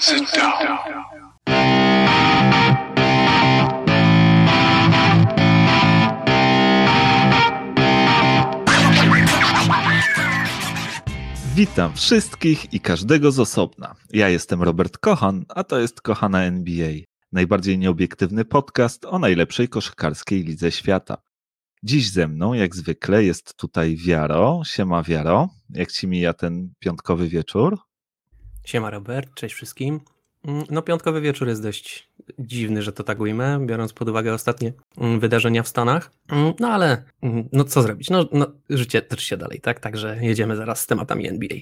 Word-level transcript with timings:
Sit 0.00 0.30
down. 0.36 0.78
Witam 11.54 11.94
wszystkich 11.94 12.72
i 12.72 12.80
każdego 12.80 13.32
z 13.32 13.38
osobna. 13.38 13.94
Ja 14.12 14.28
jestem 14.28 14.62
Robert 14.62 14.98
Kochan, 14.98 15.44
a 15.48 15.64
to 15.64 15.78
jest 15.78 16.00
Kochana 16.00 16.42
NBA. 16.42 16.92
Najbardziej 17.32 17.78
nieobiektywny 17.78 18.44
podcast 18.44 19.04
o 19.04 19.18
najlepszej 19.18 19.68
koszykarskiej 19.68 20.44
lidze 20.44 20.70
świata. 20.70 21.16
Dziś 21.82 22.10
ze 22.10 22.28
mną, 22.28 22.54
jak 22.54 22.76
zwykle, 22.76 23.24
jest 23.24 23.56
tutaj 23.56 23.96
Wiaro. 23.96 24.62
Siema 24.64 25.02
Wiaro. 25.02 25.48
Jak 25.70 25.92
ci 25.92 26.06
mija 26.06 26.32
ten 26.32 26.72
piątkowy 26.78 27.28
wieczór? 27.28 27.87
Siema 28.68 28.90
Robert, 28.90 29.34
cześć 29.34 29.54
wszystkim. 29.54 30.00
Mm, 30.44 30.64
No 30.70 30.82
piątkowy 30.82 31.20
wieczór 31.20 31.48
jest 31.48 31.62
dość 31.62 32.08
dziwny, 32.38 32.82
że 32.82 32.92
to 32.92 33.04
tak 33.04 33.20
ujmę, 33.20 33.66
biorąc 33.66 33.92
pod 33.92 34.08
uwagę 34.08 34.34
ostatnie 34.34 34.72
mm, 34.98 35.20
wydarzenia 35.20 35.62
w 35.62 35.68
Stanach. 35.68 36.10
Mm, 36.28 36.52
No 36.60 36.68
ale 36.68 37.04
no 37.52 37.64
co 37.64 37.82
zrobić? 37.82 38.10
No, 38.10 38.28
no 38.32 38.46
życie 38.70 39.02
toczy 39.02 39.26
się 39.26 39.36
dalej, 39.36 39.60
tak? 39.60 39.80
Także 39.80 40.18
jedziemy 40.20 40.56
zaraz 40.56 40.80
z 40.80 40.86
tematami 40.86 41.28
NBA. 41.28 41.58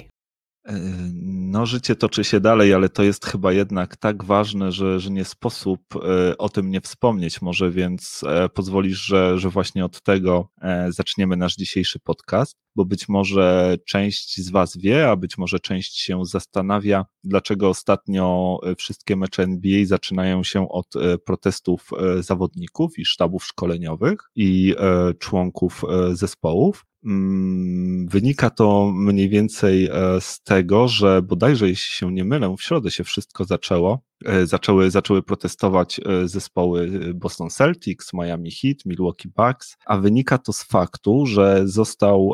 Yy, 0.67 1.27
No, 1.57 1.67
życie 1.67 1.97
toczy 1.97 2.25
się 2.25 2.41
dalej, 2.41 2.75
ale 2.75 2.89
to 2.89 3.03
jest 3.03 3.27
chyba 3.27 3.53
jednak 3.53 3.97
tak 3.97 4.25
ważne, 4.25 4.73
że, 4.73 5.01
że 5.01 5.11
nie 5.11 5.25
sposób 5.25 5.81
e, 5.97 6.39
o 6.39 6.49
tym 6.49 6.71
nie 6.71 6.81
wspomnieć. 6.81 7.43
Może 7.43 7.71
więc 7.71 8.25
e, 8.29 8.49
pozwolisz, 8.49 9.05
że, 9.05 9.39
że 9.39 9.51
właśnie 9.51 9.85
od 9.85 10.03
tego 10.03 10.49
e, 10.63 10.93
zaczniemy 10.93 11.37
nasz 11.37 11.55
dzisiejszy 11.57 11.99
podcast, 11.99 12.57
bo 12.77 12.85
być 12.85 13.09
może 13.09 13.77
część 13.87 14.41
z 14.41 14.51
Was 14.51 14.77
wie, 14.77 15.11
a 15.11 15.17
być 15.17 15.39
może 15.39 15.61
część 15.61 16.01
się 16.01 16.25
zastanawia, 16.25 17.05
dlaczego 17.25 17.69
ostatnio 17.69 18.59
e, 18.63 18.75
wszystkie 18.75 19.17
mecze 19.17 19.43
NBA 19.43 19.87
zaczynają 19.87 20.45
się 20.45 20.69
od 20.69 20.97
e, 20.97 21.19
protestów 21.19 21.91
e, 21.99 22.23
zawodników 22.23 22.99
i 22.99 23.05
sztabów 23.05 23.45
szkoleniowych 23.45 24.19
i 24.35 24.75
e, 24.79 25.15
członków 25.15 25.83
e, 25.85 26.17
zespołów. 26.17 26.85
Mm, 27.07 28.09
Wynika 28.09 28.51
to 28.51 28.93
mniej 28.95 29.29
więcej 29.29 29.87
e, 29.87 30.21
z 30.21 30.41
tego, 30.43 30.89
że 30.89 31.23
bodajże, 31.23 31.69
jeśli 31.69 31.95
się 31.95 32.13
nie 32.13 32.25
mylę, 32.25 32.55
w 32.59 32.63
środę 32.63 32.91
się 32.91 33.05
wszystko 33.05 33.45
zaczęło. 33.45 34.01
E, 34.25 34.47
Zaczęły, 34.47 34.91
zaczęły 34.91 35.23
protestować 35.23 36.01
e, 36.05 36.29
zespoły 36.29 36.91
Boston 37.15 37.51
Celtics, 37.51 38.13
Miami 38.13 38.51
Heat, 38.51 38.77
Milwaukee 38.87 39.29
Bucks, 39.29 39.77
a 39.87 39.99
wynika 39.99 40.39
to 40.39 40.53
z 40.53 40.63
faktu, 40.63 41.27
że 41.27 41.63
został 41.65 42.33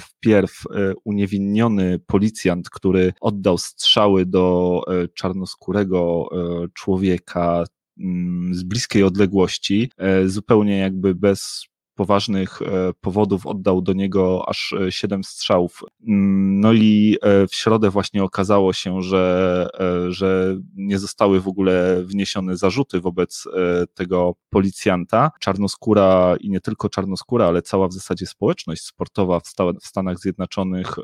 wpierw 0.00 0.62
uniewinniony 1.04 1.98
policjant, 2.06 2.70
który 2.70 3.12
oddał 3.20 3.58
strzały 3.58 4.26
do 4.26 4.80
czarnoskórego 5.14 6.28
człowieka 6.74 7.64
mm, 8.00 8.54
z 8.54 8.62
bliskiej 8.62 9.02
odległości, 9.02 9.90
zupełnie 10.26 10.78
jakby 10.78 11.14
bez 11.14 11.66
poważnych 11.94 12.62
e, 12.62 12.92
powodów 13.00 13.46
oddał 13.46 13.82
do 13.82 13.92
niego 13.92 14.48
aż 14.48 14.72
e, 14.72 14.92
siedem 14.92 15.24
strzałów. 15.24 15.80
Mm, 16.08 16.60
No 16.60 16.72
i 16.72 17.16
e, 17.22 17.46
w 17.46 17.54
środę 17.54 17.90
właśnie 17.90 18.24
okazało 18.24 18.72
się, 18.72 19.02
że, 19.02 19.68
e, 19.80 20.12
że 20.12 20.56
nie 20.76 20.98
zostały 20.98 21.40
w 21.40 21.48
ogóle 21.48 22.02
wniesione 22.04 22.56
zarzuty 22.56 23.00
wobec 23.00 23.44
e, 23.56 23.86
tego 23.94 24.34
policjanta. 24.50 25.30
Czarnoskóra 25.40 26.36
i 26.40 26.50
nie 26.50 26.60
tylko 26.60 26.88
czarnoskóra, 26.88 27.46
ale 27.46 27.62
cała 27.62 27.88
w 27.88 27.92
zasadzie 27.92 28.26
społeczność 28.26 28.82
sportowa 28.82 29.40
w, 29.40 29.46
sta- 29.46 29.72
w 29.82 29.86
Stanach 29.86 30.18
Zjednoczonych 30.18 30.98
e, 30.98 31.02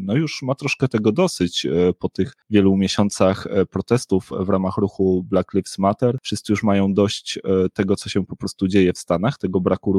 no 0.00 0.14
już 0.16 0.42
ma 0.42 0.54
troszkę 0.54 0.88
tego 0.88 1.12
dosyć 1.12 1.66
e, 1.66 1.70
po 1.98 2.08
tych 2.08 2.32
wielu 2.50 2.76
miesiącach 2.76 3.46
e, 3.46 3.66
protestów 3.66 4.30
w 4.40 4.48
ramach 4.48 4.76
ruchu 4.76 5.22
Black 5.30 5.54
Lives 5.54 5.78
Matter. 5.78 6.18
Wszyscy 6.22 6.52
już 6.52 6.62
mają 6.62 6.94
dość 6.94 7.38
e, 7.38 7.40
tego, 7.74 7.96
co 7.96 8.08
się 8.08 8.26
po 8.26 8.36
prostu 8.36 8.68
dzieje 8.68 8.92
w 8.92 8.98
Stanach, 8.98 9.38
tego 9.38 9.60
braku 9.60 9.92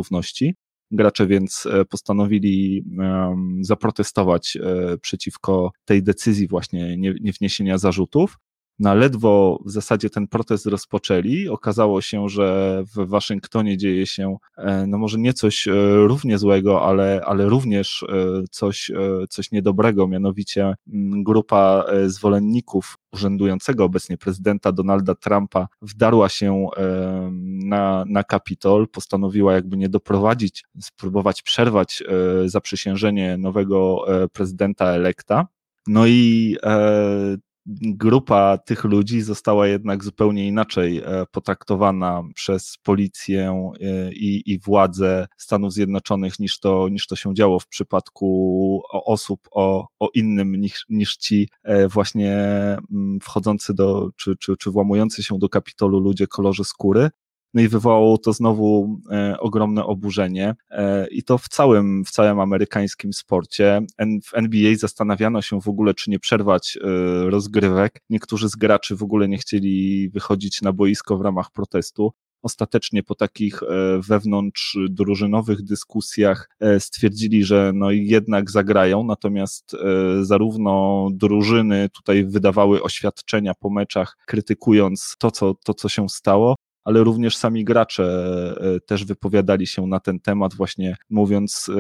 Gracze 0.92 1.28
więc 1.28 1.66
e, 1.66 1.86
postanowili 1.86 2.86
zaprotestować 3.62 4.58
e, 4.58 4.98
przeciwko 4.98 5.72
tej 5.86 6.04
decyzji 6.04 6.48
właśnie 6.48 6.98
nie, 6.98 7.14
nie 7.22 7.32
wniesienia 7.32 7.78
zarzutów. 7.78 8.38
Na 8.80 8.94
ledwo 8.94 9.60
w 9.66 9.72
zasadzie 9.72 10.10
ten 10.10 10.28
protest 10.28 10.66
rozpoczęli, 10.66 11.48
okazało 11.48 12.02
się, 12.02 12.30
że 12.30 12.80
w 12.96 13.10
Waszyngtonie 13.10 13.78
dzieje 13.78 14.06
się, 14.06 14.38
e, 14.58 14.88
no 14.88 14.98
może 14.98 15.18
nie 15.18 15.34
coś 15.34 15.68
e, 15.68 15.72
równie 15.96 16.38
złego, 16.38 16.86
ale, 16.86 17.22
ale 17.26 17.50
również 17.50 18.04
e, 18.04 18.44
coś, 18.52 18.92
coś 19.30 19.52
niedobrego, 19.52 20.08
mianowicie 20.08 20.76
mm, 20.94 21.24
grupa 21.24 21.86
zwolenników 22.06 22.98
urzędującego 23.14 23.86
obecnie 23.86 24.18
prezydenta 24.18 24.72
Donalda 24.72 25.16
Trumpa 25.16 25.68
wdarła 25.82 26.30
się 26.30 26.68
na, 27.66 28.06
na 28.08 28.24
Kapitol, 28.24 28.88
postanowiła 28.88 29.54
jakby 29.54 29.78
nie 29.78 29.90
doprowadzić, 29.90 30.64
spróbować 30.82 31.42
przerwać 31.42 32.04
zaprzysiężenie 32.46 33.38
nowego 33.38 34.06
prezydenta 34.34 34.86
elekta. 34.86 35.48
No 35.88 36.08
i 36.08 36.56
e, 36.64 37.38
grupa 37.66 38.58
tych 38.58 38.84
ludzi 38.84 39.22
została 39.22 39.68
jednak 39.68 40.04
zupełnie 40.04 40.48
inaczej 40.48 40.98
e, 40.98 41.26
potraktowana 41.32 42.24
przez 42.36 42.78
policję 42.84 43.72
e, 43.82 44.14
i, 44.14 44.52
i 44.52 44.60
władze 44.60 45.28
Stanów 45.38 45.74
Zjednoczonych 45.74 46.40
niż 46.40 46.60
to, 46.60 46.90
niż 46.90 47.08
to 47.08 47.16
się 47.16 47.34
działo 47.34 47.60
w 47.60 47.68
przypadku 47.68 48.82
osób 48.92 49.40
o, 49.52 49.88
o 50.00 50.10
innym 50.14 50.56
niż, 50.56 50.86
niż 50.90 51.18
ci 51.18 51.50
e, 51.64 51.88
właśnie 51.88 52.38
mm, 52.92 53.20
wchodzący 53.22 53.74
do, 53.74 54.10
czy, 54.16 54.36
czy, 54.38 54.58
czy 54.58 54.72
włamujący 54.72 55.24
się 55.24 55.40
do 55.40 55.50
Kapitolu 55.50 56.00
ludzie 56.00 56.28
kolorze 56.28 56.64
skóry. 56.64 57.10
No 57.54 57.62
i 57.62 57.68
wywołało 57.68 58.18
to 58.18 58.34
znowu 58.34 59.00
e, 59.12 59.40
ogromne 59.40 59.86
oburzenie 59.86 60.56
e, 60.72 61.08
i 61.08 61.24
to 61.24 61.38
w 61.38 61.48
całym, 61.50 62.06
w 62.06 62.12
całym 62.12 62.40
amerykańskim 62.40 63.14
sporcie. 63.14 63.82
W 64.24 64.34
NBA 64.34 64.76
zastanawiano 64.76 65.42
się 65.42 65.62
w 65.62 65.68
ogóle, 65.68 65.94
czy 65.94 66.10
nie 66.10 66.20
przerwać 66.20 66.78
e, 66.78 67.30
rozgrywek. 67.30 68.02
Niektórzy 68.10 68.50
z 68.50 68.56
graczy 68.56 68.96
w 68.96 69.04
ogóle 69.04 69.28
nie 69.28 69.38
chcieli 69.38 70.10
wychodzić 70.10 70.62
na 70.62 70.74
boisko 70.74 71.18
w 71.18 71.22
ramach 71.22 71.52
protestu. 71.52 72.12
Ostatecznie 72.42 73.04
po 73.04 73.16
takich 73.16 73.60
wewnątrz 74.08 74.78
drużynowych 74.90 75.62
dyskusjach 75.62 76.50
stwierdzili, 76.80 77.44
że 77.44 77.72
no 77.76 77.92
jednak 77.92 78.52
zagrają, 78.52 79.04
natomiast 79.04 79.76
zarówno 80.22 81.08
drużyny 81.12 81.90
tutaj 81.90 82.26
wydawały 82.26 82.84
oświadczenia 82.84 83.54
po 83.60 83.70
meczach, 83.70 84.18
krytykując 84.26 85.16
to, 85.20 85.32
co, 85.32 85.54
to, 85.64 85.74
co 85.74 85.90
się 85.90 86.10
stało, 86.10 86.56
ale 86.84 87.04
również 87.04 87.38
sami 87.38 87.64
gracze 87.64 88.06
e, 88.62 88.80
też 88.80 89.06
wypowiadali 89.06 89.68
się 89.68 89.88
na 89.88 90.00
ten 90.00 90.20
temat, 90.20 90.54
właśnie 90.54 90.98
mówiąc 91.10 91.70
e, 91.70 91.74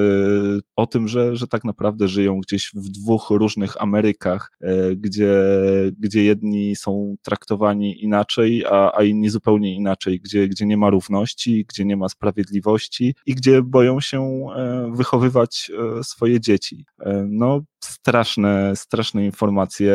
o 0.75 0.87
tym, 0.87 1.07
że, 1.07 1.35
że 1.35 1.47
tak 1.47 1.63
naprawdę 1.63 2.07
żyją 2.07 2.39
gdzieś 2.39 2.71
w 2.73 2.89
dwóch 2.89 3.29
różnych 3.29 3.81
Amerykach, 3.81 4.51
e, 4.61 4.95
gdzie, 4.95 5.33
gdzie 5.99 6.23
jedni 6.23 6.75
są 6.75 7.15
traktowani 7.21 8.03
inaczej, 8.03 8.65
a, 8.65 8.91
a 8.97 9.03
inni 9.03 9.29
zupełnie 9.29 9.75
inaczej, 9.75 10.19
gdzie, 10.19 10.47
gdzie 10.47 10.65
nie 10.65 10.77
ma 10.77 10.89
równości, 10.89 11.65
gdzie 11.69 11.85
nie 11.85 11.97
ma 11.97 12.09
sprawiedliwości 12.09 13.15
i 13.25 13.35
gdzie 13.35 13.61
boją 13.61 14.01
się 14.01 14.21
e, 14.55 14.91
wychowywać 14.95 15.71
e, 15.99 16.03
swoje 16.03 16.39
dzieci. 16.39 16.85
E, 16.99 17.27
No, 17.29 17.61
straszne, 17.83 18.75
straszne 18.75 19.25
informacje 19.25 19.93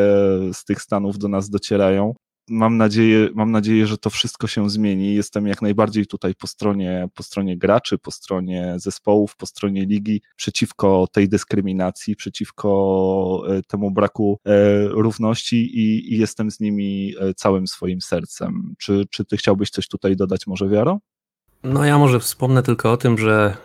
z 0.52 0.64
tych 0.64 0.82
stanów 0.82 1.18
do 1.18 1.28
nas 1.28 1.50
docierają 1.50 2.14
mam 2.48 2.76
nadzieję, 2.76 3.28
mam 3.34 3.50
nadzieję, 3.50 3.86
że 3.86 3.98
to 3.98 4.10
wszystko 4.10 4.46
się 4.46 4.70
zmieni. 4.70 5.14
Jestem 5.14 5.46
jak 5.46 5.62
najbardziej 5.62 6.06
tutaj 6.06 6.34
po 6.34 6.46
stronie, 6.46 7.08
po 7.14 7.22
stronie 7.22 7.58
graczy, 7.58 7.98
po 7.98 8.10
stronie 8.10 8.74
zespołów, 8.76 9.36
po 9.36 9.46
stronie 9.46 9.86
ligi, 9.86 10.22
przeciwko 10.36 11.06
tej 11.12 11.28
dyskryminacji, 11.28 12.16
przeciwko 12.16 13.42
e, 13.48 13.62
temu 13.62 13.90
braku 13.90 14.40
e, 14.44 14.88
równości 14.88 15.56
i, 15.56 16.14
i 16.14 16.18
jestem 16.18 16.50
z 16.50 16.60
nimi 16.60 17.14
e, 17.20 17.34
całym 17.34 17.66
swoim 17.66 18.00
sercem. 18.00 18.74
Czy, 18.78 19.04
czy 19.10 19.24
ty 19.24 19.36
chciałbyś 19.36 19.70
coś 19.70 19.88
tutaj 19.88 20.16
dodać, 20.16 20.46
może 20.46 20.68
Wiaro? 20.68 20.98
No 21.62 21.84
ja 21.84 21.98
może 21.98 22.20
wspomnę 22.20 22.62
tylko 22.62 22.92
o 22.92 22.96
tym, 22.96 23.18
że 23.18 23.56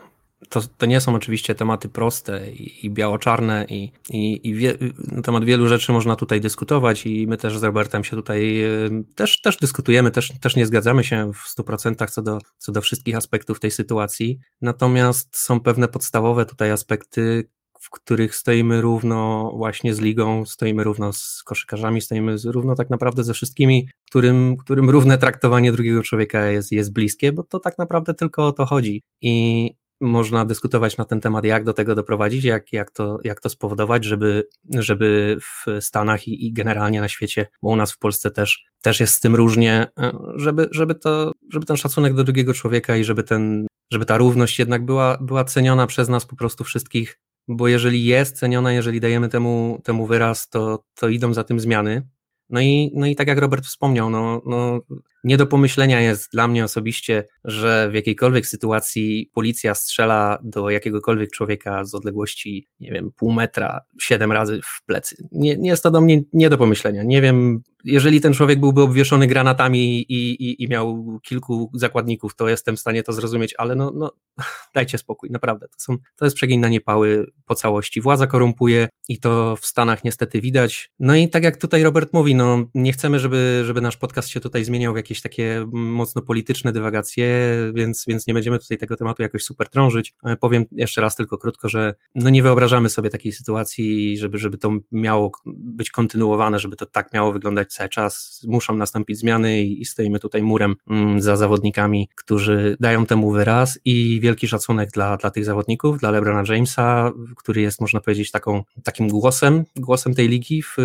to, 0.49 0.61
to 0.77 0.85
nie 0.85 1.01
są 1.01 1.15
oczywiście 1.15 1.55
tematy 1.55 1.89
proste 1.89 2.51
i, 2.51 2.85
i 2.85 2.89
biało-czarne 2.89 3.65
i, 3.69 3.91
i, 4.09 4.47
i 4.49 4.55
wie, 4.55 4.77
na 5.11 5.21
temat 5.21 5.45
wielu 5.45 5.67
rzeczy 5.67 5.91
można 5.91 6.15
tutaj 6.15 6.41
dyskutować 6.41 7.05
i 7.05 7.27
my 7.27 7.37
też 7.37 7.57
z 7.57 7.63
Robertem 7.63 8.03
się 8.03 8.15
tutaj 8.15 8.63
y, 8.63 9.03
też, 9.15 9.41
też 9.41 9.57
dyskutujemy, 9.57 10.11
też, 10.11 10.33
też 10.41 10.55
nie 10.55 10.65
zgadzamy 10.65 11.03
się 11.03 11.31
w 11.33 11.55
100% 11.57 12.09
co 12.09 12.21
do, 12.21 12.39
co 12.57 12.71
do 12.71 12.81
wszystkich 12.81 13.15
aspektów 13.15 13.59
tej 13.59 13.71
sytuacji, 13.71 14.39
natomiast 14.61 15.37
są 15.37 15.59
pewne 15.59 15.87
podstawowe 15.87 16.45
tutaj 16.45 16.71
aspekty, 16.71 17.49
w 17.83 17.89
których 17.89 18.35
stoimy 18.35 18.81
równo 18.81 19.51
właśnie 19.57 19.93
z 19.93 19.99
ligą, 19.99 20.45
stoimy 20.45 20.83
równo 20.83 21.13
z 21.13 21.43
koszykarzami, 21.45 22.01
stoimy 22.01 22.35
równo 22.45 22.75
tak 22.75 22.89
naprawdę 22.89 23.23
ze 23.23 23.33
wszystkimi, 23.33 23.89
którym, 24.09 24.57
którym 24.57 24.89
równe 24.89 25.17
traktowanie 25.17 25.71
drugiego 25.71 26.03
człowieka 26.03 26.45
jest, 26.45 26.71
jest 26.71 26.93
bliskie, 26.93 27.31
bo 27.31 27.43
to 27.43 27.59
tak 27.59 27.77
naprawdę 27.77 28.13
tylko 28.13 28.47
o 28.47 28.51
to 28.51 28.65
chodzi. 28.65 29.01
I 29.21 29.75
można 30.03 30.45
dyskutować 30.45 30.97
na 30.97 31.05
ten 31.05 31.21
temat, 31.21 31.45
jak 31.45 31.63
do 31.63 31.73
tego 31.73 31.95
doprowadzić, 31.95 32.43
jak, 32.43 32.73
jak, 32.73 32.91
to, 32.91 33.19
jak 33.23 33.41
to 33.41 33.49
spowodować, 33.49 34.03
żeby, 34.05 34.47
żeby 34.69 35.37
w 35.41 35.65
Stanach 35.83 36.27
i, 36.27 36.47
i 36.47 36.53
generalnie 36.53 37.01
na 37.01 37.07
świecie, 37.07 37.47
bo 37.61 37.69
u 37.69 37.75
nas 37.75 37.91
w 37.91 37.97
Polsce 37.97 38.31
też, 38.31 38.65
też 38.81 38.99
jest 38.99 39.13
z 39.13 39.19
tym 39.19 39.35
różnie, 39.35 39.87
żeby, 40.35 40.67
żeby, 40.71 40.95
to, 40.95 41.31
żeby 41.53 41.65
ten 41.65 41.77
szacunek 41.77 42.13
do 42.13 42.23
drugiego 42.23 42.53
człowieka 42.53 42.97
i 42.97 43.03
żeby, 43.03 43.23
ten, 43.23 43.67
żeby 43.91 44.05
ta 44.05 44.17
równość 44.17 44.59
jednak 44.59 44.85
była, 44.85 45.17
była 45.21 45.43
ceniona 45.43 45.87
przez 45.87 46.09
nas 46.09 46.25
po 46.25 46.35
prostu 46.35 46.63
wszystkich, 46.63 47.19
bo 47.47 47.67
jeżeli 47.67 48.05
jest 48.05 48.37
ceniona, 48.37 48.73
jeżeli 48.73 48.99
dajemy 48.99 49.29
temu, 49.29 49.81
temu 49.83 50.05
wyraz, 50.05 50.49
to, 50.49 50.83
to 50.95 51.09
idą 51.09 51.33
za 51.33 51.43
tym 51.43 51.59
zmiany. 51.59 52.07
No 52.53 52.61
i, 52.61 52.91
no 52.95 53.05
i 53.05 53.15
tak 53.15 53.27
jak 53.27 53.37
Robert 53.37 53.65
wspomniał, 53.65 54.09
no, 54.09 54.41
no, 54.45 54.81
nie 55.23 55.37
do 55.37 55.47
pomyślenia 55.47 56.01
jest 56.01 56.31
dla 56.31 56.47
mnie 56.47 56.63
osobiście, 56.63 57.27
że 57.43 57.89
w 57.91 57.93
jakiejkolwiek 57.93 58.47
sytuacji 58.47 59.31
policja 59.33 59.75
strzela 59.75 60.39
do 60.43 60.69
jakiegokolwiek 60.69 61.31
człowieka 61.31 61.85
z 61.85 61.95
odległości, 61.95 62.67
nie 62.79 62.91
wiem, 62.91 63.11
pół 63.15 63.31
metra, 63.31 63.81
siedem 63.99 64.31
razy 64.31 64.61
w 64.63 64.85
plecy. 64.85 65.27
Nie, 65.31 65.57
nie 65.57 65.69
jest 65.69 65.83
to 65.83 65.91
do 65.91 66.01
mnie 66.01 66.21
nie 66.33 66.49
do 66.49 66.57
pomyślenia. 66.57 67.03
Nie 67.03 67.21
wiem, 67.21 67.63
jeżeli 67.83 68.21
ten 68.21 68.33
człowiek 68.33 68.59
byłby 68.59 68.81
obwieszony 68.81 69.27
granatami 69.27 69.99
i, 69.99 70.31
i, 70.31 70.63
i 70.63 70.67
miał 70.67 71.19
kilku 71.23 71.71
zakładników, 71.73 72.35
to 72.35 72.49
jestem 72.49 72.75
w 72.75 72.79
stanie 72.79 73.03
to 73.03 73.13
zrozumieć, 73.13 73.53
ale 73.57 73.75
no, 73.75 73.91
no 73.95 74.11
dajcie 74.75 74.97
spokój, 74.97 75.29
naprawdę. 75.29 75.67
To, 75.67 75.75
są, 75.77 75.97
to 76.15 76.25
jest 76.25 76.35
przeginanie 76.35 76.81
pały 76.81 77.25
po 77.45 77.55
całości. 77.55 78.01
Władza 78.01 78.27
korumpuje 78.27 78.89
i 79.09 79.19
to 79.19 79.55
w 79.55 79.65
Stanach 79.65 80.03
niestety 80.03 80.41
widać. 80.41 80.91
No 80.99 81.15
i 81.15 81.29
tak 81.29 81.43
jak 81.43 81.57
tutaj 81.57 81.83
Robert 81.83 82.13
mówi, 82.13 82.35
no 82.35 82.65
nie 82.75 82.93
chcemy, 82.93 83.19
żeby, 83.19 83.63
żeby 83.65 83.81
nasz 83.81 83.97
podcast 83.97 84.29
się 84.29 84.39
tutaj 84.39 84.65
zmieniał 84.65 84.93
w 84.93 84.97
jakieś 84.97 85.21
takie 85.21 85.65
mocno 85.73 86.21
polityczne 86.21 86.71
dywagacje, 86.71 87.27
więc, 87.75 88.05
więc 88.07 88.27
nie 88.27 88.33
będziemy 88.33 88.59
tutaj 88.59 88.77
tego 88.77 88.95
tematu 88.95 89.21
jakoś 89.21 89.43
super 89.43 89.69
trążyć. 89.69 90.13
E, 90.25 90.35
powiem 90.35 90.65
jeszcze 90.71 91.01
raz 91.01 91.15
tylko 91.15 91.37
krótko, 91.37 91.69
że 91.69 91.95
no 92.15 92.29
nie 92.29 92.43
wyobrażamy 92.43 92.89
sobie 92.89 93.09
takiej 93.09 93.31
sytuacji, 93.31 94.17
żeby, 94.17 94.37
żeby 94.37 94.57
to 94.57 94.71
miało 94.91 95.31
być 95.45 95.91
kontynuowane, 95.91 96.59
żeby 96.59 96.75
to 96.75 96.85
tak 96.85 97.13
miało 97.13 97.33
wyglądać 97.33 97.72
cały 97.73 97.89
czas. 97.89 98.41
Muszą 98.47 98.75
nastąpić 98.75 99.17
zmiany 99.17 99.61
i, 99.61 99.85
stoimy 99.85 100.19
tutaj 100.19 100.43
murem 100.43 100.75
mm, 100.89 101.21
za 101.21 101.35
zawodnikami, 101.35 102.09
którzy 102.15 102.77
dają 102.79 103.05
temu 103.05 103.31
wyraz 103.31 103.79
i 103.85 104.19
wielki 104.19 104.47
szacunek 104.47 104.89
dla, 104.91 105.17
dla 105.17 105.31
tych 105.31 105.45
zawodników, 105.45 105.99
dla 105.99 106.11
LeBrona 106.11 106.43
Jamesa, 106.53 107.11
który 107.37 107.61
jest, 107.61 107.81
można 107.81 107.99
powiedzieć, 107.99 108.31
taką, 108.31 108.63
takim 108.83 109.07
głosem, 109.07 109.63
głosem 109.75 110.13
tej 110.13 110.27
ligi 110.27 110.61
w, 110.61 110.75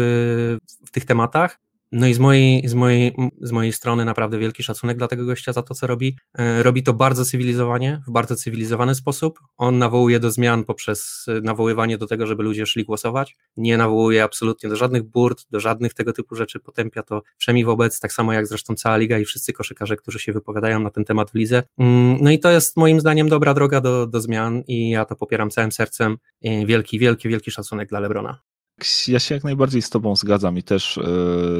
w 0.86 0.90
tych 0.90 1.04
tematach. 1.04 1.67
No 1.92 2.06
i 2.06 2.14
z 2.14 2.18
mojej, 2.18 2.68
z, 2.68 2.74
mojej, 2.74 3.12
z 3.40 3.52
mojej 3.52 3.72
strony 3.72 4.04
naprawdę 4.04 4.38
wielki 4.38 4.62
szacunek 4.62 4.98
dla 4.98 5.08
tego 5.08 5.24
gościa 5.24 5.52
za 5.52 5.62
to, 5.62 5.74
co 5.74 5.86
robi. 5.86 6.16
E, 6.38 6.62
robi 6.62 6.82
to 6.82 6.92
bardzo 6.92 7.24
cywilizowanie, 7.24 8.02
w 8.06 8.10
bardzo 8.10 8.36
cywilizowany 8.36 8.94
sposób. 8.94 9.38
On 9.56 9.78
nawołuje 9.78 10.20
do 10.20 10.30
zmian 10.30 10.64
poprzez 10.64 11.26
e, 11.28 11.40
nawoływanie 11.40 11.98
do 11.98 12.06
tego, 12.06 12.26
żeby 12.26 12.42
ludzie 12.42 12.66
szli 12.66 12.84
głosować. 12.84 13.36
Nie 13.56 13.76
nawołuje 13.76 14.24
absolutnie 14.24 14.68
do 14.68 14.76
żadnych 14.76 15.02
burt, 15.02 15.44
do 15.50 15.60
żadnych 15.60 15.94
tego 15.94 16.12
typu 16.12 16.34
rzeczy. 16.34 16.60
Potępia 16.60 17.02
to 17.02 17.22
wszemi 17.38 17.64
wobec, 17.64 18.00
tak 18.00 18.12
samo 18.12 18.32
jak 18.32 18.46
zresztą 18.46 18.74
cała 18.74 18.96
liga 18.96 19.18
i 19.18 19.24
wszyscy 19.24 19.52
koszykarze, 19.52 19.96
którzy 19.96 20.18
się 20.18 20.32
wypowiadają 20.32 20.80
na 20.80 20.90
ten 20.90 21.04
temat 21.04 21.30
w 21.30 21.34
lidze. 21.34 21.62
Mm, 21.78 22.18
no 22.20 22.30
i 22.30 22.38
to 22.38 22.50
jest 22.50 22.76
moim 22.76 23.00
zdaniem 23.00 23.28
dobra 23.28 23.54
droga 23.54 23.80
do, 23.80 24.06
do 24.06 24.20
zmian 24.20 24.62
i 24.66 24.90
ja 24.90 25.04
to 25.04 25.16
popieram 25.16 25.50
całym 25.50 25.72
sercem. 25.72 26.18
Wielki, 26.66 26.98
wielki, 26.98 27.28
wielki 27.28 27.50
szacunek 27.50 27.88
dla 27.88 28.00
Lebrona. 28.00 28.38
Ja 29.08 29.18
się 29.18 29.34
jak 29.34 29.44
najbardziej 29.44 29.82
z 29.82 29.90
Tobą 29.90 30.16
zgadzam 30.16 30.58
i 30.58 30.62
też 30.62 30.98
e, 30.98 31.02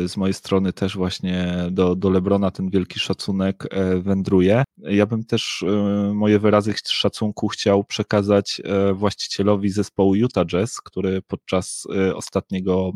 z 0.08 0.16
mojej 0.16 0.34
strony 0.34 0.72
też 0.72 0.96
właśnie 0.96 1.54
do, 1.70 1.94
do 1.94 2.10
Lebrona 2.10 2.50
ten 2.50 2.70
wielki 2.70 3.00
szacunek 3.00 3.64
e, 3.70 3.98
wędruje. 3.98 4.64
Ja 4.78 5.06
bym 5.06 5.24
też 5.24 5.64
e, 5.68 6.12
moje 6.14 6.38
wyrazy 6.38 6.74
szacunku 6.86 7.48
chciał 7.48 7.84
przekazać 7.84 8.62
właścicielowi 8.94 9.70
zespołu 9.70 10.14
Utah 10.14 10.46
Jazz, 10.46 10.80
który 10.80 11.22
podczas 11.22 11.86
ostatniego 12.14 12.92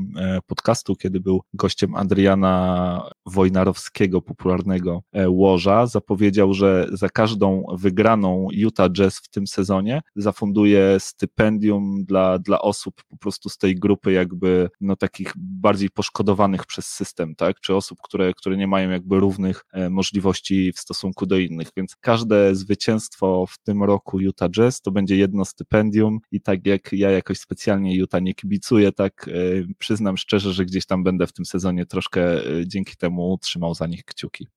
podcastu, 0.46 0.96
kiedy 0.96 1.20
był 1.20 1.42
gościem 1.54 1.94
Adriana 1.94 3.10
Wojnarowskiego, 3.26 4.22
popularnego 4.22 5.02
łoża, 5.28 5.86
zapowiedział, 5.86 6.54
że 6.54 6.86
za 6.92 7.08
każdą 7.08 7.64
wygraną 7.72 8.48
Utah 8.52 8.90
Jazz 8.90 9.18
w 9.18 9.28
tym 9.28 9.46
sezonie 9.46 10.02
zafunduje 10.16 10.96
stypendium 11.00 12.04
dla, 12.04 12.38
dla 12.38 12.60
osób 12.60 13.02
po 13.08 13.16
prostu 13.16 13.48
z 13.48 13.58
tej 13.58 13.74
grupy 13.74 14.12
jakby 14.12 14.70
no 14.80 14.96
takich 14.96 15.32
bardziej 15.36 15.90
poszkodowanych 15.90 16.66
przez 16.66 16.86
system, 16.86 17.34
tak, 17.34 17.60
czy 17.60 17.74
osób, 17.74 17.98
które, 18.02 18.32
które 18.34 18.56
nie 18.56 18.66
mają 18.66 18.90
jakby 18.90 19.20
równych 19.20 19.64
e, 19.72 19.90
możliwości 19.90 20.72
w 20.72 20.78
stosunku 20.78 21.26
do 21.26 21.38
innych, 21.38 21.68
więc 21.76 21.96
każde 21.96 22.54
zwycięstwo 22.54 23.46
w 23.48 23.58
tym 23.58 23.82
roku 23.82 24.20
Utah 24.20 24.50
Jazz 24.50 24.80
to 24.80 24.90
będzie 24.90 25.16
jedno 25.16 25.44
stypendium 25.44 26.18
i 26.30 26.40
tak 26.40 26.66
jak 26.66 26.92
ja 26.92 27.10
jakoś 27.10 27.38
specjalnie 27.38 27.96
Utah 27.96 28.22
nie 28.22 28.34
kibicuję, 28.34 28.92
tak 28.92 29.28
e, 29.28 29.32
przyznam 29.78 30.16
szczerze, 30.16 30.52
że 30.52 30.64
gdzieś 30.64 30.86
tam 30.86 31.04
będę 31.04 31.26
w 31.26 31.32
tym 31.32 31.44
sezonie 31.44 31.86
troszkę 31.86 32.46
e, 32.46 32.66
dzięki 32.66 32.96
temu 32.96 33.11
trzymał 33.40 33.74
za 33.74 33.86
nich 33.86 34.04
kciuki. 34.04 34.48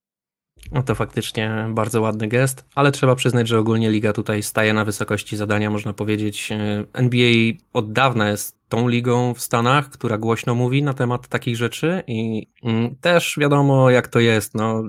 No 0.71 0.83
to 0.83 0.95
faktycznie 0.95 1.67
bardzo 1.69 2.01
ładny 2.01 2.27
gest, 2.27 2.65
ale 2.75 2.91
trzeba 2.91 3.15
przyznać, 3.15 3.47
że 3.47 3.59
ogólnie 3.59 3.91
liga 3.91 4.13
tutaj 4.13 4.43
staje 4.43 4.73
na 4.73 4.85
wysokości 4.85 5.37
zadania, 5.37 5.69
można 5.69 5.93
powiedzieć. 5.93 6.49
NBA 6.93 7.53
od 7.73 7.91
dawna 7.91 8.29
jest 8.29 8.55
tą 8.69 8.87
ligą 8.87 9.33
w 9.33 9.41
Stanach, 9.41 9.89
która 9.89 10.17
głośno 10.17 10.55
mówi 10.55 10.83
na 10.83 10.93
temat 10.93 11.27
takich 11.27 11.57
rzeczy 11.57 12.03
i 12.07 12.47
mm, 12.63 12.95
też 12.95 13.35
wiadomo 13.39 13.89
jak 13.89 14.07
to 14.07 14.19
jest. 14.19 14.55
No, 14.55 14.83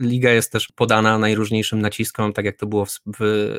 liga 0.00 0.30
jest 0.30 0.52
też 0.52 0.68
podana 0.68 1.18
najróżniejszym 1.18 1.80
naciskom, 1.80 2.32
tak 2.32 2.44
jak 2.44 2.56
to 2.56 2.66
było 2.66 2.86
w, 2.86 2.98
w 3.06 3.58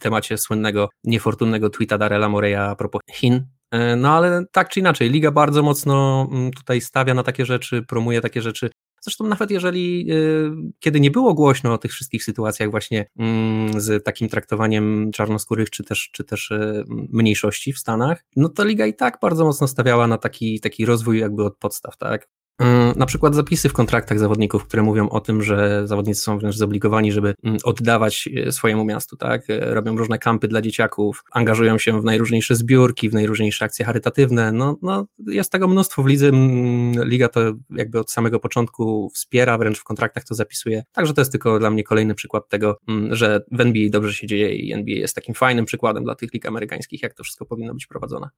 temacie 0.00 0.38
słynnego, 0.38 0.88
niefortunnego 1.04 1.70
tweeta 1.70 1.98
Darela 1.98 2.28
Moreya 2.28 2.54
a 2.54 2.76
propos 2.76 3.00
Chin, 3.12 3.46
e, 3.70 3.96
no 3.96 4.16
ale 4.16 4.44
tak 4.52 4.68
czy 4.68 4.80
inaczej, 4.80 5.10
liga 5.10 5.30
bardzo 5.30 5.62
mocno 5.62 6.28
mm, 6.32 6.50
tutaj 6.50 6.80
stawia 6.80 7.14
na 7.14 7.22
takie 7.22 7.46
rzeczy, 7.46 7.82
promuje 7.82 8.20
takie 8.20 8.42
rzeczy. 8.42 8.70
Zresztą 9.04 9.26
nawet 9.26 9.50
jeżeli, 9.50 10.12
y, 10.12 10.50
kiedy 10.80 11.00
nie 11.00 11.10
było 11.10 11.34
głośno 11.34 11.72
o 11.72 11.78
tych 11.78 11.92
wszystkich 11.92 12.24
sytuacjach 12.24 12.70
właśnie 12.70 13.06
mm, 13.18 13.80
z 13.80 14.04
takim 14.04 14.28
traktowaniem 14.28 15.10
czarnoskórych 15.12 15.70
czy 15.70 15.84
też, 15.84 16.10
czy 16.12 16.24
też 16.24 16.50
y, 16.50 16.84
mniejszości 16.88 17.72
w 17.72 17.78
Stanach, 17.78 18.24
no 18.36 18.48
to 18.48 18.64
liga 18.64 18.86
i 18.86 18.94
tak 18.94 19.18
bardzo 19.22 19.44
mocno 19.44 19.68
stawiała 19.68 20.06
na 20.06 20.18
taki, 20.18 20.60
taki 20.60 20.86
rozwój 20.86 21.18
jakby 21.18 21.44
od 21.44 21.56
podstaw, 21.56 21.96
tak? 21.96 22.28
Mm, 22.58 22.92
na 22.96 23.06
przykład 23.06 23.34
zapisy 23.34 23.68
w 23.68 23.72
kontraktach 23.72 24.18
zawodników, 24.18 24.64
które 24.64 24.82
mówią 24.82 25.08
o 25.08 25.20
tym, 25.20 25.42
że 25.42 25.88
zawodnicy 25.88 26.20
są 26.20 26.38
wręcz 26.38 26.56
zobligowani, 26.56 27.12
żeby 27.12 27.34
mm, 27.44 27.58
oddawać 27.64 28.28
e, 28.46 28.52
swojemu 28.52 28.84
miastu, 28.84 29.16
tak? 29.16 29.50
E, 29.50 29.74
robią 29.74 29.96
różne 29.96 30.18
kampy 30.18 30.48
dla 30.48 30.62
dzieciaków, 30.62 31.24
angażują 31.32 31.78
się 31.78 32.00
w 32.00 32.04
najróżniejsze 32.04 32.56
zbiórki, 32.56 33.10
w 33.10 33.14
najróżniejsze 33.14 33.64
akcje 33.64 33.84
charytatywne. 33.84 34.52
No, 34.52 34.76
no 34.82 35.06
jest 35.26 35.52
tego 35.52 35.68
mnóstwo 35.68 36.02
w 36.02 36.06
lidze. 36.06 36.28
Mm, 36.28 37.08
liga 37.08 37.28
to 37.28 37.40
jakby 37.70 38.00
od 38.00 38.10
samego 38.10 38.40
początku 38.40 39.10
wspiera, 39.14 39.58
wręcz 39.58 39.78
w 39.78 39.84
kontraktach 39.84 40.24
to 40.24 40.34
zapisuje. 40.34 40.82
Także 40.92 41.14
to 41.14 41.20
jest 41.20 41.32
tylko 41.32 41.58
dla 41.58 41.70
mnie 41.70 41.84
kolejny 41.84 42.14
przykład 42.14 42.48
tego, 42.48 42.78
że 43.10 43.44
w 43.52 43.60
NBA 43.60 43.90
dobrze 43.90 44.14
się 44.14 44.26
dzieje 44.26 44.56
i 44.56 44.72
NBA 44.72 44.96
jest 44.96 45.14
takim 45.14 45.34
fajnym 45.34 45.64
przykładem 45.64 46.04
dla 46.04 46.14
tych 46.14 46.32
lig 46.32 46.46
amerykańskich, 46.46 47.02
jak 47.02 47.14
to 47.14 47.24
wszystko 47.24 47.46
powinno 47.46 47.74
być 47.74 47.86
prowadzone. 47.86 48.28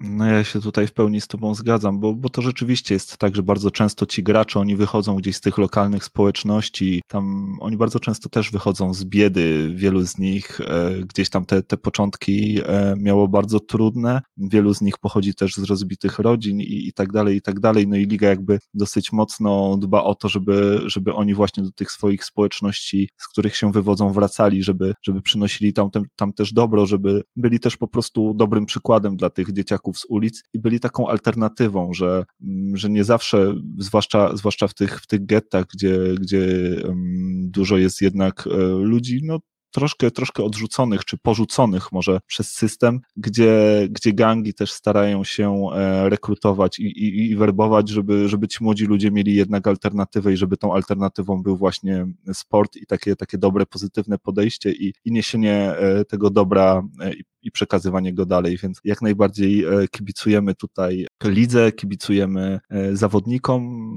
No 0.00 0.26
ja 0.26 0.44
się 0.44 0.60
tutaj 0.60 0.86
w 0.86 0.92
pełni 0.92 1.20
z 1.20 1.26
Tobą 1.26 1.54
zgadzam, 1.54 2.00
bo, 2.00 2.14
bo 2.14 2.28
to 2.28 2.42
rzeczywiście 2.42 2.94
jest 2.94 3.16
tak, 3.16 3.36
że 3.36 3.42
bardzo 3.42 3.70
często 3.70 4.06
ci 4.06 4.22
gracze, 4.22 4.60
oni 4.60 4.76
wychodzą 4.76 5.16
gdzieś 5.16 5.36
z 5.36 5.40
tych 5.40 5.58
lokalnych 5.58 6.04
społeczności, 6.04 7.02
tam 7.08 7.56
oni 7.60 7.76
bardzo 7.76 8.00
często 8.00 8.28
też 8.28 8.50
wychodzą 8.50 8.94
z 8.94 9.04
biedy, 9.04 9.72
wielu 9.74 10.06
z 10.06 10.18
nich 10.18 10.60
e, 10.60 10.90
gdzieś 11.08 11.30
tam 11.30 11.46
te, 11.46 11.62
te 11.62 11.76
początki 11.76 12.60
e, 12.66 12.94
miało 12.98 13.28
bardzo 13.28 13.60
trudne, 13.60 14.22
wielu 14.36 14.74
z 14.74 14.80
nich 14.80 14.98
pochodzi 14.98 15.34
też 15.34 15.54
z 15.54 15.62
rozbitych 15.62 16.18
rodzin 16.18 16.60
i, 16.60 16.88
i 16.88 16.92
tak 16.92 17.12
dalej, 17.12 17.36
i 17.36 17.42
tak 17.42 17.60
dalej, 17.60 17.88
no 17.88 17.96
i 17.96 18.06
Liga 18.06 18.28
jakby 18.28 18.58
dosyć 18.74 19.12
mocno 19.12 19.76
dba 19.76 20.04
o 20.04 20.14
to, 20.14 20.28
żeby, 20.28 20.80
żeby 20.86 21.14
oni 21.14 21.34
właśnie 21.34 21.62
do 21.62 21.70
tych 21.70 21.92
swoich 21.92 22.24
społeczności, 22.24 23.08
z 23.16 23.28
których 23.28 23.56
się 23.56 23.72
wywodzą, 23.72 24.12
wracali, 24.12 24.62
żeby, 24.62 24.94
żeby 25.02 25.22
przynosili 25.22 25.72
tam, 25.72 25.90
tam, 25.90 26.04
tam 26.16 26.32
też 26.32 26.52
dobro, 26.52 26.86
żeby 26.86 27.22
byli 27.36 27.60
też 27.60 27.76
po 27.76 27.88
prostu 27.88 28.34
dobrym 28.34 28.66
przykładem 28.66 29.16
dla 29.16 29.30
tych 29.30 29.52
dzieciaków, 29.52 29.83
z 29.94 30.04
ulic 30.08 30.42
i 30.52 30.58
byli 30.58 30.80
taką 30.80 31.08
alternatywą, 31.08 31.92
że, 31.92 32.24
mm, 32.42 32.76
że 32.76 32.90
nie 32.90 33.04
zawsze, 33.04 33.54
zwłaszcza, 33.78 34.36
zwłaszcza 34.36 34.68
w 34.68 34.74
tych, 34.74 35.00
w 35.00 35.06
tych 35.06 35.26
gettach, 35.26 35.64
gdzie, 35.74 35.98
gdzie 36.20 36.46
dużo 37.38 37.76
jest 37.76 38.02
jednak 38.02 38.46
e, 38.46 38.58
ludzi, 38.66 39.20
no 39.22 39.38
troszkę, 39.74 40.10
troszkę 40.10 40.44
odrzuconych 40.44 41.04
czy 41.04 41.18
porzuconych 41.18 41.92
może 41.92 42.20
przez 42.26 42.52
system, 42.52 43.00
gdzie, 43.16 43.86
gdzie 43.90 44.12
gangi 44.12 44.54
też 44.54 44.72
starają 44.72 45.24
się 45.24 45.66
e, 45.74 46.08
rekrutować 46.08 46.78
i, 46.78 46.82
i, 46.82 47.30
i 47.30 47.36
werbować, 47.36 47.88
żeby, 47.88 48.28
żeby 48.28 48.48
ci 48.48 48.64
młodzi 48.64 48.86
ludzie 48.86 49.10
mieli 49.10 49.34
jednak 49.34 49.66
alternatywę 49.66 50.32
i 50.32 50.36
żeby 50.36 50.56
tą 50.56 50.74
alternatywą 50.74 51.42
był 51.42 51.56
właśnie 51.56 52.06
sport 52.32 52.76
i 52.76 52.86
takie, 52.86 53.16
takie 53.16 53.38
dobre, 53.38 53.66
pozytywne 53.66 54.18
podejście 54.18 54.72
i, 54.72 54.92
i 55.04 55.12
niesienie 55.12 55.76
e, 55.76 56.04
tego 56.04 56.30
dobra 56.30 56.82
i, 57.44 57.50
przekazywanie 57.50 58.14
go 58.14 58.26
dalej, 58.26 58.58
więc 58.62 58.80
jak 58.84 59.02
najbardziej 59.02 59.64
kibicujemy 59.90 60.54
tutaj 60.54 61.06
lidze, 61.24 61.72
kibicujemy 61.72 62.60
zawodnikom, 62.92 63.94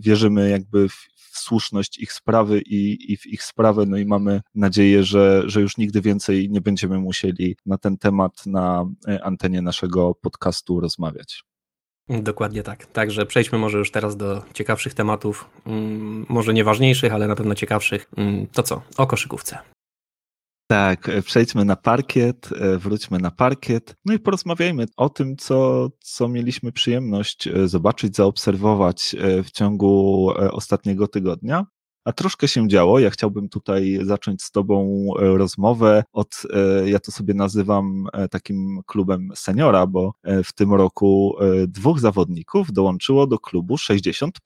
wierzymy 0.00 0.50
jakby 0.50 0.88
w 0.88 1.12
w 1.32 1.38
słuszność 1.38 1.98
ich 1.98 2.12
sprawy 2.12 2.60
i, 2.60 3.12
i 3.12 3.16
w 3.16 3.26
ich 3.26 3.42
sprawę, 3.42 3.86
no 3.86 3.96
i 3.96 4.06
mamy 4.06 4.40
nadzieję, 4.54 5.04
że, 5.04 5.42
że 5.46 5.60
już 5.60 5.76
nigdy 5.76 6.00
więcej 6.00 6.50
nie 6.50 6.60
będziemy 6.60 6.98
musieli 6.98 7.56
na 7.66 7.78
ten 7.78 7.98
temat 7.98 8.46
na 8.46 8.84
e, 9.08 9.24
antenie 9.24 9.62
naszego 9.62 10.14
podcastu 10.14 10.80
rozmawiać. 10.80 11.44
Dokładnie 12.08 12.62
tak. 12.62 12.86
Także 12.86 13.26
przejdźmy 13.26 13.58
może 13.58 13.78
już 13.78 13.90
teraz 13.90 14.16
do 14.16 14.42
ciekawszych 14.54 14.94
tematów, 14.94 15.50
mm, 15.66 16.26
może 16.28 16.54
nieważniejszych, 16.54 17.12
ale 17.12 17.28
na 17.28 17.36
pewno 17.36 17.54
ciekawszych. 17.54 18.10
Mm, 18.16 18.46
to 18.46 18.62
co? 18.62 18.82
O 18.96 19.06
koszykówce. 19.06 19.58
Tak, 20.66 21.08
e, 21.08 21.22
przejdźmy 21.22 21.64
na 21.64 21.76
parkiet, 21.76 22.48
e, 22.52 22.78
wróćmy 22.78 23.18
na 23.18 23.30
parkiet, 23.30 23.96
no 24.04 24.14
i 24.14 24.18
porozmawiajmy 24.18 24.86
o 24.96 25.08
tym, 25.08 25.36
co, 25.36 25.88
co 26.00 26.28
mieliśmy 26.28 26.72
przyjemność 26.72 27.48
e, 27.48 27.68
zobaczyć, 27.68 28.16
zaobserwować 28.16 29.16
w 29.44 29.50
ciągu 29.50 30.28
ostatniego 30.50 31.08
tygodnia. 31.08 31.66
A 32.04 32.12
troszkę 32.12 32.48
się 32.48 32.68
działo. 32.68 32.98
Ja 32.98 33.10
chciałbym 33.10 33.48
tutaj 33.48 33.98
zacząć 34.02 34.42
z 34.42 34.50
Tobą 34.50 35.06
rozmowę 35.18 36.04
od, 36.12 36.42
ja 36.84 36.98
to 36.98 37.12
sobie 37.12 37.34
nazywam 37.34 38.06
takim 38.30 38.80
klubem 38.86 39.28
seniora, 39.34 39.86
bo 39.86 40.12
w 40.44 40.52
tym 40.52 40.74
roku 40.74 41.36
dwóch 41.68 42.00
zawodników 42.00 42.72
dołączyło 42.72 43.26
do 43.26 43.38
klubu 43.38 43.78
60. 43.78 44.38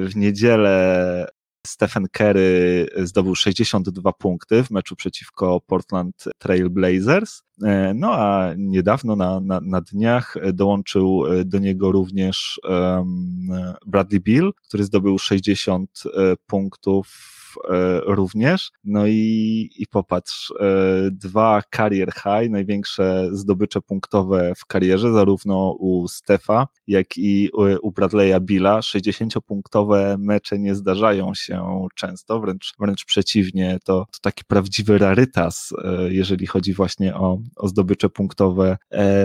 W 0.00 0.12
niedzielę 0.16 1.26
Stephen 1.66 2.06
Curry 2.16 2.86
zdobył 2.96 3.34
62 3.34 4.12
punkty 4.12 4.64
w 4.64 4.70
meczu 4.70 4.96
przeciwko 4.96 5.60
Portland 5.60 6.24
Trail 6.38 6.70
Blazers. 6.70 7.42
E, 7.62 7.94
no 7.94 8.12
a 8.12 8.54
niedawno 8.56 9.16
na, 9.16 9.40
na, 9.40 9.60
na 9.60 9.80
dniach 9.80 10.34
dołączył 10.52 11.22
do 11.44 11.58
niego 11.58 11.92
również 11.92 12.60
um, 12.64 13.48
Bradley 13.86 14.20
Bill, 14.20 14.52
który 14.68 14.84
zdobył 14.84 15.18
60 15.18 16.02
e, 16.06 16.34
punktów 16.46 17.32
E, 17.70 18.00
również. 18.06 18.70
No 18.84 19.06
i, 19.06 19.70
i 19.76 19.86
popatrz, 19.86 20.50
e, 20.60 20.64
dwa 21.10 21.62
career 21.76 22.12
high, 22.12 22.50
największe 22.50 23.28
zdobycze 23.32 23.80
punktowe 23.80 24.52
w 24.56 24.66
karierze, 24.66 25.12
zarówno 25.12 25.72
u 25.72 26.08
Stefa, 26.08 26.66
jak 26.86 27.18
i 27.18 27.50
u 27.82 27.90
Bradley'a 27.90 28.40
Billa. 28.40 28.80
60-punktowe 28.80 30.18
mecze 30.18 30.58
nie 30.58 30.74
zdarzają 30.74 31.34
się 31.34 31.51
często, 31.94 32.40
wręcz, 32.40 32.72
wręcz 32.78 33.04
przeciwnie, 33.04 33.78
to, 33.84 34.06
to 34.12 34.18
taki 34.22 34.44
prawdziwy 34.44 34.98
rarytas, 34.98 35.72
e, 35.84 36.12
jeżeli 36.12 36.46
chodzi 36.46 36.74
właśnie 36.74 37.14
o, 37.14 37.38
o 37.56 37.68
zdobycze 37.68 38.08
punktowe. 38.08 38.76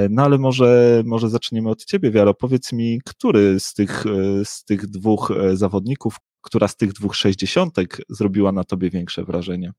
No 0.09 0.23
ale 0.23 0.37
może, 0.37 1.01
może 1.05 1.29
zaczniemy 1.29 1.69
od 1.69 1.85
ciebie, 1.85 2.11
Wiaro. 2.11 2.33
Powiedz 2.33 2.73
mi, 2.73 3.01
który 3.05 3.59
z 3.59 3.73
tych, 3.73 4.03
z 4.43 4.63
tych 4.63 4.87
dwóch 4.87 5.33
zawodników, 5.53 6.15
która 6.41 6.67
z 6.67 6.75
tych 6.75 6.93
dwóch 6.93 7.15
sześćdziesiątek 7.15 8.01
zrobiła 8.09 8.51
na 8.51 8.63
tobie 8.63 8.89
większe 8.89 9.23
wrażenie? 9.23 9.71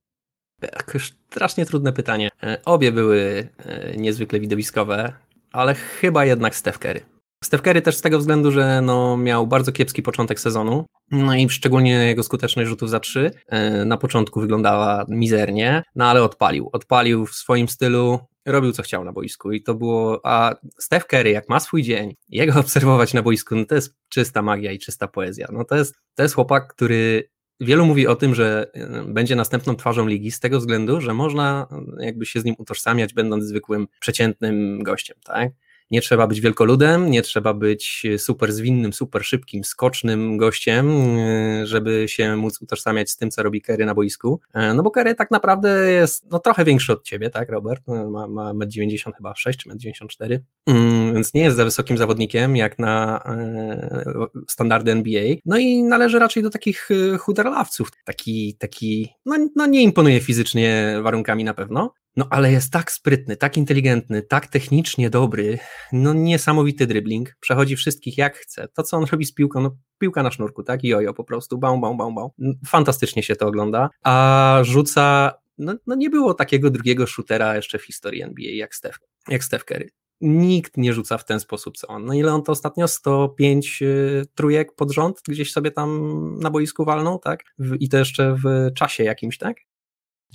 Jakoś 0.63 1.15
strasznie 1.31 1.67
trudne 1.67 1.93
pytanie. 1.93 2.31
E, 2.43 2.65
obie 2.65 2.93
były 2.93 3.49
e, 3.59 3.97
niezwykle 3.97 4.41
widowiskowe, 4.41 5.13
ale 5.53 5.75
chyba 5.75 6.25
jednak 6.25 6.57
Steph 6.57 6.79
Curry. 6.79 7.18
Steph 7.45 7.63
Curry 7.63 7.83
też 7.83 7.97
z 7.97 8.01
tego 8.01 8.19
względu, 8.19 8.51
że 8.51 8.81
no, 8.83 9.17
miał 9.17 9.47
bardzo 9.47 9.73
kiepski 9.73 10.03
początek 10.03 10.41
sezonu, 10.41 10.87
no 11.11 11.35
i 11.35 11.51
szczególnie 11.51 11.91
jego 11.91 12.23
skuteczność 12.23 12.69
rzutów 12.69 12.91
za 12.91 13.01
trzy 13.01 13.31
e, 13.47 13.85
na 13.85 13.97
początku 13.97 14.41
wyglądała 14.41 15.05
mizernie, 15.09 15.83
no 15.95 16.05
ale 16.07 16.23
odpalił. 16.23 16.71
Odpalił 16.73 17.27
w 17.27 17.35
swoim 17.35 17.69
stylu, 17.69 18.19
robił 18.47 18.73
co 18.73 18.83
chciał 18.83 19.05
na 19.05 19.13
boisku 19.13 19.53
i 19.53 19.63
to 19.63 19.75
było, 19.75 20.21
a 20.25 20.55
Steph 20.79 21.07
Curry 21.07 21.31
jak 21.31 21.49
ma 21.49 21.61
swój 21.61 21.83
dzień, 21.83 22.15
jego 22.29 22.61
obserwować 22.61 23.15
na 23.15 23.23
boisku, 23.23 23.57
no 23.57 23.65
to 23.65 23.75
jest 23.75 23.97
czysta 24.09 24.43
magia 24.43 24.73
i 24.73 24.79
czysta 24.79 25.09
poezja. 25.09 25.49
No 25.53 25.65
to 25.65 25.77
jest, 25.77 25.95
to 26.15 26.23
jest 26.23 26.35
chłopak, 26.35 26.75
który 26.75 27.29
Wielu 27.61 27.87
mówi 27.87 28.07
o 28.07 28.17
tym, 28.17 28.35
że 28.35 28.71
e, 28.75 29.05
będzie 29.05 29.37
następną 29.37 29.77
twarzą 29.77 30.07
ligi 30.07 30.31
z 30.31 30.41
tego 30.41 30.59
względu, 30.59 31.01
że 31.01 31.15
można 31.15 31.67
jakby 31.99 32.27
się 32.27 32.41
z 32.41 32.45
nim 32.45 32.55
utożsamiać, 32.59 33.15
będąc 33.15 33.45
zwykłym, 33.45 33.87
przeciętnym 34.01 34.83
gościem, 34.83 35.17
tak? 35.25 35.51
Nie 35.91 36.01
trzeba 36.01 36.27
być 36.27 36.41
wielkoludem, 36.41 37.11
nie 37.11 37.23
trzeba 37.23 37.55
być 37.55 38.07
super 38.19 38.53
zwinnym, 38.53 38.93
super 38.93 39.25
szybkim, 39.25 39.65
skocznym 39.65 40.37
gościem, 40.37 40.91
e, 41.19 41.67
żeby 41.67 42.05
się 42.09 42.37
móc 42.37 42.63
utożsamiać 42.63 43.11
z 43.11 43.17
tym, 43.17 43.31
co 43.31 43.43
robi 43.43 43.63
Kerry 43.63 43.87
na 43.87 43.95
boisku. 43.95 44.41
E, 44.55 44.75
no 44.75 44.83
bo 44.83 44.91
Kerry 44.91 45.15
tak 45.15 45.31
naprawdę 45.31 45.93
jest 45.93 46.31
no, 46.31 46.39
trochę 46.39 46.65
większy 46.65 46.93
od 46.93 47.05
ciebie, 47.05 47.31
tak, 47.31 47.49
Robert? 47.49 47.83
No, 47.87 48.11
ma, 48.11 48.29
ma 48.29 48.53
1,90 48.53 49.13
chyba 49.17 49.35
6 49.35 49.59
czy 49.59 49.69
1,94, 49.69 50.39
mm, 50.67 51.15
więc 51.15 51.35
nie 51.35 51.43
jest 51.43 51.57
za 51.57 51.65
wysokim 51.65 51.99
zawodnikiem 51.99 52.57
jak 52.57 52.79
na 52.79 53.23
e, 53.27 54.27
standardy 54.49 54.93
NBA. 54.93 55.35
No 55.45 55.59
i 55.59 55.83
należy 55.83 56.19
raczej 56.19 56.43
do 56.43 56.51
takich 56.51 56.89
chuderlawców. 57.19 57.91
Taki, 58.05 58.55
taki 58.59 59.09
no, 59.27 59.37
no 59.57 59.67
nie 59.67 59.83
imponuje 59.83 60.21
fizycznie 60.21 60.99
warunkami 61.03 61.45
na 61.45 61.55
pewno, 61.55 61.93
no 62.17 62.27
ale 62.31 62.53
jest 62.53 62.73
tak 62.73 62.93
sprytny, 62.93 63.37
tak 63.37 63.57
inteligentny, 63.57 64.23
tak 64.23 64.47
technicznie 64.47 65.11
dobry, 65.11 65.59
no 65.93 66.13
niesamowity 66.13 66.87
dribbling, 66.87 67.37
przechodzi 67.41 67.77
wszystkich 67.77 68.19
jak 68.19 68.37
chce. 68.37 68.69
To 68.69 68.83
co 68.83 68.97
on 68.97 69.05
robi 69.13 69.25
z 69.25 69.35
piłką, 69.35 69.61
no 69.61 69.77
piłka 69.99 70.23
na 70.23 70.31
sznurku, 70.31 70.63
tak? 70.63 70.85
I 70.85 70.95
ojo 70.95 71.15
po 71.15 71.25
prostu, 71.25 71.59
bam, 71.59 71.81
bam, 71.81 71.97
bam, 71.97 72.15
bam. 72.15 72.29
Fantastycznie 72.67 73.23
się 73.23 73.37
to 73.37 73.47
ogląda, 73.47 73.91
a 74.03 74.59
rzuca, 74.63 75.33
no, 75.59 75.75
no 75.87 75.95
nie 75.95 76.11
było 76.11 76.35
takiego 76.35 76.71
drugiego 76.71 77.07
shootera 77.07 77.57
jeszcze 77.57 77.79
w 77.79 77.85
historii 77.85 78.23
NBA 78.23 78.53
jak 78.53 78.75
Steph, 78.75 78.99
jak 79.29 79.45
Steph 79.45 79.65
Curry. 79.65 79.91
Nikt 80.21 80.77
nie 80.77 80.93
rzuca 80.93 81.19
w 81.19 81.25
ten 81.25 81.41
sposób 81.41 81.77
co 81.77 81.87
on. 81.87 82.05
No 82.05 82.15
ile 82.15 82.35
on 82.35 82.43
to 82.43 82.53
ostatnio? 82.53 82.89
105 82.89 83.83
y, 83.83 84.27
trójek 84.35 84.75
pod 84.75 84.93
rząd 84.93 85.21
gdzieś 85.29 85.53
sobie 85.53 85.71
tam 85.71 86.39
na 86.39 86.51
boisku 86.51 86.85
walnął, 86.85 87.19
tak? 87.19 87.45
I 87.81 87.89
to 87.89 87.99
jeszcze 87.99 88.37
w 88.45 88.75
czasie 88.75 89.05
jakimś, 89.05 89.39
tak? 89.39 89.57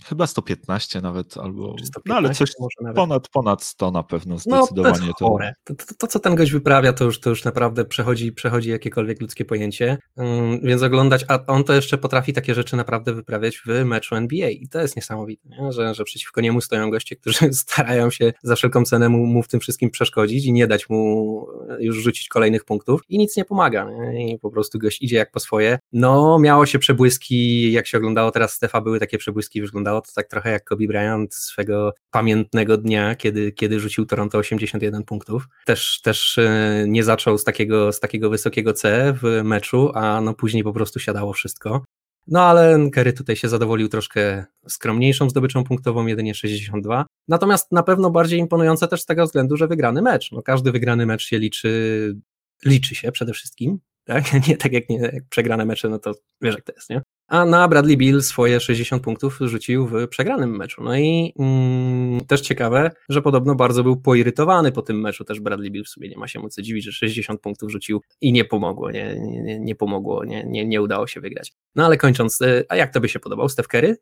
Chyba 0.06 0.28
115 0.28 1.02
nawet, 1.02 1.38
albo. 1.38 1.76
115, 1.84 2.02
no 2.06 2.16
ale 2.16 2.34
coś 2.34 2.52
ponad, 2.96 3.30
ponad 3.30 3.64
100 3.64 3.92
na 3.92 4.04
pewno 4.04 4.36
no, 4.46 4.66
zdecydowanie. 4.66 5.08
No, 5.08 5.14
to, 5.20 5.28
chore. 5.28 5.54
To, 5.64 5.76
to, 5.76 5.86
to, 5.98 6.08
co 6.08 6.20
ten 6.20 6.36
gość 6.36 6.52
wyprawia, 6.52 6.94
to 6.94 7.06
już, 7.06 7.20
to 7.20 7.30
już 7.30 7.44
naprawdę 7.44 7.86
przechodzi, 7.86 8.32
przechodzi 8.32 8.70
jakiekolwiek 8.70 9.22
ludzkie 9.22 9.46
pojęcie. 9.46 9.98
Um, 10.16 10.60
więc 10.64 10.84
oglądać, 10.84 11.26
a 11.28 11.46
on 11.46 11.64
to 11.64 11.74
jeszcze 11.74 11.98
potrafi 11.98 12.34
takie 12.34 12.56
rzeczy 12.56 12.76
naprawdę 12.76 13.14
wyprawiać 13.14 13.62
w 13.66 13.86
meczu 13.86 14.16
NBA. 14.16 14.50
I 14.50 14.68
to 14.68 14.82
jest 14.82 14.96
niesamowite, 14.96 15.50
nie? 15.50 15.72
Że, 15.72 15.94
że 15.94 16.04
przeciwko 16.04 16.42
niemu 16.42 16.62
stoją 16.62 16.92
goście, 16.92 17.16
którzy 17.16 17.54
starają 17.64 18.10
się 18.10 18.34
za 18.44 18.56
wszelką 18.56 18.86
cenę 18.86 19.10
mu, 19.10 19.26
mu 19.26 19.44
w 19.44 19.48
tym 19.48 19.60
wszystkim 19.60 19.92
przeszkodzić 19.92 20.46
i 20.46 20.54
nie 20.54 20.68
dać 20.68 20.90
mu 20.90 21.48
już 21.80 21.98
rzucić 21.98 22.28
kolejnych 22.28 22.66
punktów. 22.66 23.02
I 23.10 23.18
nic 23.18 23.38
nie 23.38 23.46
pomaga. 23.46 23.92
Nie? 23.92 24.34
I 24.34 24.40
po 24.40 24.52
prostu 24.52 24.80
gość 24.80 25.02
idzie 25.02 25.16
jak 25.16 25.32
po 25.32 25.40
swoje. 25.40 25.80
No, 25.94 26.40
miało 26.40 26.66
się 26.66 26.80
przebłyski, 26.80 27.72
jak 27.72 27.88
się 27.88 27.98
oglądało 27.98 28.32
teraz 28.32 28.54
Stefa, 28.54 28.82
były 28.82 29.00
takie 29.00 29.18
przebłyski, 29.18 29.62
wyglądało 29.62 29.83
wyglądało 29.84 30.02
to 30.02 30.12
tak 30.16 30.28
trochę 30.28 30.52
jak 30.52 30.63
Kobe 30.63 30.88
Bryant 30.88 31.34
swego 31.34 31.94
pamiętnego 32.12 32.78
dnia, 32.78 33.16
kiedy, 33.16 33.52
kiedy 33.52 33.80
rzucił 33.80 34.06
Toronto 34.06 34.38
81 34.38 35.04
punktów. 35.04 35.48
Też, 35.66 36.02
też 36.02 36.38
e, 36.38 36.86
nie 36.88 37.04
zaczął 37.04 37.38
z 37.38 37.44
takiego, 37.44 37.92
z 37.92 38.00
takiego 38.00 38.30
wysokiego 38.30 38.74
C 38.74 39.13
w 39.22 39.42
meczu, 39.44 39.92
a 39.96 40.22
no 40.22 40.34
później 40.34 40.63
po 40.63 40.74
prostu 40.74 41.00
siadało 41.00 41.34
wszystko. 41.34 41.84
No 42.28 42.42
ale 42.42 42.90
Kerry 42.92 43.13
tutaj 43.13 43.36
się 43.36 43.50
zadowolił 43.50 43.90
troszkę 43.90 44.46
skromniejszą 44.68 45.30
zdobyczą 45.30 45.63
punktową, 45.63 46.08
jedynie 46.08 46.36
62. 46.36 47.06
Natomiast 47.28 47.72
na 47.72 47.84
pewno 47.84 48.10
bardziej 48.10 48.40
imponujące 48.40 48.88
też 48.88 49.02
z 49.02 49.06
tego 49.06 49.25
względu, 49.25 49.58
że 49.58 49.68
wygrany 49.68 50.02
mecz. 50.02 50.32
No 50.32 50.42
każdy 50.42 50.72
wygrany 50.72 51.06
mecz 51.06 51.25
się 51.25 51.40
liczy, 51.40 52.16
liczy 52.66 52.96
się 52.96 53.12
przede 53.12 53.34
wszystkim. 53.34 53.80
Tak? 54.06 54.24
Nie 54.48 54.58
tak 54.58 54.74
jak, 54.74 54.90
nie, 54.90 54.98
jak 54.98 55.24
przegrane 55.30 55.66
mecze, 55.66 55.90
no 55.90 56.00
to 56.00 56.13
wiesz 56.42 56.56
jak 56.56 56.63
to 56.63 56.74
jest, 56.75 56.90
nie? 56.90 57.02
A 57.34 57.46
na 57.46 57.68
Bradley 57.68 57.98
Bill 57.98 58.22
swoje 58.22 58.60
60 58.60 59.04
punktów 59.04 59.40
rzucił 59.42 59.88
w 59.88 60.08
przegranym 60.08 60.58
meczu. 60.58 60.84
No 60.84 60.98
i 60.98 61.34
mm, 61.40 62.25
też 62.25 62.42
ciekawe, 62.42 62.92
że 63.10 63.22
podobno 63.22 63.56
bardzo 63.56 63.84
był 63.84 63.98
poirytowany 63.98 64.72
po 64.72 64.82
tym 64.82 65.02
meczu, 65.02 65.24
też 65.24 65.40
Bradley 65.40 65.72
Bill 65.72 65.84
w 65.84 65.90
sumie 65.90 66.10
nie 66.10 66.18
ma 66.18 66.28
się 66.28 66.40
mu 66.40 66.50
co 66.50 66.62
dziwić, 66.62 66.86
że 66.86 66.92
60 66.92 67.42
punktów 67.42 67.72
rzucił 67.72 68.02
i 68.22 68.34
nie 68.34 68.46
pomogło, 68.46 68.92
nie, 68.92 69.16
nie, 69.20 69.60
nie 69.60 69.75
pomogło, 69.75 70.25
nie, 70.25 70.44
nie, 70.44 70.66
nie 70.66 70.82
udało 70.82 71.08
się 71.08 71.22
wygrać. 71.22 71.54
No 71.75 71.86
ale 71.86 71.98
kończąc, 71.98 72.42
y, 72.42 72.66
a 72.70 72.75
jak 72.75 72.94
to 72.94 73.02
by 73.02 73.10
się 73.10 73.20
podobał, 73.20 73.50
Steph 73.50 73.68
Curry? 73.68 73.98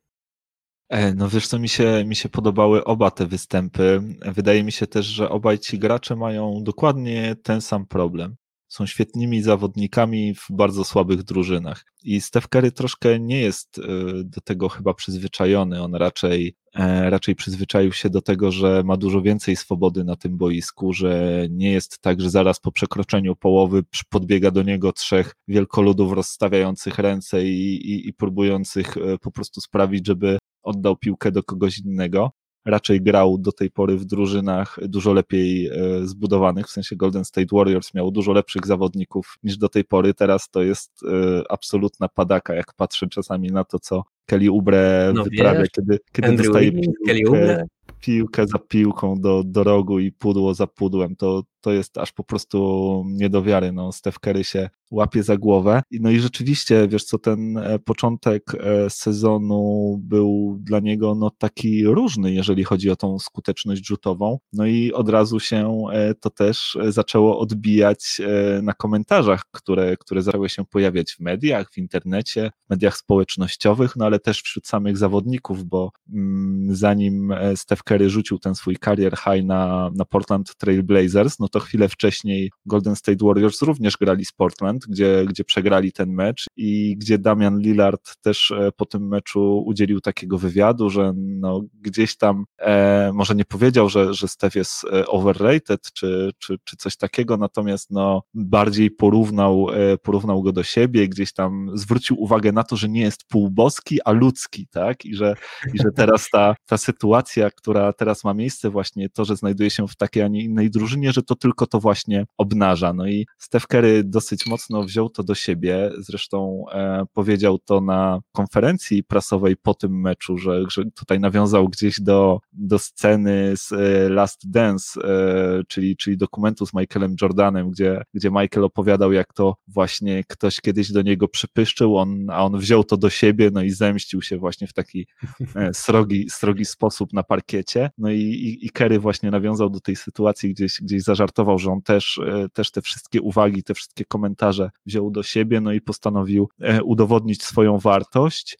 E, 0.90 1.14
no 1.14 1.30
wiesz 1.30 1.48
co, 1.48 1.60
mi 1.60 1.70
się, 1.70 2.04
mi 2.06 2.16
się 2.16 2.30
podobały 2.30 2.84
oba 2.84 3.12
te 3.12 3.28
występy. 3.28 4.02
Wydaje 4.26 4.64
mi 4.64 4.72
się 4.72 4.88
też, 4.88 5.06
że 5.06 5.30
obaj 5.30 5.60
ci 5.60 5.80
gracze 5.80 6.16
mają 6.16 6.64
dokładnie 6.64 7.36
ten 7.44 7.62
sam 7.62 7.86
problem 7.86 8.36
są 8.72 8.86
świetnymi 8.86 9.42
zawodnikami 9.42 10.36
w 10.36 10.46
bardzo 10.50 10.84
słabych 10.84 11.24
drużynach. 11.24 11.86
I 12.04 12.22
Steph 12.22 12.48
Curry 12.48 12.72
troszkę 12.72 13.20
nie 13.20 13.40
jest 13.40 13.80
e, 13.80 13.82
do 14.24 14.42
tego 14.42 14.70
chyba 14.70 14.94
przyzwyczajony. 14.94 15.84
On 15.84 15.96
raczej, 15.96 16.56
e, 16.76 17.10
raczej 17.10 17.36
przyzwyczaił 17.36 17.92
się 17.92 18.10
do 18.10 18.22
tego, 18.22 18.52
że 18.52 18.84
ma 18.84 18.98
dużo 18.98 19.22
więcej 19.22 19.56
swobody 19.56 20.04
na 20.04 20.16
tym 20.16 20.38
boisku, 20.38 20.94
że 20.94 21.44
nie 21.50 21.72
jest 21.72 22.00
tak, 22.02 22.22
że 22.22 22.30
zaraz 22.30 22.60
po 22.60 22.72
przekroczeniu 22.72 23.36
połowy 23.36 23.84
podbiega 24.10 24.52
do 24.52 24.64
niego 24.64 24.94
trzech 24.94 25.36
wielkoludów 25.48 26.14
rozstawiających 26.14 27.00
ręce 27.00 27.46
i, 27.46 27.76
i, 27.76 28.08
i 28.08 28.14
próbujących 28.14 28.98
e, 28.98 29.18
po 29.18 29.32
prostu 29.32 29.62
sprawić, 29.62 30.08
żeby 30.08 30.38
oddał 30.64 30.98
piłkę 30.98 31.32
do 31.32 31.44
kogoś 31.44 31.78
innego. 31.78 32.32
Raczej 32.66 33.02
grał 33.02 33.38
do 33.38 33.52
tej 33.52 33.72
pory 33.72 33.98
w 33.98 34.06
drużynach 34.06 34.80
dużo 34.82 35.14
lepiej 35.14 35.68
e, 35.68 35.72
zbudowanych, 36.08 36.68
w 36.68 36.72
sensie 36.72 36.96
Golden 36.96 37.26
State 37.26 37.48
Warriors 37.52 37.94
miał 37.94 38.12
dużo 38.12 38.32
lepszych 38.32 38.68
zawodników 38.68 39.38
niż 39.44 39.58
do 39.58 39.70
tej 39.70 39.84
pory, 39.84 40.14
teraz 40.14 40.50
to 40.50 40.64
jest 40.64 40.92
e, 41.04 41.44
absolutna 41.50 42.08
padaka, 42.08 42.56
jak 42.56 42.74
patrzę 42.74 43.08
czasami 43.08 43.52
na 43.52 43.64
to, 43.64 43.80
co 43.80 44.04
Kelly 44.26 44.52
Ubre 44.52 45.12
no 45.16 45.24
wyprawia, 45.24 45.60
wiesz, 45.60 45.70
kiedy, 45.70 46.00
kiedy 46.12 46.36
dostaje 46.36 46.72
piłkę, 47.06 47.66
piłkę 48.02 48.48
za 48.48 48.60
piłką 48.60 49.16
do, 49.16 49.44
do 49.46 49.64
rogu 49.64 50.00
i 50.00 50.12
pudło 50.12 50.54
za 50.54 50.68
pudłem, 50.68 51.16
to, 51.16 51.44
to 51.62 51.72
jest 51.72 51.98
aż 51.98 52.12
po 52.12 52.24
prostu 52.24 53.04
nie 53.08 53.30
do 53.30 53.44
wiary. 53.44 53.72
No, 53.72 53.92
Steph 53.92 54.20
Curry 54.20 54.44
się 54.44 54.70
łapie 54.92 55.24
za 55.24 55.38
głowę. 55.38 55.82
No 55.92 56.10
i 56.10 56.20
rzeczywiście, 56.20 56.88
wiesz 56.88 57.04
co, 57.04 57.18
ten 57.18 57.58
e, 57.58 57.80
początek 57.80 58.44
e, 58.56 58.90
sezonu 58.90 59.98
był 60.04 60.58
dla 60.62 60.80
niego 60.80 61.16
no, 61.16 61.30
taki 61.38 61.86
różny, 61.86 62.34
jeżeli 62.34 62.64
chodzi 62.64 62.90
o 62.90 62.96
tą 62.96 63.20
skuteczność 63.20 63.88
rzutową. 63.88 64.40
No 64.54 64.66
i 64.66 64.94
od 64.94 65.10
razu 65.10 65.40
się 65.40 65.84
e, 65.94 66.14
to 66.16 66.30
też 66.30 66.78
zaczęło 66.90 67.40
odbijać 67.40 68.22
na 68.64 68.74
komentarzach, 68.74 69.44
które, 69.52 69.98
które 69.98 70.22
zaczęły 70.22 70.50
się 70.50 70.66
pojawiać 70.66 71.12
w 71.12 71.20
mediach, 71.20 71.72
w 71.72 71.78
internecie, 71.78 72.52
w 72.66 72.70
mediach 72.70 72.98
społecznościowych, 72.98 73.96
no 73.96 74.06
ale 74.06 74.20
też 74.20 74.42
wśród 74.42 74.68
samych 74.68 74.98
zawodników, 74.98 75.64
bo 75.64 75.92
mm, 76.14 76.76
zanim 76.76 77.34
Steph 77.56 77.84
Curry 77.84 78.10
rzucił 78.10 78.40
ten 78.40 78.56
swój 78.56 78.78
career 78.86 79.18
high 79.18 79.46
na, 79.46 79.92
na 79.96 80.06
Portland 80.06 80.56
Trail 80.56 80.84
Blazers, 80.84 81.40
no 81.40 81.48
to 81.52 81.60
chwilę 81.60 81.90
wcześniej 81.90 82.52
Golden 82.66 82.96
State 82.96 83.26
Warriors 83.26 83.62
również 83.62 83.98
grali 83.98 84.26
z 84.26 84.32
Portland, 84.32 84.86
gdzie, 84.90 85.26
gdzie 85.30 85.44
przegrali 85.44 85.92
ten 85.92 86.14
mecz 86.14 86.46
i 86.58 86.98
gdzie 86.98 87.18
Damian 87.18 87.60
Lillard 87.60 88.16
też 88.22 88.52
e, 88.52 88.72
po 88.78 88.86
tym 88.86 89.08
meczu 89.08 89.64
udzielił 89.66 90.02
takiego 90.02 90.38
wywiadu, 90.38 90.90
że 90.90 91.14
no 91.16 91.62
gdzieś 91.82 92.18
tam 92.18 92.46
e, 92.60 93.12
może 93.14 93.36
nie 93.36 93.46
powiedział, 93.46 93.90
że, 93.90 94.14
że 94.14 94.28
Steph 94.28 94.56
jest 94.56 94.84
e, 94.84 95.08
overrated 95.08 95.92
czy, 95.94 96.32
czy, 96.40 96.58
czy 96.64 96.78
coś 96.78 96.98
takiego, 96.98 97.38
natomiast 97.38 97.92
no 97.92 98.24
bardziej 98.34 98.92
porównał, 98.92 99.68
e, 99.74 99.98
porównał 99.98 100.44
go 100.44 100.52
do 100.52 100.64
siebie, 100.64 101.08
gdzieś 101.08 101.34
tam 101.34 101.72
zwrócił 101.74 102.22
uwagę 102.22 102.52
na 102.52 102.64
to, 102.64 102.76
że 102.76 102.90
nie 102.90 103.02
jest 103.02 103.24
półboski, 103.28 104.00
a 104.06 104.12
ludzki, 104.12 104.68
tak? 104.68 105.06
I 105.06 105.16
że, 105.16 105.36
i 105.74 105.78
że 105.78 105.92
teraz 105.96 106.30
ta, 106.30 106.56
ta 106.66 106.78
sytuacja, 106.78 107.50
która 107.52 107.94
teraz 107.94 108.24
ma 108.24 108.34
miejsce, 108.34 108.70
właśnie 108.70 109.10
to, 109.10 109.26
że 109.26 109.36
znajduje 109.36 109.70
się 109.70 109.88
w 109.88 109.96
takiej, 109.96 110.24
a 110.24 110.28
nie 110.28 110.44
innej 110.44 110.70
drużynie, 110.70 111.12
że 111.12 111.24
to 111.24 111.36
tylko 111.42 111.68
to 111.68 111.80
właśnie 111.80 112.26
obnaża. 112.38 112.94
No 112.94 113.08
i 113.08 113.26
Steph 113.38 113.68
Curry 113.68 114.04
dosyć 114.04 114.46
mocno 114.46 114.84
wziął 114.84 115.10
to 115.10 115.24
do 115.24 115.36
siebie, 115.36 115.92
zresztą 115.98 116.66
e, 116.72 117.04
powiedział 117.14 117.60
to 117.60 117.82
na 117.82 118.20
konferencji 118.32 119.04
prasowej 119.04 119.58
po 119.58 119.74
tym 119.74 120.02
meczu, 120.02 120.38
że, 120.38 120.64
że 120.70 120.84
tutaj 120.96 121.20
nawiązał 121.20 121.70
gdzieś 121.70 122.02
do, 122.02 122.40
do 122.54 122.80
sceny 122.80 123.54
z 123.56 123.72
e, 123.72 124.10
Last 124.10 124.52
Dance, 124.52 125.02
e, 125.04 125.64
czyli, 125.68 125.98
czyli 125.98 126.18
dokumentu 126.18 126.66
z 126.66 126.74
Michaelem 126.74 127.16
Jordanem, 127.22 127.72
gdzie, 127.72 128.02
gdzie 128.14 128.30
Michael 128.30 128.64
opowiadał, 128.64 129.12
jak 129.12 129.34
to 129.34 129.56
właśnie 129.68 130.24
ktoś 130.28 130.62
kiedyś 130.62 130.92
do 130.92 131.02
niego 131.02 131.28
przypyszczył, 131.28 131.98
on, 131.98 132.30
a 132.30 132.46
on 132.46 132.58
wziął 132.58 132.84
to 132.84 132.98
do 132.98 133.10
siebie, 133.10 133.50
no 133.54 133.64
i 133.64 133.70
zemścił 133.70 134.22
się 134.22 134.38
właśnie 134.38 134.68
w 134.68 134.74
taki 134.74 135.08
e, 135.56 135.74
srogi, 135.74 136.30
srogi 136.30 136.66
sposób 136.66 137.14
na 137.14 137.24
parkiecie. 137.24 137.90
No 137.98 138.12
i, 138.12 138.20
i, 138.20 138.66
i 138.66 138.70
Kerry 138.70 139.00
właśnie 139.00 139.32
nawiązał 139.32 139.70
do 139.70 139.80
tej 139.80 139.96
sytuacji, 139.96 140.54
gdzieś, 140.54 140.82
gdzieś 140.82 141.04
zażartował 141.04 141.31
że 141.58 141.72
on 141.72 141.82
też, 141.82 142.18
e, 142.18 142.50
też 142.54 142.72
te 142.72 142.82
wszystkie 142.82 143.22
uwagi, 143.22 143.64
te 143.64 143.74
wszystkie 143.74 144.06
komentarze 144.06 144.70
wziął 144.86 145.12
do 145.12 145.24
siebie, 145.24 145.62
no 145.62 145.74
i 145.74 145.82
postanowił 145.82 146.50
e, 146.62 146.84
udowodnić 146.84 147.44
swoją 147.44 147.78
wartość. 147.78 148.58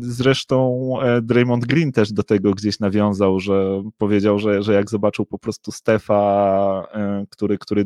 Zresztą 0.00 0.78
e, 1.02 1.22
Draymond 1.22 1.66
Green 1.66 1.92
też 1.92 2.12
do 2.12 2.22
tego 2.22 2.50
gdzieś 2.50 2.80
nawiązał, 2.80 3.40
że 3.40 3.82
powiedział, 3.98 4.38
że, 4.38 4.62
że 4.62 4.72
jak 4.72 4.90
zobaczył 4.90 5.26
po 5.26 5.38
prostu 5.38 5.72
Stefa, 5.72 6.86
który, 7.30 7.58
który 7.58 7.84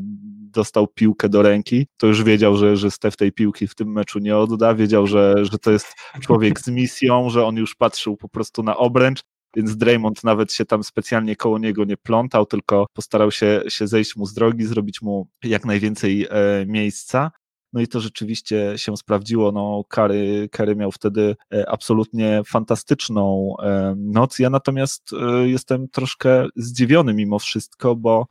dostał 0.57 0.87
piłkę 0.87 1.29
do 1.29 1.43
ręki, 1.43 1.87
to 1.97 2.07
już 2.07 2.25
wiedział, 2.25 2.57
że, 2.57 2.77
że 2.77 2.91
Stef 2.91 3.17
tej 3.17 3.33
piłki 3.33 3.67
w 3.67 3.75
tym 3.75 3.93
meczu 3.93 4.19
nie 4.19 4.37
odda, 4.37 4.75
wiedział, 4.75 5.07
że, 5.07 5.35
że 5.45 5.59
to 5.59 5.71
jest 5.71 5.95
człowiek 6.21 6.61
z 6.61 6.69
misją, 6.69 7.31
że 7.31 7.45
on 7.45 7.57
już 7.57 7.75
patrzył 7.75 8.17
po 8.17 8.29
prostu 8.29 8.63
na 8.63 8.77
obręcz, 8.77 9.23
więc 9.57 9.77
Draymond 9.77 10.25
nawet 10.25 10.53
się 10.53 10.65
tam 10.65 10.85
specjalnie 10.85 11.37
koło 11.37 11.59
niego 11.59 11.85
nie 11.85 11.97
plątał, 11.97 12.47
tylko 12.47 12.87
postarał 12.93 13.31
się, 13.31 13.63
się 13.69 13.87
zejść 13.87 14.17
mu 14.17 14.27
z 14.27 14.35
drogi, 14.35 14.65
zrobić 14.65 15.03
mu 15.03 15.29
jak 15.45 15.65
najwięcej 15.65 16.27
e, 16.31 16.67
miejsca. 16.67 17.31
No 17.73 17.81
i 17.81 17.89
to 17.89 18.01
rzeczywiście 18.01 18.73
się 18.77 18.97
sprawdziło. 18.97 19.53
No, 19.53 19.85
Kary, 19.89 20.49
Kary 20.53 20.77
miał 20.77 20.93
wtedy 20.93 21.37
e, 21.55 21.69
absolutnie 21.71 22.43
fantastyczną 22.47 23.55
e, 23.63 23.95
noc. 23.99 24.39
Ja 24.39 24.51
natomiast 24.51 25.11
jestem 25.45 25.89
troszkę 25.89 26.47
zdziwiony 26.57 27.15
mimo 27.15 27.39
wszystko, 27.39 27.97
bo, 27.97 28.27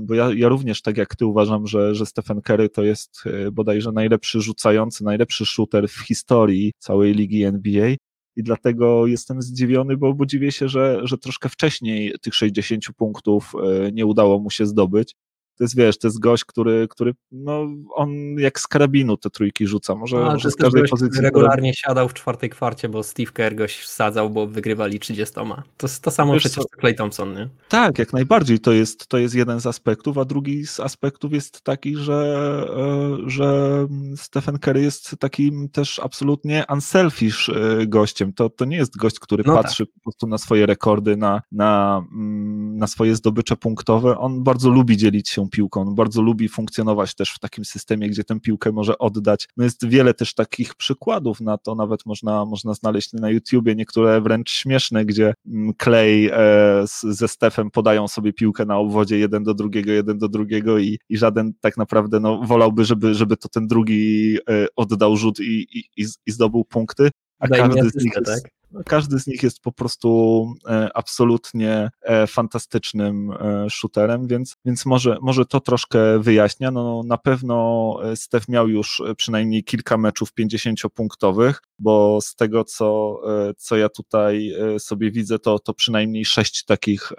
bo 0.00 0.14
ja, 0.14 0.30
ja 0.34 0.48
również 0.48 0.82
tak 0.82 0.96
jak 0.96 1.16
ty 1.16 1.26
uważam, 1.26 1.66
że, 1.66 1.94
że 1.94 2.06
Stephen 2.06 2.42
Curry 2.42 2.68
to 2.68 2.82
jest 2.82 3.24
bodajże 3.52 3.92
najlepszy 3.92 4.40
rzucający, 4.40 5.04
najlepszy 5.04 5.46
shooter 5.46 5.88
w 5.88 5.98
historii 5.98 6.72
całej 6.78 7.14
ligi 7.14 7.44
NBA 7.44 7.94
i 8.36 8.42
dlatego 8.42 9.06
jestem 9.06 9.42
zdziwiony, 9.42 9.96
bo, 9.96 10.14
bo 10.14 10.26
dziwię 10.26 10.52
się, 10.52 10.68
że, 10.68 11.00
że 11.02 11.18
troszkę 11.18 11.48
wcześniej 11.48 12.14
tych 12.22 12.34
60 12.34 12.84
punktów 12.96 13.52
e, 13.62 13.92
nie 13.92 14.06
udało 14.06 14.38
mu 14.38 14.50
się 14.50 14.66
zdobyć 14.66 15.16
to 15.58 15.64
jest, 15.64 15.76
wiesz, 15.76 15.98
to 15.98 16.08
jest 16.08 16.20
gość, 16.20 16.44
który, 16.44 16.88
który 16.90 17.14
no, 17.32 17.66
on 17.94 18.10
jak 18.38 18.60
z 18.60 18.66
karabinu 18.66 19.16
te 19.16 19.30
trójki 19.30 19.66
rzuca, 19.66 19.94
może, 19.94 20.16
A, 20.26 20.32
może 20.32 20.50
z 20.50 20.56
każdej 20.56 20.82
gość, 20.82 20.90
pozycji. 20.90 21.20
regularnie 21.20 21.72
który... 21.72 21.80
siadał 21.88 22.08
w 22.08 22.14
czwartej 22.14 22.50
kwarcie, 22.50 22.88
bo 22.88 23.02
Steve 23.02 23.32
Kerr 23.32 23.54
goś 23.54 23.76
wsadzał, 23.76 24.30
bo 24.30 24.46
wygrywali 24.46 25.00
30. 25.00 25.34
To, 25.76 25.86
to 26.02 26.10
samo 26.10 26.32
wiesz, 26.32 26.42
przecież 26.42 26.64
co? 26.64 26.80
Clay 26.80 26.94
Thompson, 26.94 27.34
nie? 27.34 27.48
Tak, 27.68 27.98
jak 27.98 28.12
najbardziej, 28.12 28.60
to 28.60 28.72
jest, 28.72 29.06
to 29.06 29.18
jest 29.18 29.34
jeden 29.34 29.60
z 29.60 29.66
aspektów, 29.66 30.18
a 30.18 30.24
drugi 30.24 30.66
z 30.66 30.80
aspektów 30.80 31.32
jest 31.32 31.62
taki, 31.62 31.96
że, 31.96 32.66
e, 32.76 33.30
że 33.30 33.88
Stephen 34.16 34.58
Curry 34.58 34.82
jest 34.82 35.16
takim 35.18 35.68
też 35.68 35.98
absolutnie 35.98 36.64
unselfish 36.72 37.48
e, 37.48 37.86
gościem. 37.86 38.32
To, 38.32 38.50
to 38.50 38.64
nie 38.64 38.76
jest 38.76 38.96
gość, 38.96 39.18
który 39.18 39.44
no 39.46 39.54
patrzy 39.54 39.86
tak. 39.86 39.94
po 39.94 40.00
prostu 40.00 40.26
na 40.26 40.38
swoje 40.38 40.66
rekordy, 40.66 41.16
na, 41.16 41.42
na, 41.52 42.02
mm, 42.12 42.76
na 42.76 42.86
swoje 42.86 43.14
zdobycze 43.14 43.56
punktowe. 43.56 44.18
On 44.18 44.42
bardzo 44.42 44.70
lubi 44.70 44.96
dzielić 44.96 45.28
się 45.28 45.43
piłką. 45.48 45.80
On 45.80 45.94
bardzo 45.94 46.22
lubi 46.22 46.48
funkcjonować 46.48 47.14
też 47.14 47.30
w 47.30 47.38
takim 47.38 47.64
systemie, 47.64 48.08
gdzie 48.08 48.24
tę 48.24 48.40
piłkę 48.40 48.72
może 48.72 48.98
oddać. 48.98 49.48
No 49.56 49.64
jest 49.64 49.88
wiele 49.88 50.14
też 50.14 50.34
takich 50.34 50.74
przykładów 50.74 51.40
na 51.40 51.58
to, 51.58 51.74
nawet 51.74 52.06
można, 52.06 52.44
można 52.44 52.74
znaleźć 52.74 53.12
na 53.12 53.30
YouTubie, 53.30 53.74
niektóre 53.74 54.20
wręcz 54.20 54.50
śmieszne, 54.50 55.04
gdzie 55.04 55.34
mm, 55.46 55.72
Clay 55.82 56.30
e, 56.32 56.84
ze 57.02 57.28
Stefem 57.28 57.70
podają 57.70 58.08
sobie 58.08 58.32
piłkę 58.32 58.64
na 58.64 58.78
obwodzie 58.78 59.18
jeden 59.18 59.44
do 59.44 59.54
drugiego, 59.54 59.92
jeden 59.92 60.18
do 60.18 60.28
drugiego 60.28 60.78
i, 60.78 60.98
i 61.08 61.16
żaden 61.16 61.52
tak 61.60 61.76
naprawdę 61.76 62.20
no, 62.20 62.40
wolałby, 62.42 62.84
żeby, 62.84 63.14
żeby 63.14 63.36
to 63.36 63.48
ten 63.48 63.66
drugi 63.66 64.36
e, 64.48 64.66
oddał 64.76 65.16
rzut 65.16 65.40
i, 65.40 65.66
i, 65.96 66.06
i 66.26 66.32
zdobył 66.32 66.64
punkty. 66.64 67.10
A 67.38 67.48
każdy 67.48 67.90
z 67.90 68.04
nich 68.04 68.12
jest, 68.16 68.26
tak? 68.26 68.50
Każdy 68.86 69.18
z 69.18 69.26
nich 69.26 69.42
jest 69.42 69.60
po 69.60 69.72
prostu 69.72 70.46
e, 70.68 70.88
absolutnie 70.94 71.90
e, 72.02 72.26
fantastycznym 72.26 73.30
e, 73.30 73.66
shooterem, 73.70 74.26
więc, 74.26 74.56
więc 74.64 74.86
może, 74.86 75.16
może 75.22 75.44
to 75.44 75.60
troszkę 75.60 76.18
wyjaśnia. 76.18 76.70
No, 76.70 77.02
na 77.06 77.18
pewno 77.18 77.98
Steph 78.14 78.48
miał 78.48 78.68
już 78.68 79.02
przynajmniej 79.16 79.64
kilka 79.64 79.98
meczów 79.98 80.28
50-punktowych, 80.40 81.54
bo 81.78 82.18
z 82.22 82.34
tego, 82.34 82.64
co, 82.64 83.20
co 83.56 83.76
ja 83.76 83.88
tutaj 83.88 84.54
sobie 84.78 85.10
widzę, 85.10 85.38
to, 85.38 85.58
to 85.58 85.74
przynajmniej 85.74 86.24
sześć 86.24 86.64
takich 86.64 87.12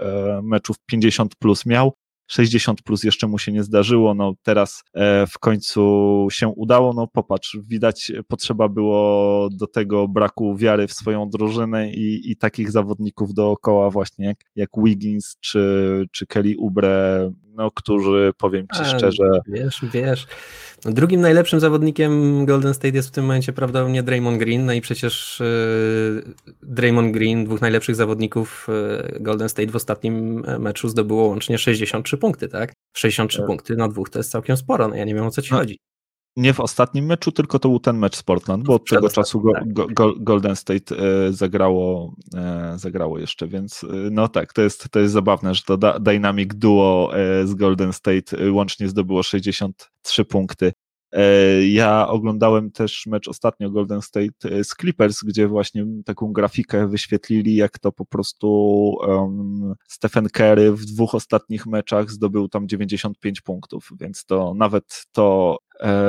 meczów 0.44 0.76
50 0.86 1.36
plus 1.36 1.65
miał. 1.65 1.94
60 2.28 2.82
plus 2.82 3.04
jeszcze 3.04 3.28
mu 3.28 3.38
się 3.38 3.52
nie 3.52 3.64
zdarzyło, 3.64 4.14
no 4.14 4.34
teraz 4.44 4.84
e, 4.94 5.28
w 5.28 5.40
końcu 5.40 6.28
się 6.32 6.48
udało, 6.48 6.94
no 6.94 7.08
popatrz, 7.08 7.58
widać 7.64 8.12
potrzeba 8.28 8.70
było 8.70 9.50
do 9.52 9.68
tego 9.68 10.08
braku 10.08 10.56
wiary 10.56 10.88
w 10.88 10.94
swoją 10.94 11.30
drużynę 11.30 11.92
i, 11.92 12.32
i 12.32 12.38
takich 12.38 12.72
zawodników 12.72 13.34
dookoła 13.34 13.90
właśnie 13.90 14.26
jak, 14.26 14.38
jak 14.56 14.70
Wiggins 14.78 15.38
czy, 15.40 16.06
czy 16.12 16.28
Kelly 16.28 16.56
Ubre, 16.58 17.32
no 17.56 17.72
którzy 17.72 18.32
powiem 18.38 18.68
Ci 18.76 18.86
szczerze... 18.86 19.30
Wiesz, 19.48 19.82
wiesz, 19.94 20.28
no, 20.86 20.91
drugim 20.91 21.22
najlepszym 21.22 21.60
zawodnikiem 21.60 22.46
Golden 22.46 22.74
State 22.74 22.96
jest 22.96 23.08
w 23.08 23.12
tym 23.12 23.24
momencie 23.24 23.54
prawdopodobnie 23.54 24.04
Draymond 24.04 24.38
Green, 24.38 24.65
no 24.65 24.74
i 24.74 24.82
przecież 24.82 25.39
yy, 25.39 26.34
Draymond 26.63 27.13
Green, 27.13 27.46
dwóch 27.46 27.62
najlepszych 27.62 27.96
zawodników 27.96 28.68
yy, 29.12 29.20
Golden 29.20 29.50
State 29.50 29.72
w 29.72 29.76
ostatnim 29.76 30.44
e, 30.48 30.60
meczu 30.60 30.89
zdobyło 30.89 31.28
łącznie 31.28 31.58
63 31.58 32.18
punkty, 32.18 32.48
tak? 32.48 32.74
63 32.96 33.38
tak. 33.38 33.48
punkty 33.48 33.76
na 33.76 33.88
dwóch 33.88 34.10
to 34.10 34.20
jest 34.20 34.32
całkiem 34.32 34.58
sporo, 34.58 34.88
no 34.88 34.96
ja 34.96 35.06
nie 35.06 35.15
wiem 35.15 35.26
o 35.26 35.32
co 35.32 35.41
Ci 35.41 35.54
no. 35.54 35.60
chodzi 35.60 35.80
nie 36.36 36.54
w 36.54 36.60
ostatnim 36.60 37.06
meczu, 37.06 37.32
tylko 37.32 37.60
to 37.60 37.69
był 37.69 37.80
ten 37.80 37.98
mecz 37.98 38.15
z 38.15 38.24
Portland, 38.24 38.63
bo 38.63 38.74
od 38.74 38.89
tego 38.89 39.10
czasu 39.10 39.41
go, 39.41 39.52
tak. 39.54 39.74
go, 39.74 40.13
Golden 40.19 40.56
State 40.56 40.95
e, 40.98 41.34
zagrało, 41.34 42.15
e, 42.36 42.74
zagrało 42.78 43.19
jeszcze, 43.19 43.48
więc 43.48 43.84
e, 43.84 43.88
no 44.12 44.28
tak, 44.28 44.54
to 44.54 44.62
jest, 44.62 44.89
to 44.89 45.00
jest 45.00 45.13
zabawne, 45.13 45.56
że 45.56 45.62
to 45.62 46.00
Dynamic 46.00 46.56
Duo 46.56 47.12
z 47.45 47.54
Golden 47.54 47.93
State 47.93 48.52
łącznie 48.52 48.88
zdobyło 48.89 49.24
63 49.24 50.26
punkty. 50.26 50.74
Ja 51.67 52.08
oglądałem 52.08 52.71
też 52.71 53.06
mecz 53.06 53.28
ostatnio 53.28 53.69
Golden 53.69 54.02
State 54.02 54.63
z 54.63 54.69
Clippers, 54.69 55.24
gdzie 55.24 55.48
właśnie 55.48 55.86
taką 56.06 56.34
grafikę 56.34 56.88
wyświetlili, 56.88 57.56
jak 57.56 57.80
to 57.80 57.91
po 57.91 58.06
prostu 58.06 58.48
um, 59.08 59.74
Stephen 59.88 60.30
Curry 60.30 60.71
w 60.71 60.86
dwóch 60.86 61.15
ostatnich 61.15 61.65
meczach 61.65 62.12
zdobył 62.12 62.50
tam 62.50 62.67
95 62.67 63.41
punktów, 63.41 63.89
więc 64.00 64.26
to 64.26 64.54
nawet 64.54 65.06
to 65.12 65.58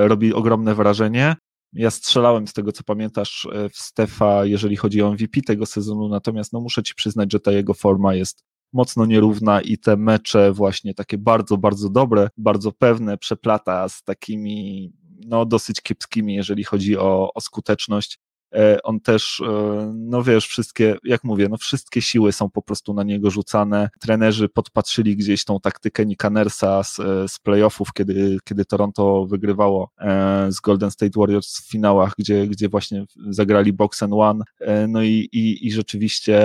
robi 0.07 0.35
ogromne 0.35 0.75
wrażenie. 0.75 1.37
Ja 1.73 1.91
strzelałem 1.91 2.47
z 2.47 2.53
tego, 2.53 2.73
co 2.73 2.85
pamiętasz, 2.85 3.49
e, 3.53 3.69
w 3.69 3.77
Stefa, 3.77 4.45
jeżeli 4.45 4.77
chodzi 4.77 5.03
o 5.03 5.13
MVP 5.13 5.41
tego 5.47 5.67
sezonu, 5.67 6.09
natomiast 6.09 6.53
no, 6.53 6.61
muszę 6.61 6.83
ci 6.83 6.95
przyznać, 6.95 7.33
że 7.33 7.41
ta 7.41 7.53
jego 7.53 7.75
forma 7.75 8.15
jest 8.15 8.45
mocno 8.73 9.07
nierówna 9.07 9.61
i 9.61 9.79
te 9.79 9.97
mecze 9.97 10.53
właśnie 10.53 10.95
takie 10.95 11.19
bardzo, 11.19 11.57
bardzo 11.57 11.91
dobre, 11.91 12.29
bardzo 12.37 12.73
pewne 12.73 13.19
przeplata 13.19 13.89
z 13.89 14.03
takimi 14.03 14.93
no, 15.27 15.47
dosyć 15.47 15.81
kiepskimi, 15.81 16.35
jeżeli 16.35 16.65
chodzi 16.65 16.99
o, 16.99 17.31
o 17.35 17.41
skuteczność. 17.41 18.19
E, 18.55 18.83
on 18.83 19.01
też, 19.01 19.41
e, 19.41 19.93
no 19.95 20.23
wiesz, 20.23 20.47
wszystkie, 20.47 20.97
jak 21.05 21.25
mówię, 21.25 21.49
no 21.49 21.57
wszystkie 21.57 22.03
siły 22.03 22.33
są 22.33 22.51
po 22.51 22.63
prostu 22.63 22.95
na 22.95 23.03
niego 23.03 23.31
rzucane. 23.31 23.91
Trenerzy 24.01 24.49
podpatrzyli 24.49 25.17
gdzieś 25.17 25.45
tą 25.45 25.61
taktykę 25.61 26.07
Nika 26.07 26.31
Nersa 26.31 26.85
z, 26.85 27.01
e, 27.01 27.29
z 27.29 27.39
playoffów, 27.39 27.93
kiedy, 27.93 28.39
kiedy 28.45 28.65
Toronto 28.65 29.27
wygrywało 29.27 29.91
z 30.49 30.61
Golden 30.61 30.91
State 30.91 31.21
Warriors 31.21 31.61
w 31.61 31.71
finałach, 31.71 32.13
gdzie, 32.19 32.47
gdzie 32.47 32.69
właśnie 32.69 33.05
zagrali 33.29 33.73
box 33.73 34.03
and 34.03 34.13
one. 34.17 34.45
No 34.89 35.03
i, 35.03 35.29
i, 35.33 35.67
i 35.67 35.73
rzeczywiście 35.73 36.43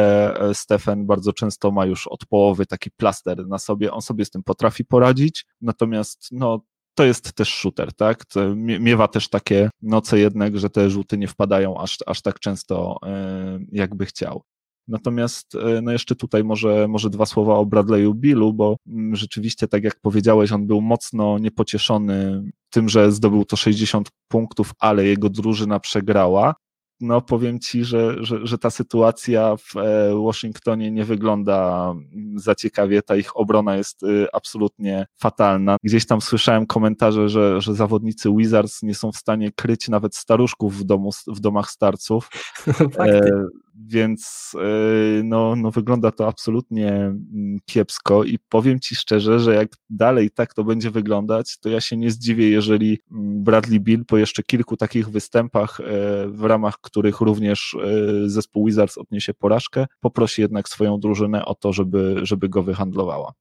Stefan 0.53 1.05
bardzo 1.05 1.33
często 1.33 1.71
ma 1.71 1.85
już 1.85 2.07
od 2.07 2.25
połowy 2.25 2.65
taki 2.65 2.91
plaster 2.91 3.47
na 3.47 3.59
sobie. 3.59 3.91
On 3.91 4.01
sobie 4.01 4.25
z 4.25 4.29
tym 4.29 4.43
potrafi 4.43 4.85
poradzić, 4.85 5.45
natomiast 5.61 6.27
no 6.31 6.61
to 6.95 7.03
jest 7.03 7.33
też 7.33 7.53
shooter, 7.53 7.93
tak? 7.93 8.25
To 8.25 8.55
miewa 8.55 9.07
też 9.07 9.29
takie 9.29 9.69
noce 9.81 10.19
jednak, 10.19 10.57
że 10.57 10.69
te 10.69 10.89
rzuty 10.89 11.17
nie 11.17 11.27
wpadają 11.27 11.77
aż, 11.77 11.97
aż 12.05 12.21
tak 12.21 12.39
często, 12.39 12.97
e, 13.05 13.59
jakby 13.71 14.05
chciał. 14.05 14.43
Natomiast 14.87 15.55
e, 15.55 15.81
no 15.81 15.91
jeszcze 15.91 16.15
tutaj 16.15 16.43
może, 16.43 16.87
może 16.87 17.09
dwa 17.09 17.25
słowa 17.25 17.55
o 17.55 17.65
Bradley'u 17.65 18.15
Billu, 18.15 18.53
bo 18.53 18.75
mm, 18.87 19.15
rzeczywiście, 19.15 19.67
tak 19.67 19.83
jak 19.83 19.99
powiedziałeś, 20.01 20.51
on 20.51 20.67
był 20.67 20.81
mocno 20.81 21.37
niepocieszony 21.37 22.43
tym, 22.69 22.89
że 22.89 23.11
zdobył 23.11 23.45
to 23.45 23.55
60 23.55 24.09
punktów, 24.27 24.71
ale 24.79 25.05
jego 25.05 25.29
drużyna 25.29 25.79
przegrała 25.79 26.55
no 27.01 27.21
powiem 27.21 27.59
ci, 27.59 27.85
że, 27.85 28.15
że, 28.19 28.47
że 28.47 28.57
ta 28.57 28.69
sytuacja 28.69 29.55
w 29.55 29.77
e, 29.77 30.23
Waszyngtonie 30.25 30.91
nie 30.91 31.05
wygląda 31.05 31.91
mm, 31.91 32.39
za 32.39 32.55
ciekawie. 32.55 33.01
Ta 33.01 33.15
ich 33.15 33.37
obrona 33.37 33.77
jest 33.77 34.03
y, 34.03 34.27
absolutnie 34.33 35.07
fatalna. 35.17 35.77
Gdzieś 35.83 36.05
tam 36.05 36.21
słyszałem 36.21 36.65
komentarze, 36.65 37.29
że, 37.29 37.61
że 37.61 37.73
zawodnicy 37.73 38.29
Wizards 38.37 38.83
nie 38.83 38.95
są 38.95 39.11
w 39.11 39.17
stanie 39.17 39.51
kryć 39.51 39.89
nawet 39.89 40.15
staruszków 40.15 40.77
w, 40.77 40.83
domu, 40.83 41.09
w 41.27 41.39
domach 41.39 41.71
starców. 41.71 42.29
więc 43.75 44.51
e, 44.55 45.23
no, 45.23 45.55
no 45.55 45.71
wygląda 45.71 46.11
to 46.11 46.27
absolutnie 46.27 46.91
mm, 46.91 47.59
kiepsko 47.65 48.23
i 48.23 48.39
powiem 48.49 48.79
Ci 48.79 48.95
szczerze, 48.95 49.39
że 49.39 49.55
jak 49.55 49.69
dalej 49.89 50.31
tak 50.31 50.53
to 50.53 50.63
będzie 50.63 50.91
wyglądać, 50.91 51.57
to 51.59 51.69
ja 51.69 51.81
się 51.81 51.97
nie 51.97 52.11
zdziwię, 52.11 52.49
jeżeli 52.49 52.99
mm, 53.11 53.43
Bradley 53.43 53.79
Bill 53.79 54.05
po 54.05 54.17
jeszcze 54.17 54.43
kilku 54.43 54.77
takich 54.77 55.09
występach, 55.09 55.79
e, 55.79 55.83
w 56.27 56.43
ramach 56.43 56.77
których 56.81 57.21
również 57.21 57.77
e, 57.83 58.29
zespół 58.29 58.65
Wizards 58.65 58.97
odniesie 58.97 59.33
porażkę, 59.33 59.85
poprosi 59.99 60.41
jednak 60.41 60.69
swoją 60.69 60.99
drużynę 60.99 61.45
o 61.45 61.55
to, 61.55 61.73
żeby, 61.73 62.19
żeby 62.23 62.49
go 62.49 62.63
wyhandlowała. 62.63 63.33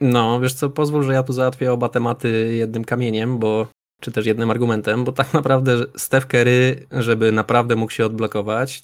No, 0.00 0.40
wiesz 0.40 0.54
co, 0.54 0.70
pozwól, 0.70 1.02
że 1.02 1.12
ja 1.12 1.22
tu 1.22 1.32
załatwię 1.32 1.72
oba 1.72 1.88
tematy 1.88 2.54
jednym 2.54 2.84
kamieniem, 2.84 3.38
bo 3.38 3.66
czy 4.00 4.12
też 4.12 4.26
jednym 4.26 4.50
argumentem, 4.50 5.04
bo 5.04 5.12
tak 5.12 5.34
naprawdę 5.34 5.76
Steph 5.96 6.26
Curry, 6.26 6.86
żeby 6.90 7.32
naprawdę 7.32 7.76
mógł 7.76 7.92
się 7.92 8.06
odblokować, 8.06 8.82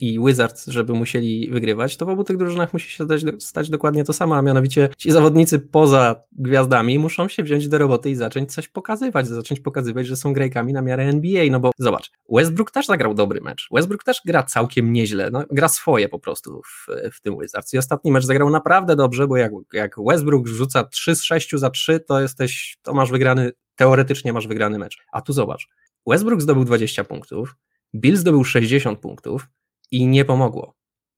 i 0.00 0.20
Wizards, 0.26 0.66
żeby 0.66 0.92
musieli 0.92 1.50
wygrywać, 1.50 1.96
to 1.96 2.06
w 2.06 2.08
obu 2.08 2.24
tych 2.24 2.36
drużynach 2.36 2.72
musi 2.72 2.90
się 2.90 3.06
stać, 3.38 3.70
dokładnie 3.70 4.04
to 4.04 4.12
samo, 4.12 4.36
a 4.36 4.42
mianowicie 4.42 4.88
ci 4.96 5.12
zawodnicy 5.12 5.58
poza 5.58 6.22
gwiazdami 6.32 6.98
muszą 6.98 7.28
się 7.28 7.42
wziąć 7.42 7.68
do 7.68 7.78
roboty 7.78 8.10
i 8.10 8.14
zacząć 8.14 8.52
coś 8.54 8.68
pokazywać, 8.68 9.28
zacząć 9.28 9.60
pokazywać, 9.60 10.06
że 10.06 10.16
są 10.16 10.32
grajkami 10.32 10.72
na 10.72 10.82
miarę 10.82 11.04
NBA, 11.04 11.44
no 11.50 11.60
bo 11.60 11.70
zobacz, 11.78 12.10
Westbrook 12.30 12.70
też 12.70 12.86
zagrał 12.86 13.14
dobry 13.14 13.40
mecz, 13.40 13.68
Westbrook 13.72 14.04
też 14.04 14.20
gra 14.26 14.42
całkiem 14.42 14.92
nieźle, 14.92 15.30
no, 15.30 15.44
gra 15.50 15.68
swoje 15.68 16.08
po 16.08 16.18
prostu 16.18 16.62
w, 16.62 16.86
w 17.16 17.20
tym 17.20 17.38
Wizards 17.40 17.74
i 17.74 17.78
ostatni 17.78 18.12
mecz 18.12 18.24
zagrał 18.24 18.50
naprawdę 18.50 18.96
dobrze, 18.96 19.26
bo 19.26 19.36
jak, 19.36 19.52
jak 19.72 19.96
Westbrook 20.06 20.48
rzuca 20.48 20.84
3 20.84 21.14
z 21.14 21.22
6 21.22 21.50
za 21.56 21.70
3, 21.70 22.00
to 22.00 22.20
jesteś, 22.20 22.76
to 22.82 22.94
masz 22.94 23.10
wygrany, 23.10 23.52
teoretycznie 23.76 24.32
masz 24.32 24.46
wygrany 24.46 24.78
mecz, 24.78 24.98
a 25.12 25.20
tu 25.20 25.32
zobacz, 25.32 25.68
Westbrook 26.06 26.42
zdobył 26.42 26.64
20 26.64 27.04
punktów, 27.04 27.56
Bill 27.94 28.16
zdobył 28.16 28.44
60 28.44 28.98
punktów 28.98 29.48
i 29.90 30.06
nie 30.06 30.24
pomogło. 30.24 30.74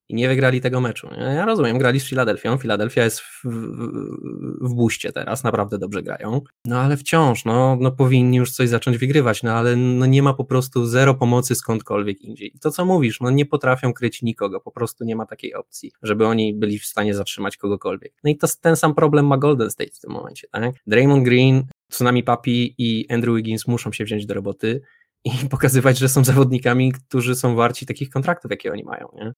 I 0.08 0.14
nie 0.14 0.28
wygrali 0.28 0.60
tego 0.60 0.80
meczu. 0.80 1.08
Ja 1.18 1.46
rozumiem, 1.46 1.78
grali 1.78 2.00
z 2.00 2.08
Filadelfią. 2.08 2.58
Filadelfia 2.58 3.04
jest 3.04 3.20
w, 3.20 3.44
w, 3.44 4.68
w 4.68 4.74
buście 4.74 5.12
teraz, 5.12 5.44
naprawdę 5.44 5.78
dobrze 5.78 6.02
grają. 6.02 6.40
No 6.64 6.80
ale 6.80 6.96
wciąż, 6.96 7.44
no, 7.44 7.76
no 7.80 7.92
powinni 7.92 8.36
już 8.36 8.52
coś 8.52 8.68
zacząć 8.68 8.98
wygrywać, 8.98 9.42
no 9.42 9.52
ale 9.52 9.76
no 9.76 10.06
nie 10.06 10.22
ma 10.22 10.34
po 10.34 10.44
prostu 10.44 10.86
zero 10.86 11.14
pomocy 11.14 11.54
skądkolwiek 11.54 12.22
indziej. 12.22 12.54
To 12.60 12.70
co 12.70 12.84
mówisz, 12.84 13.20
no 13.20 13.30
nie 13.30 13.46
potrafią 13.46 13.92
kryć 13.92 14.22
nikogo, 14.22 14.60
po 14.60 14.70
prostu 14.70 15.04
nie 15.04 15.16
ma 15.16 15.26
takiej 15.26 15.54
opcji, 15.54 15.92
żeby 16.02 16.26
oni 16.26 16.54
byli 16.54 16.78
w 16.78 16.86
stanie 16.86 17.14
zatrzymać 17.14 17.56
kogokolwiek. 17.56 18.12
No 18.24 18.30
i 18.30 18.36
to 18.36 18.46
ten 18.60 18.76
sam 18.76 18.94
problem 18.94 19.26
ma 19.26 19.38
Golden 19.38 19.70
State 19.70 19.90
w 19.94 20.00
tym 20.00 20.10
momencie, 20.10 20.48
tak? 20.52 20.74
Draymond 20.86 21.24
Green, 21.24 21.66
Tsunami 21.90 22.22
Papi 22.22 22.74
i 22.78 23.06
Andrew 23.12 23.36
Wiggins 23.36 23.66
muszą 23.66 23.92
się 23.92 24.04
wziąć 24.04 24.26
do 24.26 24.34
roboty 24.34 24.80
i 25.24 25.30
pokazywać, 25.50 25.98
że 25.98 26.08
są 26.08 26.24
zawodnikami, 26.24 26.92
którzy 26.92 27.34
są 27.34 27.54
warci 27.54 27.86
takich 27.86 28.10
kontraktów, 28.10 28.50
jakie 28.50 28.72
oni 28.72 28.84
mają, 28.84 29.08
nie? 29.14 29.32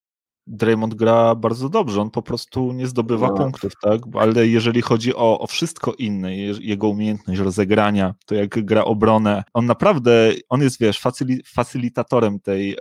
Draymond 0.49 0.95
gra 0.95 1.35
bardzo 1.35 1.69
dobrze, 1.69 2.01
on 2.01 2.11
po 2.11 2.23
prostu 2.23 2.73
nie 2.73 2.87
zdobywa 2.87 3.29
no. 3.29 3.35
punktów, 3.35 3.73
tak? 3.83 4.01
Ale 4.15 4.49
jeżeli 4.49 4.83
chodzi 4.83 5.15
o, 5.15 5.41
o 5.41 5.47
wszystko 5.47 5.95
inne, 5.99 6.37
jego 6.61 6.89
umiejętność 6.89 7.41
rozegrania, 7.41 8.15
to 8.27 8.35
jak 8.35 8.65
gra 8.65 8.85
obronę, 8.85 9.45
on 9.55 9.67
naprawdę, 9.67 10.33
on 10.49 10.63
jest, 10.63 10.81
wiesz, 10.81 11.01
facyli, 11.01 11.43
facylitatorem 11.55 12.41
tej 12.41 12.73
e, 12.73 12.77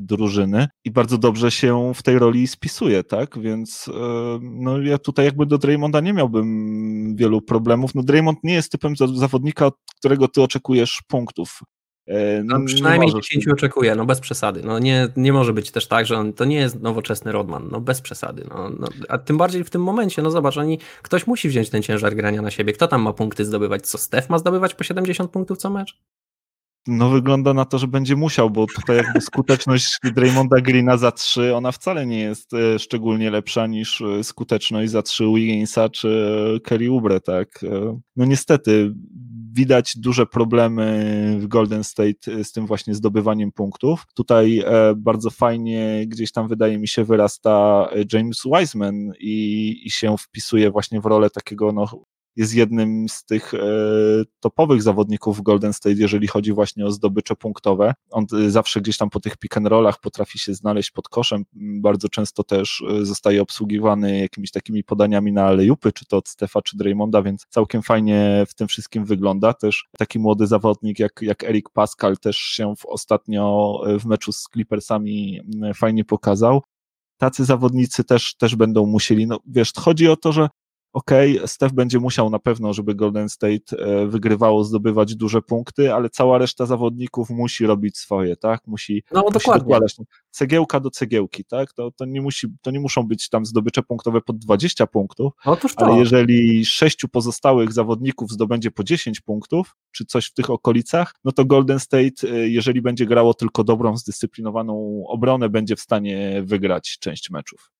drużyny 0.00 0.68
i 0.84 0.90
bardzo 0.90 1.18
dobrze 1.18 1.50
się 1.50 1.92
w 1.94 2.02
tej 2.02 2.18
roli 2.18 2.46
spisuje, 2.46 3.04
tak? 3.04 3.38
Więc 3.38 3.88
e, 3.88 4.38
no 4.42 4.80
ja 4.80 4.98
tutaj 4.98 5.24
jakby 5.24 5.46
do 5.46 5.58
Draymonda 5.58 6.00
nie 6.00 6.12
miałbym 6.12 7.16
wielu 7.16 7.42
problemów. 7.42 7.94
No 7.94 8.02
Draymond 8.02 8.38
nie 8.44 8.54
jest 8.54 8.72
typem 8.72 8.94
zawodnika, 9.14 9.66
od 9.66 9.74
którego 9.98 10.28
ty 10.28 10.42
oczekujesz 10.42 11.02
punktów. 11.08 11.60
No, 12.44 12.60
przynajmniej 12.66 13.12
10 13.14 13.48
oczekuje, 13.48 13.94
no 13.94 14.06
bez 14.06 14.20
przesady. 14.20 14.62
No 14.64 14.78
nie, 14.78 15.08
nie 15.16 15.32
może 15.32 15.52
być 15.52 15.70
też 15.70 15.86
tak, 15.86 16.06
że 16.06 16.18
on 16.18 16.32
to 16.32 16.44
nie 16.44 16.56
jest 16.56 16.80
nowoczesny 16.80 17.32
Rodman, 17.32 17.68
no 17.70 17.80
bez 17.80 18.00
przesady. 18.00 18.46
No, 18.50 18.70
no, 18.78 18.88
a 19.08 19.18
tym 19.18 19.36
bardziej 19.36 19.64
w 19.64 19.70
tym 19.70 19.82
momencie, 19.82 20.22
no 20.22 20.30
zobacz, 20.30 20.56
oni, 20.56 20.78
ktoś 21.02 21.26
musi 21.26 21.48
wziąć 21.48 21.70
ten 21.70 21.82
ciężar 21.82 22.16
grania 22.16 22.42
na 22.42 22.50
siebie. 22.50 22.72
Kto 22.72 22.88
tam 22.88 23.02
ma 23.02 23.12
punkty 23.12 23.44
zdobywać? 23.44 23.86
Co 23.86 23.98
Steph 23.98 24.30
ma 24.30 24.38
zdobywać 24.38 24.74
po 24.74 24.84
70 24.84 25.30
punktów 25.30 25.58
co 25.58 25.70
mecz? 25.70 25.98
No 26.86 27.10
wygląda 27.10 27.54
na 27.54 27.64
to, 27.64 27.78
że 27.78 27.86
będzie 27.86 28.16
musiał, 28.16 28.50
bo 28.50 28.66
tutaj 28.76 28.96
jakby 28.96 29.20
skuteczność 29.20 29.98
Draymonda 30.16 30.60
Greena 30.60 30.96
za 30.96 31.12
3, 31.12 31.54
ona 31.54 31.72
wcale 31.72 32.06
nie 32.06 32.20
jest 32.20 32.54
e, 32.54 32.78
szczególnie 32.78 33.30
lepsza 33.30 33.66
niż 33.66 34.00
e, 34.00 34.24
skuteczność 34.24 34.90
za 34.90 35.02
3 35.02 35.24
Wigginsa 35.24 35.88
czy 35.88 36.60
Kelly 36.64 36.88
Oubre, 36.88 37.20
tak? 37.20 37.64
No 38.16 38.24
niestety 38.24 38.94
widać 39.56 39.96
duże 39.96 40.26
problemy 40.26 41.36
w 41.40 41.46
Golden 41.46 41.84
State 41.84 42.32
e, 42.32 42.44
z 42.44 42.52
tym 42.52 42.66
właśnie 42.66 42.94
zdobywaniem 42.94 43.52
punktów. 43.52 44.06
Tutaj 44.14 44.62
e, 44.66 44.94
bardzo 44.96 45.30
fajnie 45.30 46.04
gdzieś 46.06 46.32
tam 46.32 46.48
wydaje 46.48 46.78
mi 46.78 46.88
się 46.88 47.04
wyrasta 47.04 47.88
James 48.12 48.42
Wiseman 48.44 49.12
i, 49.20 49.80
i 49.84 49.90
się 49.90 50.16
wpisuje 50.18 50.70
właśnie 50.70 51.00
w 51.00 51.06
rolę 51.06 51.30
takiego 51.30 51.72
no, 51.72 51.86
jest 52.36 52.54
jednym 52.54 53.08
z 53.08 53.24
tych 53.24 53.54
e, 53.54 53.58
topowych 54.40 54.82
zawodników 54.82 55.38
w 55.38 55.42
Golden 55.42 55.72
State, 55.72 55.96
jeżeli 55.98 56.26
chodzi 56.26 56.52
właśnie 56.52 56.86
o 56.86 56.90
zdobycze 56.90 57.36
punktowe. 57.36 57.94
On 58.10 58.26
e, 58.46 58.50
zawsze 58.50 58.80
gdzieś 58.80 58.96
tam 58.96 59.10
po 59.10 59.20
tych 59.20 59.36
pick 59.36 59.56
and 59.56 59.66
rollach 59.66 60.00
potrafi 60.00 60.38
się 60.38 60.54
znaleźć 60.54 60.90
pod 60.90 61.08
koszem, 61.08 61.44
bardzo 61.80 62.08
często 62.08 62.44
też 62.44 62.84
e, 62.90 63.04
zostaje 63.04 63.42
obsługiwany 63.42 64.18
jakimiś 64.18 64.50
takimi 64.50 64.84
podaniami 64.84 65.32
na 65.32 65.44
alejupy, 65.44 65.92
czy 65.92 66.06
to 66.06 66.16
od 66.16 66.28
Stefa, 66.28 66.62
czy 66.62 66.76
Draymonda, 66.76 67.22
więc 67.22 67.46
całkiem 67.48 67.82
fajnie 67.82 68.44
w 68.48 68.54
tym 68.54 68.68
wszystkim 68.68 69.04
wygląda. 69.04 69.52
Też 69.52 69.84
taki 69.98 70.18
młody 70.18 70.46
zawodnik 70.46 70.98
jak, 70.98 71.20
jak 71.22 71.44
Eric 71.44 71.68
Pascal 71.72 72.16
też 72.18 72.36
się 72.36 72.74
w 72.76 72.86
ostatnio 72.86 73.80
w 74.00 74.04
meczu 74.04 74.32
z 74.32 74.48
Clippersami 74.52 75.40
fajnie 75.74 76.04
pokazał 76.04 76.62
tacy 77.18 77.44
zawodnicy 77.44 78.04
też, 78.04 78.34
też 78.34 78.56
będą 78.56 78.86
musieli, 78.86 79.26
no 79.26 79.38
wiesz, 79.46 79.72
chodzi 79.78 80.08
o 80.08 80.16
to, 80.16 80.32
że 80.32 80.48
okej, 80.92 81.36
okay, 81.36 81.48
Steph 81.48 81.74
będzie 81.74 81.98
musiał 81.98 82.30
na 82.30 82.38
pewno, 82.38 82.72
żeby 82.72 82.94
Golden 82.94 83.28
State 83.28 83.78
e, 83.78 84.06
wygrywało, 84.06 84.64
zdobywać 84.64 85.14
duże 85.14 85.42
punkty, 85.42 85.94
ale 85.94 86.10
cała 86.10 86.38
reszta 86.38 86.66
zawodników 86.66 87.30
musi 87.30 87.66
robić 87.66 87.98
swoje, 87.98 88.36
tak? 88.36 88.66
Musi, 88.66 89.02
no, 89.12 89.20
musi 89.20 89.32
dokładnie. 89.32 89.60
dokładać 89.60 89.96
cegiełka 90.30 90.80
do 90.80 90.90
cegiełki, 90.90 91.44
tak? 91.44 91.72
To, 91.72 91.90
to, 91.90 92.04
nie 92.04 92.20
musi, 92.22 92.46
to 92.62 92.70
nie 92.70 92.80
muszą 92.80 93.02
być 93.02 93.28
tam 93.28 93.46
zdobycze 93.46 93.82
punktowe 93.82 94.20
pod 94.20 94.38
20 94.38 94.86
punktów, 94.86 95.32
Otóż 95.44 95.74
to. 95.74 95.86
ale 95.86 95.98
jeżeli 95.98 96.64
sześciu 96.64 97.08
pozostałych 97.08 97.72
zawodników 97.72 98.30
zdobędzie 98.30 98.70
po 98.70 98.84
10 98.84 99.20
punktów, 99.20 99.76
czy 99.92 100.04
coś 100.04 100.26
w 100.26 100.34
tych 100.34 100.50
okolicach, 100.50 101.14
no 101.24 101.32
to 101.32 101.44
Golden 101.44 101.80
State, 101.80 102.28
e, 102.30 102.48
jeżeli 102.48 102.82
będzie 102.82 103.06
grało 103.06 103.34
tylko 103.34 103.64
dobrą, 103.64 103.96
zdyscyplinowaną 103.96 105.04
obronę, 105.06 105.48
będzie 105.48 105.76
w 105.76 105.80
stanie 105.80 106.42
wygrać 106.44 106.98
część 107.00 107.30
meczów. 107.30 107.75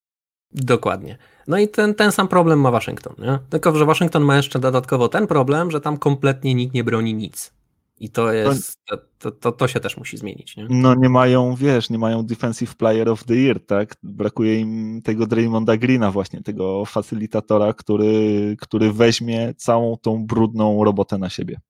Dokładnie. 0.52 1.18
No 1.48 1.58
i 1.58 1.68
ten, 1.68 1.94
ten 1.94 2.12
sam 2.12 2.28
problem 2.28 2.60
ma 2.60 2.70
Waszyngton. 2.70 3.14
Nie? 3.18 3.38
Tylko, 3.50 3.76
że 3.76 3.84
Waszyngton 3.84 4.22
ma 4.22 4.36
jeszcze 4.36 4.58
dodatkowo 4.58 5.08
ten 5.08 5.26
problem, 5.26 5.70
że 5.70 5.80
tam 5.80 5.98
kompletnie 5.98 6.54
nikt 6.54 6.74
nie 6.74 6.84
broni 6.84 7.14
nic. 7.14 7.56
I 8.00 8.10
to 8.10 8.32
jest, 8.32 8.78
to, 9.18 9.30
to, 9.30 9.52
to 9.52 9.68
się 9.68 9.80
też 9.80 9.96
musi 9.96 10.16
zmienić. 10.16 10.56
Nie? 10.56 10.66
No 10.70 10.94
nie 10.94 11.08
mają, 11.08 11.54
wiesz, 11.54 11.90
nie 11.90 11.98
mają 11.98 12.22
Defensive 12.22 12.74
Player 12.76 13.08
of 13.08 13.24
the 13.24 13.34
Year, 13.34 13.66
tak? 13.66 13.94
Brakuje 14.02 14.60
im 14.60 15.02
tego 15.04 15.26
Draymonda 15.26 15.76
Greena 15.76 16.10
właśnie, 16.12 16.42
tego 16.42 16.84
facylitatora, 16.84 17.72
który, 17.72 18.56
który 18.60 18.92
weźmie 18.92 19.54
całą 19.56 19.96
tą 19.96 20.26
brudną 20.26 20.84
robotę 20.84 21.18
na 21.18 21.30
siebie. 21.30 21.60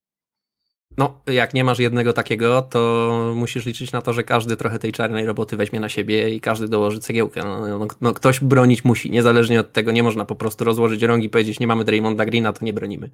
No, 0.99 1.21
jak 1.27 1.55
nie 1.55 1.65
masz 1.65 1.79
jednego 1.79 2.13
takiego, 2.13 2.63
to 2.63 3.33
musisz 3.37 3.67
liczyć 3.67 3.93
na 3.93 4.03
to, 4.03 4.13
że 4.13 4.25
każdy 4.25 4.57
trochę 4.57 4.79
tej 4.79 4.93
czarnej 4.93 5.27
roboty 5.27 5.57
weźmie 5.57 5.81
na 5.81 5.89
siebie 5.89 6.35
i 6.35 6.41
każdy 6.41 6.69
dołoży 6.69 6.99
cegiełkę. 7.01 7.41
No, 7.45 7.79
no, 7.79 7.87
no 8.01 8.15
ktoś 8.15 8.41
bronić 8.41 8.85
musi, 8.85 9.11
niezależnie 9.11 9.61
od 9.61 9.73
tego 9.73 9.93
nie 9.93 10.03
można 10.03 10.25
po 10.25 10.35
prostu 10.37 10.65
rozłożyć 10.65 11.03
rąk 11.03 11.25
i 11.25 11.31
powiedzieć, 11.31 11.61
nie 11.61 11.67
mamy 11.67 11.85
Draymonda 11.85 12.25
Greena, 12.25 12.53
to 12.53 12.65
nie 12.65 12.73
bronimy. 12.73 13.11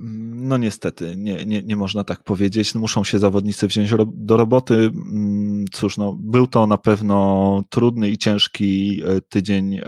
No 0.00 0.56
niestety, 0.56 1.16
nie, 1.16 1.44
nie, 1.44 1.62
nie 1.62 1.76
można 1.76 2.04
tak 2.04 2.24
powiedzieć. 2.24 2.74
Muszą 2.74 3.04
się 3.04 3.18
zawodnicy 3.18 3.66
wziąć 3.68 3.90
do 4.06 4.36
roboty. 4.36 4.74
Mm, 4.74 5.64
cóż, 5.72 5.96
no, 5.96 6.16
był 6.20 6.46
to 6.46 6.66
na 6.66 6.78
pewno 6.78 7.64
trudny 7.70 8.10
i 8.10 8.18
ciężki 8.18 9.02
e, 9.04 9.20
tydzień 9.20 9.74
e, 9.74 9.82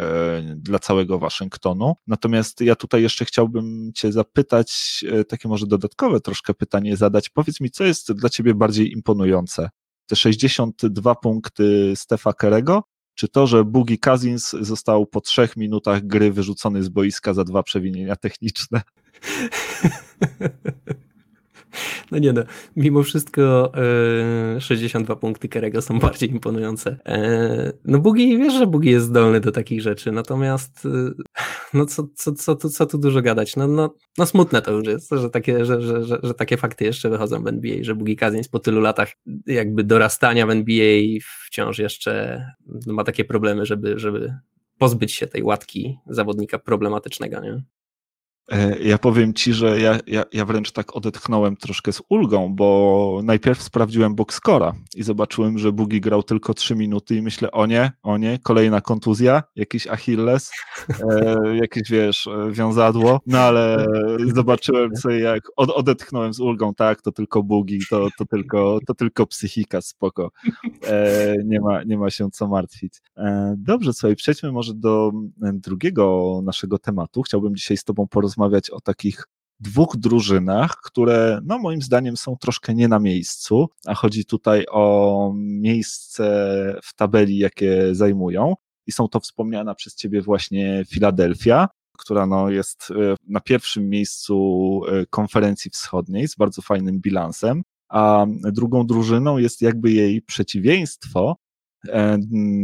dla 0.57 0.79
całego 0.79 1.19
Waszyngtonu. 1.19 1.95
Natomiast 2.07 2.61
ja 2.61 2.77
tutaj 2.77 3.03
jeszcze 3.03 3.25
chciałbym 3.25 3.93
Cię 3.95 4.13
zapytać, 4.13 5.01
e, 5.13 5.25
takie 5.25 5.49
może 5.49 5.67
dodatkowe 5.67 6.21
troszkę 6.21 6.55
pytanie 6.55 6.97
zadać. 6.97 7.29
Powiedz 7.29 7.61
mi, 7.61 7.71
co 7.71 7.85
jest 7.85 8.13
dla 8.13 8.29
Ciebie 8.29 8.55
bardziej 8.55 8.93
imponujące? 8.93 9.71
Te 10.07 10.17
62 10.17 11.15
punkty 11.15 11.93
Stefa 11.97 12.33
Kerego, 12.33 12.83
czy 13.15 13.29
to, 13.29 13.47
że 13.47 13.65
Boogie 13.65 13.99
Cousins 13.99 14.51
został 14.61 15.07
po 15.07 15.21
trzech 15.21 15.57
minutach 15.57 16.07
gry 16.07 16.33
wyrzucony 16.33 16.83
z 16.83 16.89
boiska 16.89 17.35
za 17.35 17.45
dwa 17.45 17.63
przewinienia 17.63 18.17
techniczne? 18.17 18.83
No 22.11 22.19
nie 22.19 22.33
no, 22.33 22.43
mimo 22.77 23.03
wszystko 23.03 23.73
e, 24.57 24.61
62 24.61 25.17
punkty 25.17 25.49
Kerego 25.49 25.83
są 25.83 25.99
bardziej 25.99 26.31
imponujące. 26.31 26.97
E, 27.07 27.73
no 27.85 27.99
Bugi, 27.99 28.39
wiesz, 28.39 28.55
że 28.55 28.67
Bugi 28.67 28.91
jest 28.91 29.07
zdolny 29.07 29.41
do 29.41 29.53
takich 29.53 29.83
rzeczy, 29.83 30.13
natomiast 30.13 30.87
e, 30.87 31.23
no 31.75 31.87
co, 31.87 32.09
co, 32.15 32.33
co, 32.33 32.57
co, 32.57 32.71
co 32.71 32.87
tu 32.87 32.99
dużo 32.99 33.23
gadać, 33.23 33.57
no, 33.57 33.67
no, 33.67 33.95
no 34.19 34.27
smutne 34.27 34.63
to 34.63 34.73
już 34.73 34.87
jest, 34.87 35.11
że 35.11 35.31
takie, 35.31 35.65
że, 35.65 35.83
że, 35.83 36.05
że, 36.05 36.19
że 36.23 36.35
takie 36.35 36.57
fakty 36.57 36.85
jeszcze 36.85 37.11
wychodzą 37.11 37.43
w 37.43 37.47
NBA, 37.47 37.77
że 37.81 37.95
Bugi 37.95 38.17
Cousins 38.17 38.49
po 38.49 38.59
tylu 38.59 38.81
latach 38.81 39.13
jakby 39.47 39.85
dorastania 39.85 40.47
w 40.47 40.51
NBA 40.51 41.19
wciąż 41.47 41.79
jeszcze 41.79 42.45
no, 42.87 42.93
ma 42.93 43.05
takie 43.05 43.25
problemy, 43.25 43.67
żeby, 43.67 43.99
żeby 43.99 44.35
pozbyć 44.79 45.13
się 45.13 45.27
tej 45.27 45.43
łatki 45.43 45.99
zawodnika 46.07 46.59
problematycznego, 46.59 47.41
nie? 47.41 47.63
E, 48.51 48.79
ja 48.79 48.99
powiem 48.99 49.35
ci, 49.35 49.53
że 49.53 49.81
ja, 49.81 49.99
ja, 50.07 50.25
ja 50.33 50.45
wręcz 50.45 50.73
tak 50.73 50.97
odetchnąłem 50.97 51.57
troszkę 51.57 51.93
z 51.93 52.03
ulgą, 52.09 52.55
bo 52.55 53.21
najpierw 53.25 53.63
sprawdziłem 53.63 54.15
boxcora 54.15 54.73
i 54.95 55.03
zobaczyłem, 55.03 55.59
że 55.59 55.73
Bugi 55.73 56.01
grał 56.01 56.23
tylko 56.23 56.55
3 56.55 56.77
minuty 56.77 57.17
i 57.17 57.23
myślę, 57.23 57.51
o 57.51 57.67
nie, 57.67 57.93
o 58.03 58.19
nie, 58.19 58.39
kolejna 58.39 58.81
kontuzja, 58.81 59.43
jakiś 59.57 59.87
Achilles, 59.87 60.51
e, 60.89 61.35
jakieś 61.63 61.91
wiesz, 61.91 62.27
e, 62.27 62.51
wiązadło, 62.53 63.21
no 63.27 63.39
ale 63.39 63.87
zobaczyłem 64.35 64.97
sobie 64.97 65.19
jak, 65.19 65.43
od, 65.57 65.71
odetchnąłem 65.71 66.35
z 66.35 66.41
ulgą, 66.41 66.75
tak, 66.75 67.03
to 67.03 67.13
tylko 67.13 67.43
Bugi, 67.43 67.79
to, 67.91 68.09
to, 68.19 68.25
tylko, 68.25 68.79
to 68.87 68.95
tylko 68.95 69.27
psychika, 69.27 69.81
spoko, 69.81 70.31
e, 70.87 71.35
nie, 71.45 71.61
ma, 71.61 71.83
nie 71.83 71.99
ma 71.99 72.11
się 72.11 72.31
co 72.31 72.49
martwić. 72.49 73.01
E, 73.17 73.55
dobrze, 73.59 73.93
słuchaj, 73.93 74.17
przejdźmy 74.17 74.53
może 74.53 74.75
do 74.75 75.13
drugiego 75.53 76.41
naszego 76.45 76.79
tematu. 76.79 77.23
Chciałbym 77.23 77.57
dzisiaj 77.57 77.77
z 77.77 77.85
tobą 77.85 78.07
porozmawiać 78.09 78.30
porozmawiać 78.31 78.71
o 78.71 78.81
takich 78.81 79.25
dwóch 79.61 79.97
drużynach, 79.97 80.77
które 80.85 81.41
no 81.45 81.59
moim 81.59 81.83
zdaniem 81.83 82.17
są 82.17 82.37
troszkę 82.37 82.75
nie 82.75 82.89
na 82.89 82.99
miejscu, 82.99 83.69
a 83.87 83.95
chodzi 83.95 84.25
tutaj 84.25 84.67
o 84.71 85.33
miejsce 85.37 86.25
w 86.83 86.95
tabeli, 86.95 87.39
jakie 87.39 87.95
zajmują. 87.95 88.55
I 88.87 88.93
są 88.93 89.09
to 89.09 89.21
wspomniana 89.21 89.75
przez 89.75 89.95
ciebie 89.95 90.23
właśnie 90.23 90.85
Filadelfia, 90.89 91.69
która 91.99 92.27
no 92.27 92.51
jest 92.51 92.91
e, 92.91 93.15
na 93.29 93.41
pierwszym 93.41 93.89
miejscu 93.89 94.37
e, 94.89 95.07
konferencji 95.07 95.71
wschodniej 95.71 96.29
z 96.29 96.37
bardzo 96.37 96.63
fajnym 96.63 97.01
bilansem, 97.01 97.63
a 97.89 98.27
drugą 98.29 98.87
drużyną 98.87 99.39
jest 99.39 99.63
jakby 99.63 99.93
jej 99.93 100.23
przeciwieństwo, 100.23 101.37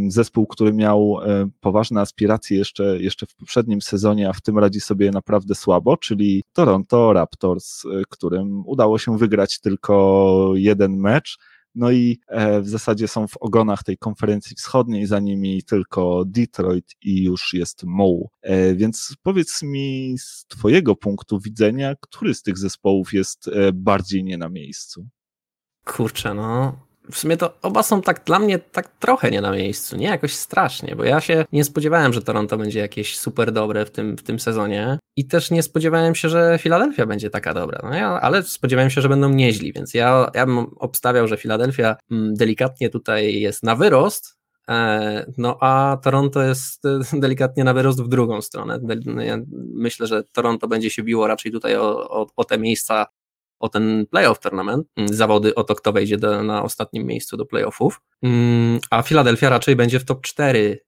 zespół, 0.09 0.47
który 0.47 0.73
miał 0.73 1.19
e, 1.23 1.49
poważne 1.61 2.01
aspiracje 2.01 2.59
jeszcze, 2.59 3.03
jeszcze 3.03 3.27
w 3.27 3.35
poprzednim 3.35 3.83
sezonie, 3.83 4.29
a 4.29 4.33
w 4.33 4.41
tym 4.41 4.59
radzi 4.59 4.81
sobie 4.81 5.11
naprawdę 5.11 5.55
słabo, 5.55 5.97
czyli 5.97 6.43
Toronto 6.53 7.13
Raptors, 7.13 7.85
e, 7.85 8.03
którym 8.09 8.63
udało 8.67 8.99
się 8.99 9.19
wygrać 9.19 9.61
tylko 9.61 10.53
jeden 10.55 10.97
mecz. 10.97 11.39
No 11.79 11.91
i 11.91 12.19
w 12.63 12.69
zasadzie 12.69 13.09
są 13.09 13.29
w 13.29 13.37
ogonach 13.37 13.83
tej 13.83 13.99
konferencji 13.99 14.57
wschodniej, 14.57 15.07
za 15.07 15.21
nimi 15.21 15.63
tylko 15.63 16.25
Detroit 16.27 16.95
i 17.03 17.25
już 17.25 17.55
jest 17.55 17.85
Moł. 17.85 18.31
Więc 18.75 19.15
powiedz 19.23 19.63
mi 19.63 20.15
z 20.19 20.47
Twojego 20.49 20.97
punktu 20.97 21.41
widzenia, 21.41 21.95
który 22.01 22.35
z 22.35 22.43
tych 22.43 22.59
zespołów 22.59 23.13
jest 23.13 23.51
bardziej 23.75 24.25
nie 24.25 24.39
na 24.39 24.49
miejscu? 24.49 25.07
Kurczę, 25.85 26.35
no 26.35 26.86
w 27.11 27.19
sumie 27.19 27.37
to 27.37 27.55
oba 27.63 27.83
są 27.83 28.03
tak 28.03 28.25
dla 28.25 28.39
mnie 28.39 28.59
tak 28.59 28.89
trochę 28.89 29.31
nie 29.31 29.41
na 29.41 29.53
miejscu, 29.53 29.97
nie 29.97 30.07
jakoś 30.07 30.33
strasznie, 30.33 30.97
bo 30.97 31.05
ja 31.05 31.21
się 31.21 31.45
nie 31.53 31.65
spodziewałem, 31.65 32.13
że 32.13 32.23
Toronto 32.23 32.59
będzie 32.59 32.81
jakieś 32.81 33.19
super 33.19 33.53
dobre 33.53 33.87
w 33.87 33.91
tym, 33.91 34.17
w 34.17 34.23
tym 34.23 34.41
sezonie 34.41 34.99
i 35.17 35.27
też 35.27 35.51
nie 35.51 35.63
spodziewałem 35.63 36.15
się, 36.15 36.29
że 36.29 36.59
Filadelfia 36.61 37.07
będzie 37.07 37.31
taka 37.31 37.55
dobra, 37.55 37.81
no 37.83 37.95
ja, 37.95 38.21
ale 38.21 38.43
spodziewałem 38.43 38.91
się, 38.91 39.01
że 39.01 39.09
będą 39.09 39.29
nieźli, 39.29 39.73
więc 39.73 39.95
ja, 39.95 40.31
ja 40.35 40.47
bym 40.47 40.59
obstawiał, 40.59 41.29
że 41.29 41.37
Filadelfia 41.37 41.97
mm, 42.11 42.35
delikatnie 42.35 42.91
tutaj 42.91 43.41
jest 43.41 43.63
na 43.63 43.77
wyrost, 43.77 44.37
e, 44.69 45.33
no 45.39 45.57
a 45.61 45.99
Toronto 46.03 46.43
jest 46.43 46.85
e, 46.85 47.01
delikatnie 47.21 47.65
na 47.65 47.75
wyrost 47.75 48.03
w 48.03 48.09
drugą 48.09 48.43
stronę. 48.43 48.81
Ja 49.19 49.39
myślę, 49.75 50.07
że 50.07 50.23
Toronto 50.33 50.69
będzie 50.69 50.91
się 50.91 51.03
biło 51.03 51.27
raczej 51.27 51.53
tutaj 51.53 51.77
o, 51.77 52.11
o, 52.11 52.27
o 52.37 52.45
te 52.45 52.59
miejsca 52.59 53.07
o 53.59 53.69
ten 53.69 54.07
playoff 54.11 54.41
tournament, 54.41 54.87
mm, 54.97 55.15
zawody 55.15 55.55
o 55.55 55.65
to, 55.65 55.75
kto 55.75 55.93
wejdzie 55.93 56.19
do, 56.19 56.43
na 56.43 56.63
ostatnim 56.63 57.07
miejscu 57.07 57.37
do 57.37 57.47
playoffów, 57.47 58.01
mm, 58.23 58.81
a 58.91 59.03
Philadelphia 59.03 59.49
raczej 59.49 59.77
będzie 59.77 60.01
w 60.01 60.05
top 60.05 60.23
4 60.23 60.87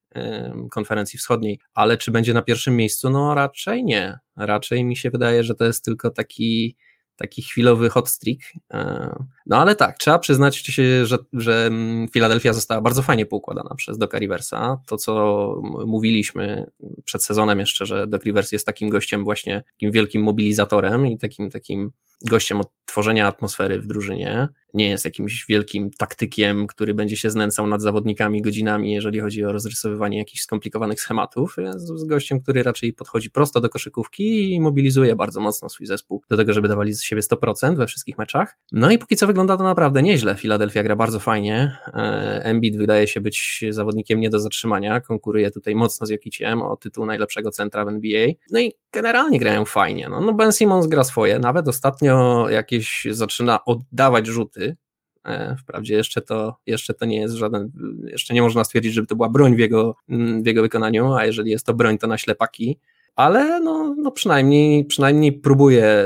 konferencji 0.70 1.18
wschodniej, 1.18 1.60
ale 1.74 1.96
czy 1.96 2.10
będzie 2.10 2.34
na 2.34 2.42
pierwszym 2.42 2.76
miejscu? 2.76 3.10
No 3.10 3.34
raczej 3.34 3.84
nie. 3.84 4.18
Raczej 4.36 4.84
mi 4.84 4.96
się 4.96 5.10
wydaje, 5.10 5.44
że 5.44 5.54
to 5.54 5.64
jest 5.64 5.84
tylko 5.84 6.10
taki 6.10 6.76
taki 7.18 7.42
chwilowy 7.42 7.90
hot 7.90 8.08
streak. 8.08 8.38
E, 8.72 9.14
no 9.46 9.56
ale 9.56 9.74
tak, 9.74 9.98
trzeba 9.98 10.18
przyznać 10.18 10.56
się, 10.56 11.06
że, 11.06 11.18
że 11.32 11.70
Philadelphia 12.12 12.52
została 12.52 12.80
bardzo 12.80 13.02
fajnie 13.02 13.26
poukładana 13.26 13.74
przez 13.74 13.98
Doca 13.98 14.18
Riversa. 14.18 14.80
To, 14.86 14.96
co 14.96 15.54
mówiliśmy 15.86 16.70
przed 17.04 17.24
sezonem 17.24 17.60
jeszcze, 17.60 17.86
że 17.86 18.06
Doc 18.06 18.22
Rivers 18.22 18.52
jest 18.52 18.66
takim 18.66 18.88
gościem 18.88 19.24
właśnie, 19.24 19.64
takim 19.72 19.92
wielkim 19.92 20.22
mobilizatorem 20.22 21.06
i 21.06 21.18
takim, 21.18 21.50
takim 21.50 21.90
gościem 22.24 22.60
od 22.60 22.68
tworzenia 22.88 23.26
atmosfery 23.26 23.80
w 23.80 23.86
drużynie. 23.86 24.48
Nie 24.74 24.88
jest 24.88 25.04
jakimś 25.04 25.46
wielkim 25.48 25.90
taktykiem, 25.90 26.66
który 26.66 26.94
będzie 26.94 27.16
się 27.16 27.30
znęcał 27.30 27.66
nad 27.66 27.82
zawodnikami 27.82 28.42
godzinami, 28.42 28.92
jeżeli 28.92 29.20
chodzi 29.20 29.44
o 29.44 29.52
rozrysowywanie 29.52 30.18
jakichś 30.18 30.42
skomplikowanych 30.42 31.00
schematów. 31.00 31.56
Jest 31.58 32.06
gościem, 32.06 32.40
który 32.40 32.62
raczej 32.62 32.92
podchodzi 32.92 33.30
prosto 33.30 33.60
do 33.60 33.68
koszykówki 33.68 34.54
i 34.54 34.60
mobilizuje 34.60 35.16
bardzo 35.16 35.40
mocno 35.40 35.68
swój 35.68 35.86
zespół 35.86 36.22
do 36.30 36.36
tego, 36.36 36.52
żeby 36.52 36.68
dawali 36.68 36.94
z 36.94 37.02
siebie 37.02 37.22
100% 37.22 37.76
we 37.76 37.86
wszystkich 37.86 38.18
meczach. 38.18 38.58
No 38.72 38.90
i 38.90 38.98
póki 38.98 39.16
co 39.16 39.26
wygląda 39.26 39.56
to 39.56 39.64
naprawdę 39.64 40.02
nieźle. 40.02 40.34
Philadelphia 40.34 40.82
gra 40.82 40.96
bardzo 40.96 41.20
fajnie. 41.20 41.78
E, 41.86 42.44
Embiid 42.44 42.76
wydaje 42.76 43.06
się 43.06 43.20
być 43.20 43.64
zawodnikiem 43.70 44.20
nie 44.20 44.30
do 44.30 44.40
zatrzymania. 44.40 45.00
Konkuruje 45.00 45.50
tutaj 45.50 45.74
mocno 45.74 46.06
z 46.06 46.10
Jokiciem 46.10 46.62
o 46.62 46.76
tytuł 46.76 47.06
najlepszego 47.06 47.50
centra 47.50 47.84
w 47.84 47.88
NBA. 47.88 48.28
No 48.50 48.60
i 48.60 48.72
generalnie 48.92 49.38
grają 49.38 49.64
fajnie. 49.64 50.08
No, 50.08 50.20
no 50.20 50.32
Ben 50.32 50.52
Simmons 50.52 50.86
gra 50.86 51.04
swoje. 51.04 51.38
Nawet 51.38 51.68
ostatnio 51.68 52.07
jakieś 52.50 53.06
zaczyna 53.10 53.64
oddawać 53.64 54.26
rzuty. 54.26 54.76
E, 55.24 55.56
wprawdzie 55.56 55.94
jeszcze 55.94 56.22
to, 56.22 56.56
jeszcze 56.66 56.94
to 56.94 57.04
nie 57.04 57.20
jest 57.20 57.34
żaden, 57.34 57.72
jeszcze 58.04 58.34
nie 58.34 58.42
można 58.42 58.64
stwierdzić, 58.64 58.94
żeby 58.94 59.06
to 59.06 59.16
była 59.16 59.28
broń 59.28 59.56
w 59.56 59.58
jego, 59.58 59.96
w 60.42 60.46
jego 60.46 60.62
wykonaniu, 60.62 61.14
a 61.14 61.26
jeżeli 61.26 61.50
jest 61.50 61.66
to 61.66 61.74
broń, 61.74 61.98
to 61.98 62.06
na 62.06 62.18
ślepaki 62.18 62.78
ale 63.18 63.60
no, 63.60 63.94
no 63.98 64.10
przynajmniej, 64.10 64.84
przynajmniej 64.84 65.32
próbuje 65.32 66.04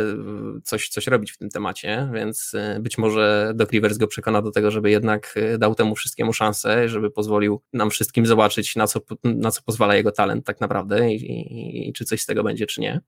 coś, 0.65 0.89
coś 0.89 1.07
robić 1.07 1.33
w 1.33 1.39
tym 1.39 1.51
temacie, 1.51 2.11
więc 2.15 2.53
być 2.81 2.99
może 2.99 3.53
Doc 3.55 3.71
Rivers 3.71 3.99
go 3.99 4.07
przekona 4.07 4.43
do 4.43 4.51
tego, 4.51 4.71
żeby 4.71 4.91
jednak 4.91 5.35
dał 5.59 5.75
temu 5.75 5.95
wszystkiemu 5.95 6.33
szansę, 6.33 6.89
żeby 6.89 7.11
pozwolił 7.11 7.63
nam 7.73 7.91
wszystkim 7.91 8.27
zobaczyć, 8.27 8.77
na 8.77 8.87
co, 8.87 9.01
na 9.25 9.51
co 9.51 9.63
pozwala 9.63 9.95
jego 9.95 10.13
talent 10.13 10.47
tak 10.47 10.61
naprawdę 10.61 11.13
i, 11.13 11.17
i, 11.17 11.89
i 11.89 11.93
czy 11.93 12.05
coś 12.05 12.23
z 12.23 12.27
tego 12.27 12.43
będzie, 12.43 12.67
czy 12.67 12.81
nie. 12.81 13.01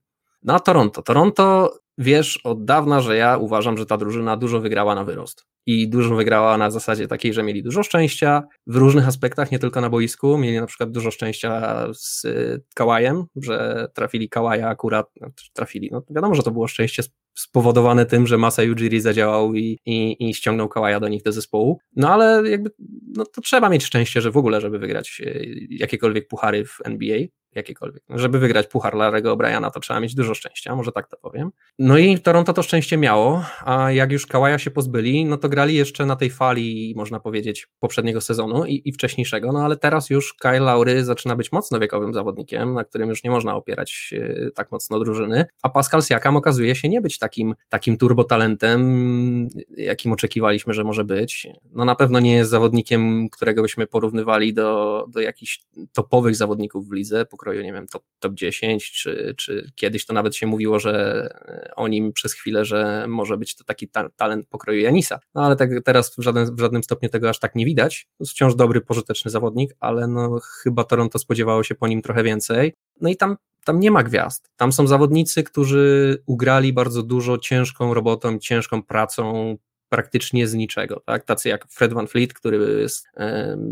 No 0.45 0.55
a 0.55 0.61
Toronto. 0.61 1.03
Toronto 1.03 1.75
wiesz 1.99 2.41
od 2.45 2.65
dawna, 2.65 3.01
że 3.01 3.17
ja 3.17 3.37
uważam, 3.37 3.79
że 3.79 3.87
ta 3.87 3.97
drużyna 3.97 4.37
dużo 4.37 4.61
wygrała 4.61 4.95
na 4.95 5.05
wyrost. 5.05 5.47
I 5.67 5.89
dużo 5.89 6.15
wygrała 6.15 6.59
na 6.59 6.71
zasadzie 6.71 7.09
takiej, 7.09 7.33
że 7.33 7.43
mieli 7.43 7.63
dużo 7.63 7.83
szczęścia 7.83 8.43
w 8.67 8.77
różnych 8.77 9.09
aspektach, 9.09 9.53
nie 9.53 9.59
tylko 9.59 9.81
na 9.81 9.91
boisku. 9.91 10.39
Mieli 10.39 10.61
na 10.61 10.67
przykład 10.67 10.91
dużo 10.91 11.11
szczęścia 11.11 11.87
z 11.95 12.27
Kałajem, 12.75 13.25
że 13.37 13.89
trafili 13.95 14.29
Kałaja 14.29 14.69
akurat, 14.69 15.11
znaczy 15.17 15.51
trafili. 15.53 15.89
No 15.93 16.03
wiadomo, 16.11 16.35
że 16.35 16.43
to 16.43 16.51
było 16.51 16.69
szczęście 16.69 17.03
spowodowane 17.35 18.07
tym, 18.07 18.27
że 18.27 18.39
Masa 18.39 18.63
Ujiri 18.63 19.01
zadziałał 19.01 19.55
i, 19.55 19.79
i, 19.87 20.29
i 20.29 20.35
ściągnął 20.35 20.69
Kałaja 20.69 21.01
do 21.01 21.09
nich 21.09 21.23
do 21.23 21.33
zespołu. 21.33 21.79
No 21.97 22.13
ale 22.13 22.51
jakby, 22.51 22.71
no 23.17 23.25
to 23.25 23.41
trzeba 23.41 23.69
mieć 23.69 23.85
szczęście, 23.85 24.21
że 24.21 24.31
w 24.31 24.37
ogóle, 24.37 24.61
żeby 24.61 24.79
wygrać 24.79 25.23
e, 25.27 25.33
jakiekolwiek 25.69 26.29
puchary 26.29 26.65
w 26.65 26.79
NBA 26.85 27.19
jakiekolwiek. 27.57 28.03
Żeby 28.09 28.39
wygrać 28.39 28.67
puchar 28.67 28.95
Larego 28.95 29.37
O'Briana, 29.37 29.71
to 29.71 29.81
trzeba 29.81 30.01
mieć 30.01 30.15
dużo 30.15 30.35
szczęścia, 30.35 30.77
może 30.77 30.93
tak 30.93 31.09
to 31.09 31.17
powiem. 31.17 31.51
No 31.79 31.99
i 31.99 32.19
Toronto 32.19 32.53
to 32.53 32.63
szczęście 32.63 32.97
miało, 32.97 33.45
a 33.65 33.91
jak 33.91 34.13
już 34.13 34.27
Kałaja 34.27 34.59
się 34.59 34.71
pozbyli, 34.71 35.25
no 35.25 35.37
to 35.37 35.49
grali 35.49 35.75
jeszcze 35.75 36.07
na 36.07 36.17
tej 36.17 36.31
fali, 36.31 36.95
można 36.97 37.21
powiedzieć, 37.21 37.69
poprzedniego 37.81 38.21
sezonu 38.21 38.65
i, 38.65 38.83
i 38.85 38.93
wcześniejszego, 38.93 39.53
no 39.53 39.65
ale 39.65 39.77
teraz 39.77 40.11
już 40.11 40.35
Kyle 40.35 40.61
Laury 40.61 41.05
zaczyna 41.05 41.37
być 41.37 41.53
mocno 41.53 41.79
wiekowym 41.79 42.15
zawodnikiem, 42.15 42.75
na 42.75 42.85
którym 42.85 43.09
już 43.09 43.25
nie 43.25 43.31
można 43.31 43.55
opierać 43.55 44.15
e, 44.17 44.51
tak 44.51 44.73
mocno 44.73 44.99
drużyny, 44.99 45.45
a 45.63 45.69
Pascal 45.69 46.03
Siakam 46.03 46.37
okazuje 46.37 46.75
się 46.75 46.89
nie 46.89 47.01
być 47.01 47.19
takim, 47.19 47.55
takim 47.69 47.97
turbotalentem, 47.97 49.49
jakim 49.77 50.13
oczekiwaliśmy, 50.13 50.75
że 50.75 50.85
może 50.85 51.05
być. 51.05 51.49
No 51.73 51.85
na 51.85 51.95
pewno 51.95 52.21
nie 52.21 52.35
jest 52.35 52.51
zawodnikiem, 52.51 53.29
którego 53.29 53.63
byśmy 53.63 53.87
porównywali 53.87 54.55
do, 54.55 55.05
do 55.09 55.21
jakichś 55.21 55.61
topowych 55.93 56.37
zawodników 56.37 56.89
w 56.89 56.93
lidze, 56.93 57.27
pokroju, 57.45 57.63
nie 57.63 57.73
wiem, 57.73 57.87
top, 57.87 58.03
top 58.19 58.35
10, 58.35 58.93
czy, 58.93 59.35
czy 59.37 59.73
kiedyś 59.75 60.07
to 60.07 60.15
nawet 60.15 60.37
się 60.37 60.47
mówiło, 60.47 60.81
że 60.81 61.29
o 61.77 61.89
nim 61.89 62.13
przez 62.13 62.33
chwilę, 62.33 62.65
że 62.65 63.07
może 63.09 63.37
być 63.37 63.57
to 63.57 63.65
taki 63.65 63.89
ta 63.89 64.09
talent 64.09 64.47
pokroju 64.49 64.81
Janisa. 64.81 65.19
No 65.35 65.45
ale 65.45 65.57
tak 65.57 65.71
teraz 65.85 66.17
w 66.17 66.23
żadnym, 66.23 66.57
w 66.57 66.61
żadnym 66.61 66.83
stopniu 66.83 67.09
tego 67.09 67.29
aż 67.29 67.39
tak 67.39 67.55
nie 67.55 67.65
widać. 67.65 68.07
Wciąż 68.29 68.55
dobry, 68.55 68.81
pożyteczny 68.81 69.31
zawodnik, 69.31 69.75
ale 69.81 70.07
no 70.07 70.41
chyba 70.63 70.85
Toronto 70.85 71.19
spodziewało 71.19 71.63
się 71.63 71.75
po 71.75 71.89
nim 71.89 72.03
trochę 72.03 72.23
więcej. 72.23 72.75
No 73.01 73.09
i 73.09 73.17
tam 73.17 73.37
tam 73.65 73.81
nie 73.81 73.91
ma 73.91 74.03
gwiazd. 74.03 74.51
Tam 74.57 74.73
są 74.73 74.87
zawodnicy, 74.87 75.43
którzy 75.43 76.19
ugrali 76.27 76.73
bardzo 76.73 77.03
dużo 77.03 77.39
ciężką 77.39 77.95
robotą, 77.95 78.39
ciężką 78.39 78.83
pracą, 78.83 79.57
praktycznie 79.95 80.49
z 80.49 80.55
niczego, 80.55 81.03
tak? 81.07 81.25
Tacy 81.25 81.49
jak 81.49 81.67
Fred 81.69 81.93
Van 81.93 82.07
Fleet, 82.07 82.35
który 82.35 82.81
jest 82.81 83.07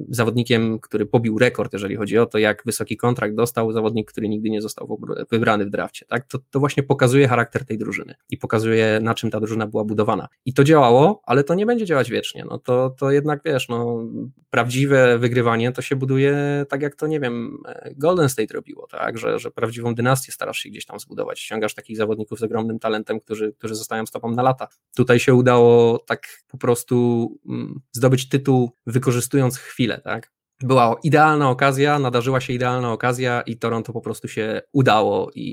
zawodnikiem, 0.08 0.78
który 0.78 1.06
pobił 1.06 1.38
rekord, 1.38 1.72
jeżeli 1.72 1.96
chodzi 1.96 2.18
o 2.18 2.26
to, 2.26 2.38
jak 2.38 2.62
wysoki 2.66 2.96
kontrakt 2.96 3.34
dostał 3.34 3.72
zawodnik, 3.72 4.12
który 4.12 4.28
nigdy 4.28 4.50
nie 4.50 4.62
został 4.62 5.00
wybrany 5.30 5.66
w 5.66 5.70
drafcie, 5.70 6.06
tak? 6.06 6.26
To, 6.26 6.38
to 6.50 6.60
właśnie 6.60 6.82
pokazuje 6.82 7.28
charakter 7.28 7.64
tej 7.64 7.78
drużyny 7.78 8.14
i 8.30 8.38
pokazuje, 8.38 9.00
na 9.02 9.14
czym 9.14 9.30
ta 9.30 9.40
drużyna 9.40 9.66
była 9.66 9.84
budowana. 9.84 10.28
I 10.44 10.54
to 10.54 10.64
działało, 10.64 11.22
ale 11.24 11.44
to 11.44 11.54
nie 11.54 11.66
będzie 11.66 11.86
działać 11.86 12.10
wiecznie. 12.10 12.44
No 12.50 12.58
to, 12.58 12.90
to 12.98 13.10
jednak 13.10 13.40
wiesz, 13.44 13.68
no, 13.68 14.04
prawdziwe 14.50 15.18
wygrywanie 15.18 15.72
to 15.72 15.82
się 15.82 15.96
buduje 15.96 16.36
tak, 16.68 16.82
jak 16.82 16.96
to 16.96 17.06
nie 17.06 17.20
wiem, 17.20 17.58
Golden 17.96 18.28
State 18.28 18.54
robiło, 18.54 18.86
tak? 18.86 19.18
Że, 19.18 19.38
że 19.38 19.50
prawdziwą 19.50 19.94
dynastię 19.94 20.32
starasz 20.32 20.58
się 20.58 20.68
gdzieś 20.68 20.86
tam 20.86 21.00
zbudować. 21.00 21.40
Ściągasz 21.40 21.74
takich 21.74 21.96
zawodników 21.96 22.38
z 22.38 22.42
ogromnym 22.42 22.78
talentem, 22.78 23.20
którzy, 23.20 23.52
którzy 23.52 23.74
zostają 23.74 24.06
z 24.06 24.10
tobą 24.10 24.30
na 24.30 24.42
lata. 24.42 24.68
Tutaj 24.96 25.18
się 25.18 25.34
udało 25.34 25.98
tak 26.12 26.28
po 26.48 26.58
prostu 26.58 27.28
mm, 27.48 27.80
zdobyć 27.92 28.28
tytuł 28.28 28.70
wykorzystując 28.86 29.58
chwilę, 29.58 30.00
tak? 30.04 30.32
Była 30.62 30.96
idealna 31.02 31.50
okazja, 31.50 31.98
nadarzyła 31.98 32.40
się 32.40 32.52
idealna 32.52 32.92
okazja 32.92 33.40
i 33.40 33.56
Toronto 33.56 33.92
po 33.92 34.00
prostu 34.00 34.28
się 34.28 34.62
udało 34.72 35.30
i, 35.34 35.48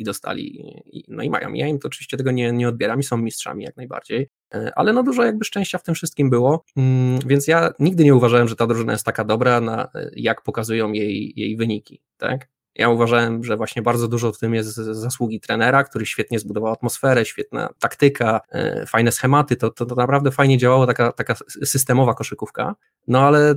i 0.00 0.04
dostali. 0.04 0.64
no 1.08 1.22
i 1.22 1.30
mają. 1.30 1.52
Ja 1.52 1.66
im 1.66 1.78
to 1.78 1.88
oczywiście 1.88 2.16
tego 2.16 2.30
nie, 2.30 2.52
nie 2.52 2.68
odbieram 2.68 3.00
i 3.00 3.02
są 3.02 3.16
mistrzami 3.16 3.64
jak 3.64 3.76
najbardziej. 3.76 4.28
E, 4.54 4.72
ale 4.76 4.92
no 4.92 5.02
dużo 5.02 5.24
jakby 5.24 5.44
szczęścia 5.44 5.78
w 5.78 5.82
tym 5.82 5.94
wszystkim 5.94 6.30
było, 6.30 6.64
mm, 6.76 7.18
więc 7.26 7.46
ja 7.46 7.70
nigdy 7.78 8.04
nie 8.04 8.14
uważałem, 8.14 8.48
że 8.48 8.56
ta 8.56 8.66
drużyna 8.66 8.92
jest 8.92 9.04
taka 9.04 9.24
dobra, 9.24 9.60
na, 9.60 9.88
jak 10.16 10.42
pokazują 10.42 10.92
jej, 10.92 11.32
jej 11.36 11.56
wyniki, 11.56 12.02
tak? 12.16 12.48
Ja 12.76 12.88
uważałem, 12.88 13.44
że 13.44 13.56
właśnie 13.56 13.82
bardzo 13.82 14.08
dużo 14.08 14.32
w 14.32 14.38
tym 14.38 14.54
jest 14.54 14.74
zasługi 14.74 15.40
trenera, 15.40 15.84
który 15.84 16.06
świetnie 16.06 16.38
zbudował 16.38 16.72
atmosferę, 16.72 17.24
świetna 17.24 17.68
taktyka, 17.78 18.40
e, 18.50 18.86
fajne 18.86 19.12
schematy, 19.12 19.56
to, 19.56 19.70
to, 19.70 19.86
to 19.86 19.94
naprawdę 19.94 20.30
fajnie 20.30 20.58
działało, 20.58 20.86
taka, 20.86 21.12
taka 21.12 21.34
systemowa 21.64 22.14
koszykówka, 22.14 22.74
no 23.08 23.20
ale 23.20 23.54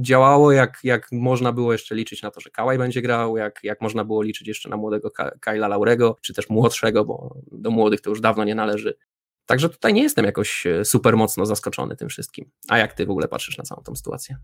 działało 0.00 0.52
jak, 0.52 0.78
jak 0.84 1.08
można 1.12 1.52
było 1.52 1.72
jeszcze 1.72 1.94
liczyć 1.94 2.22
na 2.22 2.30
to, 2.30 2.40
że 2.40 2.50
Kałaj 2.50 2.78
będzie 2.78 3.02
grał, 3.02 3.36
jak, 3.36 3.60
jak 3.62 3.80
można 3.80 4.04
było 4.04 4.22
liczyć 4.22 4.48
jeszcze 4.48 4.68
na 4.68 4.76
młodego 4.76 5.10
Kyla 5.40 5.68
Laurego, 5.68 6.16
czy 6.22 6.34
też 6.34 6.48
młodszego, 6.48 7.04
bo 7.04 7.36
do 7.52 7.70
młodych 7.70 8.00
to 8.00 8.10
już 8.10 8.20
dawno 8.20 8.44
nie 8.44 8.54
należy. 8.54 8.96
Także 9.46 9.68
tutaj 9.68 9.94
nie 9.94 10.02
jestem 10.02 10.24
jakoś 10.24 10.66
e, 10.66 10.84
super 10.84 11.16
mocno 11.16 11.46
zaskoczony 11.46 11.96
tym 11.96 12.08
wszystkim. 12.08 12.50
A 12.68 12.78
jak 12.78 12.92
ty 12.92 13.06
w 13.06 13.10
ogóle 13.10 13.28
patrzysz 13.28 13.58
na 13.58 13.64
całą 13.64 13.82
tą 13.82 13.96
sytuację? 13.96 14.36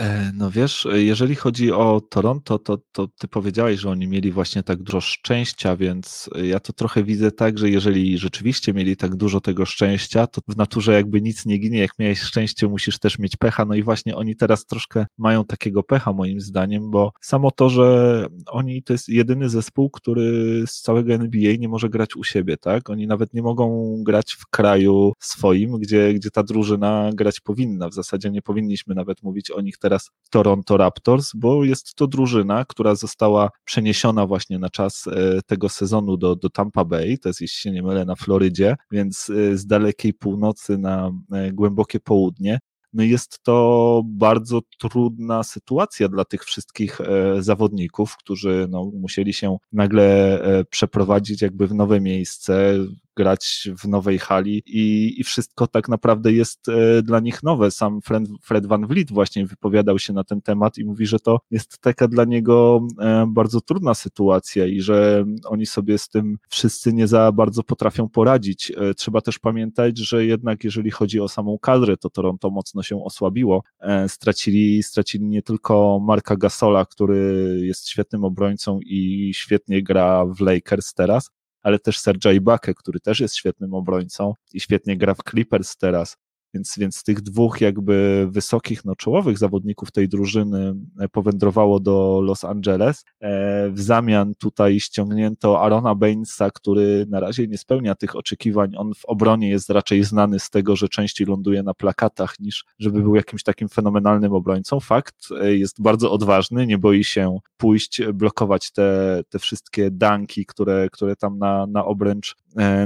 E, 0.00 0.32
no 0.34 0.50
wiesz, 0.50 0.88
jeżeli 0.92 1.34
chodzi 1.34 1.72
o 1.72 2.00
Toronto, 2.10 2.58
to, 2.58 2.78
to 2.92 3.08
ty 3.18 3.28
powiedziałeś, 3.28 3.80
że 3.80 3.90
oni 3.90 4.08
mieli 4.08 4.32
właśnie 4.32 4.62
tak 4.62 4.82
dużo 4.82 5.00
szczęścia, 5.00 5.76
więc 5.76 6.30
ja 6.42 6.60
to 6.60 6.72
trochę 6.72 7.04
widzę 7.04 7.32
tak, 7.32 7.58
że 7.58 7.70
jeżeli 7.70 8.18
rzeczywiście 8.18 8.72
mieli 8.72 8.96
tak 8.96 9.16
dużo 9.16 9.40
tego 9.40 9.66
szczęścia, 9.66 10.26
to 10.26 10.40
w 10.48 10.56
naturze 10.56 10.92
jakby 10.92 11.22
nic 11.22 11.46
nie 11.46 11.58
ginie. 11.58 11.78
Jak 11.78 11.90
miałeś 11.98 12.20
szczęście, 12.20 12.68
musisz 12.68 12.98
też 12.98 13.18
mieć 13.18 13.36
pecha. 13.36 13.64
No 13.64 13.74
i 13.74 13.82
właśnie 13.82 14.16
oni 14.16 14.36
teraz 14.36 14.66
troszkę 14.66 15.06
mają 15.18 15.44
takiego 15.44 15.82
pecha, 15.82 16.12
moim 16.12 16.40
zdaniem, 16.40 16.90
bo 16.90 17.12
samo 17.20 17.50
to, 17.50 17.68
że 17.68 18.26
oni 18.46 18.82
to 18.82 18.92
jest 18.92 19.08
jedyny 19.08 19.48
zespół, 19.48 19.90
który 19.90 20.62
z 20.66 20.80
całego 20.80 21.14
NBA 21.14 21.52
nie 21.58 21.68
może 21.68 21.88
grać 21.88 22.16
u 22.16 22.24
siebie, 22.24 22.56
tak? 22.56 22.90
Oni 22.90 23.06
nawet 23.06 23.34
nie 23.34 23.42
mogą 23.42 23.96
grać 24.02 24.32
w 24.32 24.46
kraju 24.46 25.12
swoim, 25.18 25.78
gdzie, 25.78 26.14
gdzie 26.14 26.30
ta 26.30 26.42
drużyna 26.42 27.10
grać 27.14 27.40
powinna. 27.40 27.88
W 27.88 27.94
zasadzie 27.94 28.30
nie 28.30 28.42
powinniśmy 28.42 28.94
nawet 28.94 29.22
mówić 29.22 29.50
o 29.50 29.60
nich 29.60 29.78
teraz 29.86 30.10
Toronto 30.30 30.76
Raptors, 30.76 31.32
bo 31.34 31.64
jest 31.64 31.94
to 31.94 32.06
drużyna, 32.06 32.64
która 32.64 32.94
została 32.94 33.50
przeniesiona 33.64 34.26
właśnie 34.26 34.58
na 34.58 34.70
czas 34.70 35.06
e, 35.06 35.40
tego 35.46 35.68
sezonu 35.68 36.16
do, 36.16 36.36
do 36.36 36.50
Tampa 36.50 36.84
Bay, 36.84 37.18
to 37.18 37.28
jest, 37.28 37.40
jeśli 37.40 37.58
się 37.60 37.70
nie 37.70 37.82
mylę, 37.82 38.04
na 38.04 38.16
Florydzie, 38.16 38.76
więc 38.90 39.30
e, 39.30 39.58
z 39.58 39.66
dalekiej 39.66 40.14
północy 40.14 40.78
na 40.78 41.10
e, 41.32 41.52
głębokie 41.52 42.00
południe. 42.00 42.58
No 42.92 43.02
jest 43.02 43.42
to 43.42 44.02
bardzo 44.04 44.60
trudna 44.78 45.42
sytuacja 45.42 46.08
dla 46.08 46.24
tych 46.24 46.44
wszystkich 46.44 46.98
zawodników, 47.38 48.16
którzy 48.16 48.66
no, 48.70 48.90
musieli 48.94 49.32
się 49.32 49.56
nagle 49.72 50.40
przeprowadzić 50.70 51.42
jakby 51.42 51.66
w 51.66 51.74
nowe 51.74 52.00
miejsce, 52.00 52.74
grać 53.16 53.68
w 53.78 53.88
nowej 53.88 54.18
hali 54.18 54.62
i, 54.66 55.14
i 55.20 55.24
wszystko 55.24 55.66
tak 55.66 55.88
naprawdę 55.88 56.32
jest 56.32 56.68
e, 56.68 57.02
dla 57.02 57.20
nich 57.20 57.42
nowe. 57.42 57.70
Sam 57.70 58.00
Fred, 58.00 58.24
Fred 58.42 58.66
Van 58.66 58.86
Vliet 58.86 59.12
właśnie 59.12 59.46
wypowiadał 59.46 59.98
się 59.98 60.12
na 60.12 60.24
ten 60.24 60.42
temat 60.42 60.78
i 60.78 60.84
mówi, 60.84 61.06
że 61.06 61.18
to 61.18 61.38
jest 61.50 61.78
taka 61.78 62.08
dla 62.08 62.24
niego 62.24 62.86
e, 63.00 63.26
bardzo 63.28 63.60
trudna 63.60 63.94
sytuacja 63.94 64.66
i 64.66 64.80
że 64.80 65.24
oni 65.44 65.66
sobie 65.66 65.98
z 65.98 66.08
tym 66.08 66.38
wszyscy 66.48 66.92
nie 66.92 67.06
za 67.06 67.32
bardzo 67.32 67.62
potrafią 67.62 68.08
poradzić. 68.08 68.72
E, 68.76 68.94
trzeba 68.94 69.20
też 69.20 69.38
pamiętać, 69.38 69.98
że 69.98 70.26
jednak 70.26 70.64
jeżeli 70.64 70.90
chodzi 70.90 71.20
o 71.20 71.28
samą 71.28 71.58
kadrę, 71.58 71.96
to 71.96 72.10
Toronto 72.10 72.50
mocno 72.50 72.82
się 72.82 73.04
osłabiło. 73.04 73.62
Stracili, 74.08 74.82
stracili 74.82 75.24
nie 75.24 75.42
tylko 75.42 76.00
Marka 76.02 76.36
Gasola, 76.36 76.84
który 76.84 77.58
jest 77.62 77.88
świetnym 77.88 78.24
obrońcą 78.24 78.80
i 78.86 79.30
świetnie 79.34 79.82
gra 79.82 80.24
w 80.26 80.40
Lakers 80.40 80.94
teraz, 80.94 81.30
ale 81.62 81.78
też 81.78 81.98
Sergio 81.98 82.30
Ibaka, 82.30 82.74
który 82.74 83.00
też 83.00 83.20
jest 83.20 83.36
świetnym 83.36 83.74
obrońcą 83.74 84.34
i 84.52 84.60
świetnie 84.60 84.96
gra 84.96 85.14
w 85.14 85.30
Clippers 85.30 85.76
teraz. 85.76 86.16
Więc, 86.54 86.74
więc 86.78 87.02
tych 87.02 87.20
dwóch 87.20 87.60
jakby 87.60 88.26
wysokich, 88.30 88.84
no 88.84 88.96
czołowych 88.96 89.38
zawodników 89.38 89.92
tej 89.92 90.08
drużyny 90.08 90.74
e, 91.00 91.08
powędrowało 91.08 91.80
do 91.80 92.20
Los 92.24 92.44
Angeles. 92.44 93.04
E, 93.20 93.70
w 93.70 93.80
zamian 93.80 94.34
tutaj 94.38 94.80
ściągnięto 94.80 95.62
Arona 95.62 95.94
Bainesa, 95.94 96.50
który 96.50 97.06
na 97.08 97.20
razie 97.20 97.46
nie 97.46 97.58
spełnia 97.58 97.94
tych 97.94 98.16
oczekiwań. 98.16 98.72
On 98.76 98.94
w 98.94 99.04
obronie 99.04 99.48
jest 99.48 99.70
raczej 99.70 100.04
znany 100.04 100.38
z 100.38 100.50
tego, 100.50 100.76
że 100.76 100.88
częściej 100.88 101.26
ląduje 101.26 101.62
na 101.62 101.74
plakatach 101.74 102.34
niż 102.40 102.64
żeby 102.78 103.02
był 103.02 103.14
jakimś 103.14 103.42
takim 103.42 103.68
fenomenalnym 103.68 104.32
obrońcą. 104.32 104.80
Fakt, 104.80 105.16
e, 105.40 105.56
jest 105.56 105.82
bardzo 105.82 106.12
odważny, 106.12 106.66
nie 106.66 106.78
boi 106.78 107.04
się 107.04 107.38
pójść, 107.56 108.02
blokować 108.14 108.72
te, 108.72 109.20
te 109.28 109.38
wszystkie 109.38 109.90
danki, 109.90 110.46
które, 110.46 110.88
które 110.92 111.16
tam 111.16 111.38
na, 111.38 111.66
na 111.66 111.84
obręcz 111.84 112.36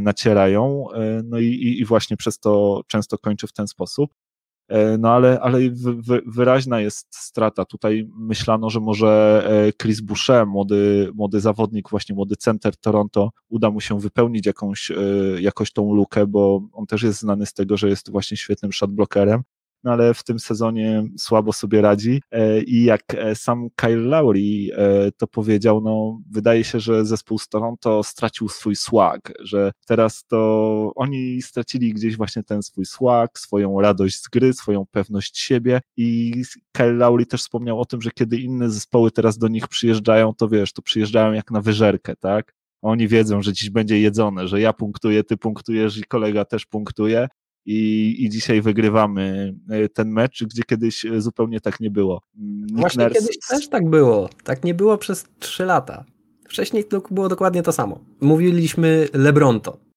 nacierają. 0.01 0.87
No 1.25 1.39
i, 1.39 1.77
i 1.79 1.85
właśnie 1.85 2.17
przez 2.17 2.39
to 2.39 2.83
często 2.87 3.19
kończy 3.19 3.47
w 3.47 3.53
ten 3.53 3.69
sposób. 3.69 4.11
E, 4.71 4.99
no 4.99 5.11
ale, 5.11 5.41
ale 5.41 5.59
wyraźna 6.27 6.81
jest 6.81 7.07
strata. 7.17 7.65
Tutaj 7.65 8.09
myślano, 8.17 8.71
że 8.71 8.81
może 8.81 9.43
e, 9.69 9.73
Chris 9.73 10.01
Boucher, 10.01 10.47
młody, 10.47 11.11
młody 11.15 11.41
zawodnik, 11.41 11.91
właśnie 11.91 12.15
młody 12.15 12.37
center 12.37 12.77
Toronto, 12.77 13.31
uda 13.49 13.71
mu 13.71 13.81
się 13.81 14.01
wypełnić 14.01 14.47
jakąś, 14.47 14.91
e, 14.91 14.95
jakoś 15.41 15.73
tą 15.73 15.95
lukę, 15.95 16.27
bo 16.27 16.63
on 16.73 16.87
też 16.87 17.03
jest 17.03 17.21
znany 17.21 17.47
z 17.47 17.53
tego, 17.53 17.77
że 17.77 17.89
jest 17.89 18.11
właśnie 18.11 18.37
świetnym 18.37 18.73
shotblockerem 18.73 19.43
no 19.85 19.93
ale 19.93 20.15
w 20.15 20.25
tym 20.25 20.39
sezonie 20.39 21.05
słabo 21.19 21.53
sobie 21.53 21.81
radzi. 21.81 22.23
E, 22.31 22.63
i 22.63 22.85
jak 22.85 23.03
e, 23.15 23.35
sam 23.35 23.69
Kyle 23.77 23.97
Lowry 23.97 24.41
e, 24.73 25.13
to 25.13 25.27
powiedział, 25.27 25.81
no 25.81 26.21
wydaje 26.31 26.65
się, 26.65 26.81
że 26.81 27.05
zespół 27.05 27.39
z 27.39 27.49
Toronto 27.49 28.03
stracił 28.03 28.49
swój 28.49 28.77
swag, 28.77 29.33
że 29.41 29.73
teraz 29.87 30.25
to 30.29 30.93
oni 30.95 31.43
stracili 31.43 31.95
gdzieś 31.95 32.17
właśnie 32.17 32.43
ten 32.43 32.63
swój 32.63 32.85
swag, 32.85 33.39
swoją 33.39 33.81
radość 33.81 34.23
z 34.23 34.29
gry, 34.29 34.53
swoją 34.53 34.87
pewność 34.91 35.39
siebie. 35.39 35.81
I 35.97 36.33
Kyle 36.73 36.93
Lowry 36.93 37.27
też 37.27 37.41
wspomniał 37.41 37.81
o 37.81 37.85
tym, 37.85 38.03
że 38.03 38.11
kiedy 38.11 38.39
inne 38.39 38.71
zespoły 38.71 39.11
teraz 39.11 39.39
do 39.39 39.49
nich 39.49 39.69
przyjeżdżają, 39.69 40.35
to 40.35 40.49
wiesz, 40.49 40.73
to 40.73 40.83
przyjeżdżają 40.83 41.33
jak 41.33 41.51
na 41.51 41.61
wyżerkę, 41.61 42.17
tak? 42.17 42.55
Oni 42.83 43.09
wiedzą, 43.09 43.43
że 43.43 43.53
dziś 43.53 43.71
będzie 43.71 44.01
jedzone, 44.01 44.49
że 44.49 44.61
ja 44.61 44.73
punktuję, 44.73 45.25
ty 45.25 45.37
punktujesz 45.37 45.99
i 45.99 46.05
kolega 46.05 46.45
też 46.45 46.67
punktuje 46.67 47.29
i, 47.67 48.15
i 48.19 48.31
dzisiaj 48.31 48.63
wygrywamy 48.63 49.55
e, 49.71 49.89
ten 49.89 50.11
mecz, 50.11 50.45
gdzie 50.45 50.63
kiedyś 50.63 51.05
e, 51.05 51.21
zupełnie 51.21 51.61
tak 51.61 51.81
nie 51.81 51.91
było. 51.91 52.23
Nick 52.37 52.79
Właśnie 52.81 53.05
Nurse... 53.05 53.21
kiedyś 53.21 53.39
też 53.49 53.69
tak 53.69 53.91
było. 53.91 54.29
Tak 54.45 54.65
nie 54.65 54.75
było 54.75 54.99
przez 54.99 55.25
trzy 55.39 55.65
lata. 55.65 56.05
Wcześniej 56.49 56.85
to 56.85 57.03
było 57.11 57.29
dokładnie 57.29 57.63
to 57.63 57.73
samo. 57.73 58.01
Mówiliśmy 58.21 59.09
Lebronto. 59.13 59.91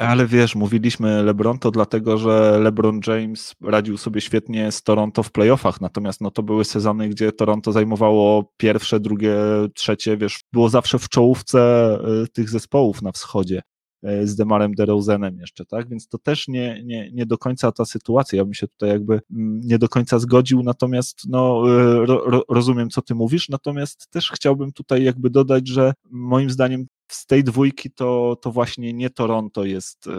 Ale 0.00 0.26
wiesz, 0.26 0.54
mówiliśmy 0.54 1.22
LeBronto 1.22 1.70
dlatego, 1.70 2.18
że 2.18 2.58
LeBron 2.60 3.00
James 3.06 3.54
radził 3.62 3.98
sobie 3.98 4.20
świetnie 4.20 4.72
z 4.72 4.82
Toronto 4.82 5.22
w 5.22 5.32
playoffach, 5.32 5.80
natomiast 5.80 6.20
no 6.20 6.30
to 6.30 6.42
były 6.42 6.64
sezony, 6.64 7.08
gdzie 7.08 7.32
Toronto 7.32 7.72
zajmowało 7.72 8.52
pierwsze, 8.56 9.00
drugie, 9.00 9.34
trzecie, 9.74 10.16
wiesz, 10.16 10.40
było 10.52 10.68
zawsze 10.68 10.98
w 10.98 11.08
czołówce 11.08 11.60
e, 11.94 12.26
tych 12.32 12.50
zespołów 12.50 13.02
na 13.02 13.12
wschodzie. 13.12 13.62
E, 14.02 14.26
z 14.26 14.36
Demarem 14.36 14.74
DeRozenem 14.74 15.38
jeszcze, 15.38 15.66
tak? 15.66 15.88
Więc 15.88 16.08
to 16.08 16.18
też 16.18 16.48
nie, 16.48 16.82
nie, 16.84 17.10
nie 17.12 17.26
do 17.26 17.38
końca 17.38 17.72
ta 17.72 17.84
sytuacja. 17.84 18.36
Ja 18.36 18.44
bym 18.44 18.54
się 18.54 18.68
tutaj 18.68 18.88
jakby 18.88 19.20
mm, 19.30 19.60
nie 19.60 19.78
do 19.78 19.88
końca 19.88 20.18
zgodził, 20.18 20.62
natomiast 20.62 21.20
no, 21.28 21.62
e, 21.66 22.06
ro, 22.06 22.44
rozumiem, 22.48 22.90
co 22.90 23.02
ty 23.02 23.14
mówisz, 23.14 23.48
natomiast 23.48 24.10
też 24.10 24.30
chciałbym 24.30 24.72
tutaj 24.72 25.04
jakby 25.04 25.30
dodać, 25.30 25.68
że 25.68 25.92
moim 26.10 26.50
zdaniem 26.50 26.86
z 27.08 27.26
tej 27.26 27.44
dwójki 27.44 27.90
to, 27.90 28.36
to 28.42 28.52
właśnie 28.52 28.92
nie 28.92 29.10
Toronto 29.10 29.64
jest, 29.64 30.06
e, 30.06 30.10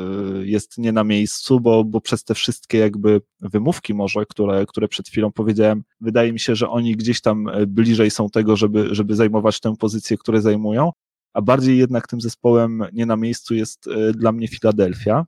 jest 0.45 0.77
nie 0.77 0.91
na 0.91 1.03
miejscu, 1.03 1.59
bo, 1.59 1.83
bo 1.83 2.01
przez 2.01 2.23
te 2.23 2.35
wszystkie 2.35 2.77
jakby 2.77 3.21
wymówki 3.41 3.93
może, 3.93 4.25
które, 4.25 4.65
które 4.65 4.87
przed 4.87 5.07
chwilą 5.07 5.31
powiedziałem, 5.31 5.83
wydaje 6.01 6.33
mi 6.33 6.39
się, 6.39 6.55
że 6.55 6.69
oni 6.69 6.95
gdzieś 6.95 7.21
tam 7.21 7.49
bliżej 7.67 8.11
są 8.11 8.29
tego, 8.29 8.55
żeby, 8.55 8.95
żeby 8.95 9.15
zajmować 9.15 9.59
tę 9.59 9.75
pozycję, 9.79 10.17
które 10.17 10.41
zajmują, 10.41 10.91
a 11.33 11.41
bardziej 11.41 11.77
jednak 11.77 12.07
tym 12.07 12.21
zespołem 12.21 12.83
nie 12.93 13.05
na 13.05 13.15
miejscu 13.15 13.55
jest 13.55 13.87
e, 13.87 14.11
dla 14.11 14.31
mnie 14.31 14.47
Filadelfia. 14.47 15.25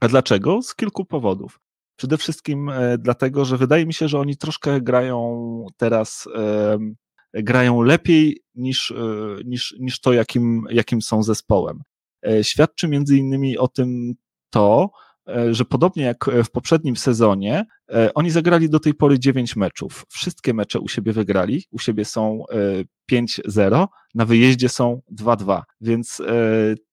A 0.00 0.08
dlaczego? 0.08 0.62
Z 0.62 0.74
kilku 0.74 1.04
powodów. 1.04 1.60
Przede 1.96 2.18
wszystkim 2.18 2.68
e, 2.68 2.98
dlatego, 2.98 3.44
że 3.44 3.56
wydaje 3.56 3.86
mi 3.86 3.94
się, 3.94 4.08
że 4.08 4.18
oni 4.18 4.36
troszkę 4.36 4.80
grają 4.80 5.66
teraz, 5.76 6.28
grają 7.32 7.82
lepiej 7.82 8.42
niż, 8.54 8.90
e, 8.90 8.96
niż, 9.44 9.74
niż 9.80 10.00
to, 10.00 10.12
jakim, 10.12 10.64
jakim 10.70 11.02
są 11.02 11.22
zespołem. 11.22 11.82
Świadczy 12.42 12.88
między 12.88 13.16
innymi 13.16 13.58
o 13.58 13.68
tym 13.68 14.14
to, 14.50 14.90
E, 14.90 15.13
że 15.50 15.64
podobnie 15.64 16.04
jak 16.04 16.24
w 16.44 16.50
poprzednim 16.50 16.96
sezonie, 16.96 17.64
e, 17.92 18.14
oni 18.14 18.30
zagrali 18.30 18.70
do 18.70 18.80
tej 18.80 18.94
pory 18.94 19.18
9 19.18 19.56
meczów. 19.56 20.04
Wszystkie 20.08 20.54
mecze 20.54 20.80
u 20.80 20.88
siebie 20.88 21.12
wygrali, 21.12 21.64
u 21.70 21.78
siebie 21.78 22.04
są 22.04 22.44
5-0, 23.12 23.82
e, 23.82 23.86
na 24.14 24.24
wyjeździe 24.24 24.68
są 24.68 25.00
2-2, 25.10 25.62
więc 25.80 26.22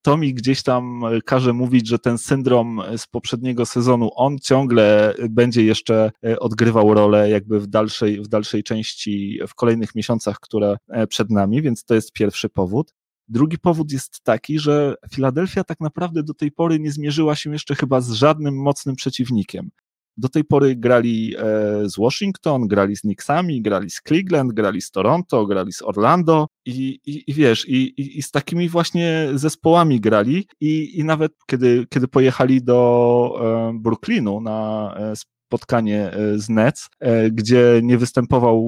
to 0.01 0.17
mi 0.17 0.33
gdzieś 0.33 0.63
tam 0.63 1.01
każe 1.25 1.53
mówić, 1.53 1.87
że 1.87 1.99
ten 1.99 2.17
syndrom 2.17 2.81
z 2.97 3.07
poprzedniego 3.07 3.65
sezonu, 3.65 4.09
on 4.15 4.39
ciągle 4.39 5.13
będzie 5.29 5.63
jeszcze 5.63 6.11
odgrywał 6.39 6.93
rolę 6.93 7.29
jakby 7.29 7.59
w 7.59 7.67
dalszej, 7.67 8.21
w 8.21 8.27
dalszej 8.27 8.63
części, 8.63 9.39
w 9.47 9.55
kolejnych 9.55 9.95
miesiącach, 9.95 10.39
które 10.39 10.77
przed 11.09 11.29
nami, 11.29 11.61
więc 11.61 11.85
to 11.85 11.95
jest 11.95 12.13
pierwszy 12.13 12.49
powód. 12.49 12.93
Drugi 13.31 13.57
powód 13.57 13.91
jest 13.91 14.23
taki, 14.23 14.59
że 14.59 14.95
Filadelfia 15.13 15.63
tak 15.63 15.79
naprawdę 15.79 16.23
do 16.23 16.33
tej 16.33 16.51
pory 16.51 16.79
nie 16.79 16.91
zmierzyła 16.91 17.35
się 17.35 17.51
jeszcze 17.51 17.75
chyba 17.75 18.01
z 18.01 18.11
żadnym 18.11 18.55
mocnym 18.61 18.95
przeciwnikiem. 18.95 19.69
Do 20.17 20.29
tej 20.29 20.43
pory 20.43 20.75
grali 20.75 21.35
e, 21.37 21.41
z 21.89 21.97
Washington, 21.97 22.67
grali 22.67 22.95
z 22.95 23.01
Knicksami, 23.01 23.61
grali 23.61 23.89
z 23.89 24.01
Cleveland, 24.07 24.53
grali 24.53 24.81
z 24.81 24.91
Toronto, 24.91 25.45
grali 25.45 25.73
z 25.73 25.81
Orlando 25.81 26.47
i, 26.65 26.99
i, 27.05 27.23
i 27.27 27.33
wiesz, 27.33 27.69
i, 27.69 27.93
i, 28.17 28.21
z 28.21 28.31
takimi 28.31 28.69
właśnie 28.69 29.29
zespołami 29.33 29.99
grali 29.99 30.47
i, 30.59 30.99
i 30.99 31.03
nawet 31.03 31.31
kiedy, 31.47 31.85
kiedy 31.89 32.07
pojechali 32.07 32.63
do 32.63 33.71
e, 33.75 33.79
Brooklynu 33.79 34.41
na 34.41 34.93
e, 34.97 35.15
spotkanie 35.51 36.11
e, 36.11 36.39
z 36.39 36.49
Nets, 36.49 36.89
e, 36.99 37.31
gdzie 37.31 37.79
nie 37.83 37.97
występował 37.97 38.61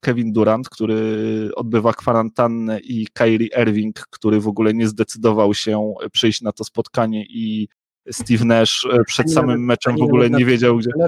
Kevin 0.00 0.32
Durant, 0.32 0.68
który 0.68 1.50
odbywa 1.56 1.92
kwarantannę 1.92 2.80
i 2.80 3.06
Kyrie 3.12 3.48
Irving, 3.62 4.06
który 4.10 4.40
w 4.40 4.48
ogóle 4.48 4.74
nie 4.74 4.88
zdecydował 4.88 5.54
się 5.54 5.94
przyjść 6.12 6.42
na 6.42 6.52
to 6.52 6.64
spotkanie 6.64 7.24
i 7.28 7.68
Steve 8.10 8.44
Nash 8.44 8.86
e, 8.92 9.04
przed 9.04 9.32
samym 9.32 9.64
meczem 9.64 9.96
w 9.96 10.02
ogóle 10.02 10.30
nie 10.30 10.44
wiedział, 10.44 10.76
gdzie. 10.76 10.90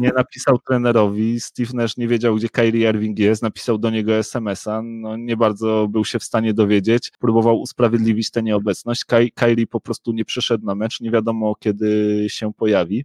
Nie 0.00 0.10
napisał 0.16 0.58
trenerowi. 0.58 1.40
Steve 1.40 1.70
Nash 1.74 1.96
nie 1.96 2.08
wiedział, 2.08 2.36
gdzie 2.36 2.48
Kyrie 2.48 2.90
Irving 2.90 3.18
jest. 3.18 3.42
Napisał 3.42 3.78
do 3.78 3.90
niego 3.90 4.14
SMS-a. 4.14 4.82
No, 4.82 5.16
nie 5.16 5.36
bardzo 5.36 5.88
był 5.88 6.04
się 6.04 6.18
w 6.18 6.24
stanie 6.24 6.54
dowiedzieć. 6.54 7.12
Próbował 7.18 7.60
usprawiedliwić 7.60 8.30
tę 8.30 8.42
nieobecność. 8.42 9.04
Kyrie 9.34 9.66
po 9.66 9.80
prostu 9.80 10.12
nie 10.12 10.24
przyszedł 10.24 10.66
na 10.66 10.74
mecz. 10.74 11.00
Nie 11.00 11.10
wiadomo, 11.10 11.54
kiedy 11.60 12.26
się 12.28 12.52
pojawi 12.52 13.04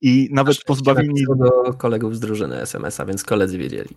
i 0.00 0.28
nawet 0.32 0.64
pozbawieni... 0.66 1.24
do 1.38 1.72
kolegów 1.72 2.16
z 2.16 2.20
drużyny 2.20 2.60
SMS-a, 2.60 3.06
więc 3.06 3.24
koledzy 3.24 3.58
wiedzieli. 3.58 3.96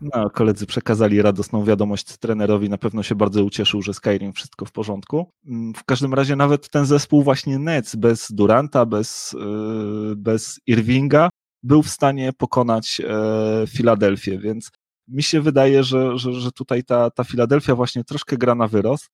No, 0.00 0.30
koledzy 0.30 0.66
przekazali 0.66 1.22
radosną 1.22 1.64
wiadomość 1.64 2.16
trenerowi, 2.16 2.68
na 2.68 2.78
pewno 2.78 3.02
się 3.02 3.14
bardzo 3.14 3.44
ucieszył, 3.44 3.82
że 3.82 3.94
Skyrim 3.94 4.32
wszystko 4.32 4.64
w 4.64 4.72
porządku. 4.72 5.30
Mm, 5.46 5.74
w 5.74 5.84
każdym 5.84 6.14
razie 6.14 6.36
nawet 6.36 6.70
ten 6.70 6.86
zespół 6.86 7.22
właśnie 7.22 7.58
Nets 7.58 7.96
bez 7.96 8.26
Duranta, 8.30 8.86
bez, 8.86 9.32
yy, 9.32 10.16
bez 10.16 10.60
Irvinga 10.66 11.28
był 11.62 11.82
w 11.82 11.88
stanie 11.88 12.32
pokonać 12.32 13.00
e, 13.04 13.64
Filadelfię, 13.68 14.38
więc 14.38 14.70
mi 15.08 15.22
się 15.22 15.40
wydaje, 15.40 15.84
że, 15.84 16.18
że, 16.18 16.32
że 16.32 16.52
tutaj 16.52 16.84
ta, 16.84 17.10
ta 17.10 17.24
Filadelfia 17.24 17.74
właśnie 17.74 18.04
troszkę 18.04 18.36
gra 18.36 18.54
na 18.54 18.68
wyrost, 18.68 19.08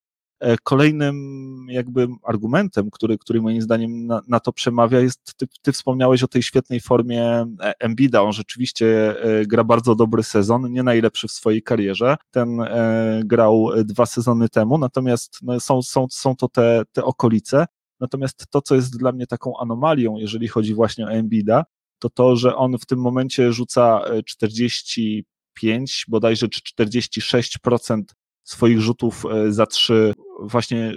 E, 0.45 0.57
kolejnym 0.63 1.15
jakby 1.75 2.09
argumentem, 2.23 2.91
który, 2.91 3.19
który 3.19 3.43
moim 3.43 3.63
zdaniem 3.63 4.07
na, 4.07 4.23
na 4.29 4.41
to 4.41 4.53
przemawia 4.53 5.01
jest, 5.01 5.35
ty, 5.37 5.47
ty, 5.63 5.73
wspomniałeś 5.73 6.23
o 6.23 6.29
tej 6.29 6.43
świetnej 6.43 6.81
formie 6.81 7.25
e, 7.61 7.75
Embida, 7.79 8.23
on 8.23 8.33
rzeczywiście 8.33 9.15
e, 9.23 9.47
gra 9.47 9.65
bardzo 9.65 9.95
dobry 9.95 10.23
sezon, 10.23 10.73
nie 10.73 10.83
najlepszy 10.83 11.29
w 11.29 11.33
swojej 11.33 11.63
karierze, 11.63 12.17
ten 12.31 12.59
grał 13.25 13.71
dwa 13.85 14.07
sezony 14.07 14.49
temu, 14.49 14.79
natomiast 14.79 15.39
no, 15.43 15.61
są, 15.61 15.83
są, 15.83 16.07
są 16.11 16.37
to 16.37 16.49
te, 16.49 16.83
te 16.93 17.05
okolice, 17.05 17.67
natomiast 18.01 18.47
to, 18.51 18.63
co 18.63 18.75
jest 18.75 18.99
dla 18.99 19.13
mnie 19.13 19.27
taką 19.27 19.59
anomalią, 19.59 20.17
jeżeli 20.17 20.49
chodzi 20.49 20.75
właśnie 20.75 21.07
o 21.07 21.11
Embida, 21.11 21.65
to 21.99 22.11
to, 22.11 22.37
że 22.37 22.57
on 22.57 22.79
w 22.79 22.87
tym 22.87 22.99
momencie 22.99 23.53
rzuca 23.53 24.01
45, 24.27 26.05
bodajże 26.09 26.47
46% 26.47 28.03
swoich 28.45 28.81
rzutów 28.81 29.25
za 29.49 29.67
trzy 29.67 30.15
właśnie 30.41 30.95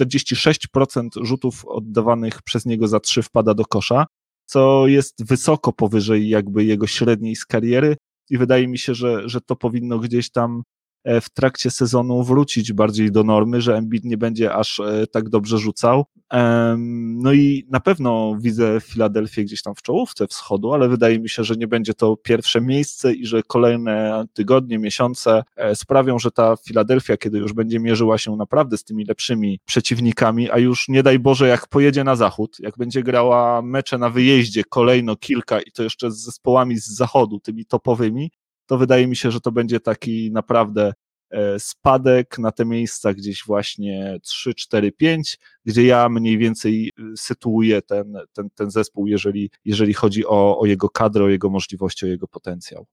46% 0.00 1.08
rzutów 1.22 1.64
oddawanych 1.66 2.42
przez 2.42 2.66
niego 2.66 2.88
za 2.88 3.00
trzy 3.00 3.22
wpada 3.22 3.54
do 3.54 3.64
kosza, 3.64 4.06
co 4.46 4.86
jest 4.86 5.26
wysoko 5.26 5.72
powyżej 5.72 6.28
jakby 6.28 6.64
jego 6.64 6.86
średniej 6.86 7.36
z 7.36 7.46
kariery. 7.46 7.96
I 8.30 8.38
wydaje 8.38 8.68
mi 8.68 8.78
się, 8.78 8.94
że, 8.94 9.28
że 9.28 9.40
to 9.40 9.56
powinno 9.56 9.98
gdzieś 9.98 10.30
tam 10.30 10.62
w 11.20 11.30
trakcie 11.30 11.70
sezonu 11.70 12.22
wrócić 12.22 12.72
bardziej 12.72 13.12
do 13.12 13.24
normy, 13.24 13.60
że 13.60 13.76
Embiid 13.76 14.04
nie 14.04 14.18
będzie 14.18 14.54
aż 14.54 14.80
e, 14.80 15.06
tak 15.06 15.28
dobrze 15.28 15.58
rzucał. 15.58 16.04
No 17.18 17.32
i 17.32 17.66
na 17.70 17.80
pewno 17.80 18.36
widzę 18.40 18.80
Filadelfię 18.80 19.44
gdzieś 19.44 19.62
tam 19.62 19.74
w 19.74 19.82
czołówce 19.82 20.26
wschodu, 20.26 20.72
ale 20.72 20.88
wydaje 20.88 21.18
mi 21.18 21.28
się, 21.28 21.44
że 21.44 21.54
nie 21.54 21.68
będzie 21.68 21.94
to 21.94 22.16
pierwsze 22.16 22.60
miejsce 22.60 23.12
i 23.12 23.26
że 23.26 23.42
kolejne 23.42 24.24
tygodnie, 24.32 24.78
miesiące 24.78 25.42
e, 25.56 25.76
sprawią, 25.76 26.18
że 26.18 26.30
ta 26.30 26.56
Filadelfia, 26.56 27.16
kiedy 27.16 27.38
już 27.38 27.52
będzie 27.52 27.80
mierzyła 27.80 28.18
się 28.18 28.36
naprawdę 28.36 28.78
z 28.78 28.84
tymi 28.84 29.04
lepszymi 29.04 29.60
przeciwnikami, 29.64 30.50
a 30.50 30.58
już 30.58 30.88
nie 30.88 31.02
daj 31.02 31.18
Boże, 31.18 31.48
jak 31.48 31.68
pojedzie 31.68 32.04
na 32.04 32.16
zachód, 32.16 32.56
jak 32.60 32.78
będzie 32.78 33.02
grała 33.02 33.62
mecze 33.62 33.98
na 33.98 34.10
wyjeździe 34.10 34.64
kolejno 34.64 35.16
kilka 35.16 35.60
i 35.60 35.72
to 35.72 35.82
jeszcze 35.82 36.10
z 36.10 36.24
zespołami 36.24 36.78
z 36.78 36.86
zachodu, 36.86 37.40
tymi 37.40 37.64
topowymi, 37.64 38.30
to 38.68 38.78
wydaje 38.78 39.06
mi 39.06 39.16
się, 39.16 39.30
że 39.30 39.40
to 39.40 39.52
będzie 39.52 39.80
taki 39.80 40.32
naprawdę 40.32 40.92
e, 41.30 41.58
spadek 41.60 42.38
na 42.38 42.52
te 42.52 42.64
miejsca 42.64 43.14
gdzieś 43.14 43.44
właśnie 43.46 44.18
3, 44.22 44.54
4, 44.54 44.92
5, 44.92 45.38
gdzie 45.64 45.86
ja 45.86 46.08
mniej 46.08 46.38
więcej 46.38 46.90
e, 46.98 47.02
sytuuję 47.16 47.82
ten, 47.82 48.18
ten, 48.32 48.48
ten 48.54 48.70
zespół, 48.70 49.06
jeżeli, 49.06 49.50
jeżeli 49.64 49.94
chodzi 49.94 50.26
o, 50.26 50.58
o 50.58 50.66
jego 50.66 50.88
kadrę, 50.88 51.24
o 51.24 51.28
jego 51.28 51.50
możliwości, 51.50 52.06
o 52.06 52.08
jego 52.08 52.28
potencjał. 52.28 52.86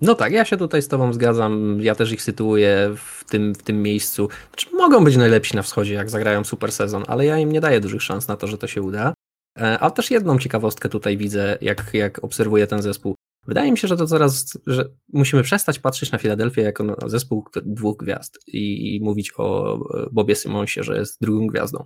No 0.00 0.14
tak, 0.14 0.32
ja 0.32 0.44
się 0.44 0.56
tutaj 0.56 0.82
z 0.82 0.88
Tobą 0.88 1.12
zgadzam. 1.12 1.78
Ja 1.80 1.94
też 1.94 2.12
ich 2.12 2.22
sytuuję 2.22 2.94
w 2.96 3.24
tym, 3.24 3.54
w 3.54 3.62
tym 3.62 3.82
miejscu. 3.82 4.28
Znaczy, 4.48 4.76
mogą 4.76 5.04
być 5.04 5.16
najlepsi 5.16 5.56
na 5.56 5.62
wschodzie, 5.62 5.94
jak 5.94 6.10
zagrają 6.10 6.44
super 6.44 6.72
sezon, 6.72 7.04
ale 7.06 7.26
ja 7.26 7.38
im 7.38 7.52
nie 7.52 7.60
daję 7.60 7.80
dużych 7.80 8.02
szans 8.02 8.28
na 8.28 8.36
to, 8.36 8.46
że 8.46 8.58
to 8.58 8.66
się 8.66 8.82
uda. 8.82 9.14
Ale 9.54 9.90
też 9.90 10.10
jedną 10.10 10.38
ciekawostkę 10.38 10.88
tutaj 10.88 11.16
widzę, 11.16 11.58
jak, 11.60 11.90
jak 11.94 12.24
obserwuję 12.24 12.66
ten 12.66 12.82
zespół. 12.82 13.14
Wydaje 13.46 13.72
mi 13.72 13.78
się, 13.78 13.88
że 13.88 13.96
to 13.96 14.06
coraz, 14.06 14.58
że 14.66 14.84
musimy 15.12 15.42
przestać 15.42 15.78
patrzeć 15.78 16.12
na 16.12 16.18
Filadelfię 16.18 16.62
jako 16.62 16.84
na 16.84 16.96
zespół 17.06 17.44
dwóch 17.64 17.96
gwiazd 17.96 18.38
i, 18.46 18.96
i 18.96 19.00
mówić 19.00 19.32
o 19.36 19.78
Bobie 20.12 20.34
Simonsie, 20.34 20.82
że 20.82 20.98
jest 20.98 21.20
drugą 21.20 21.46
gwiazdą. 21.46 21.84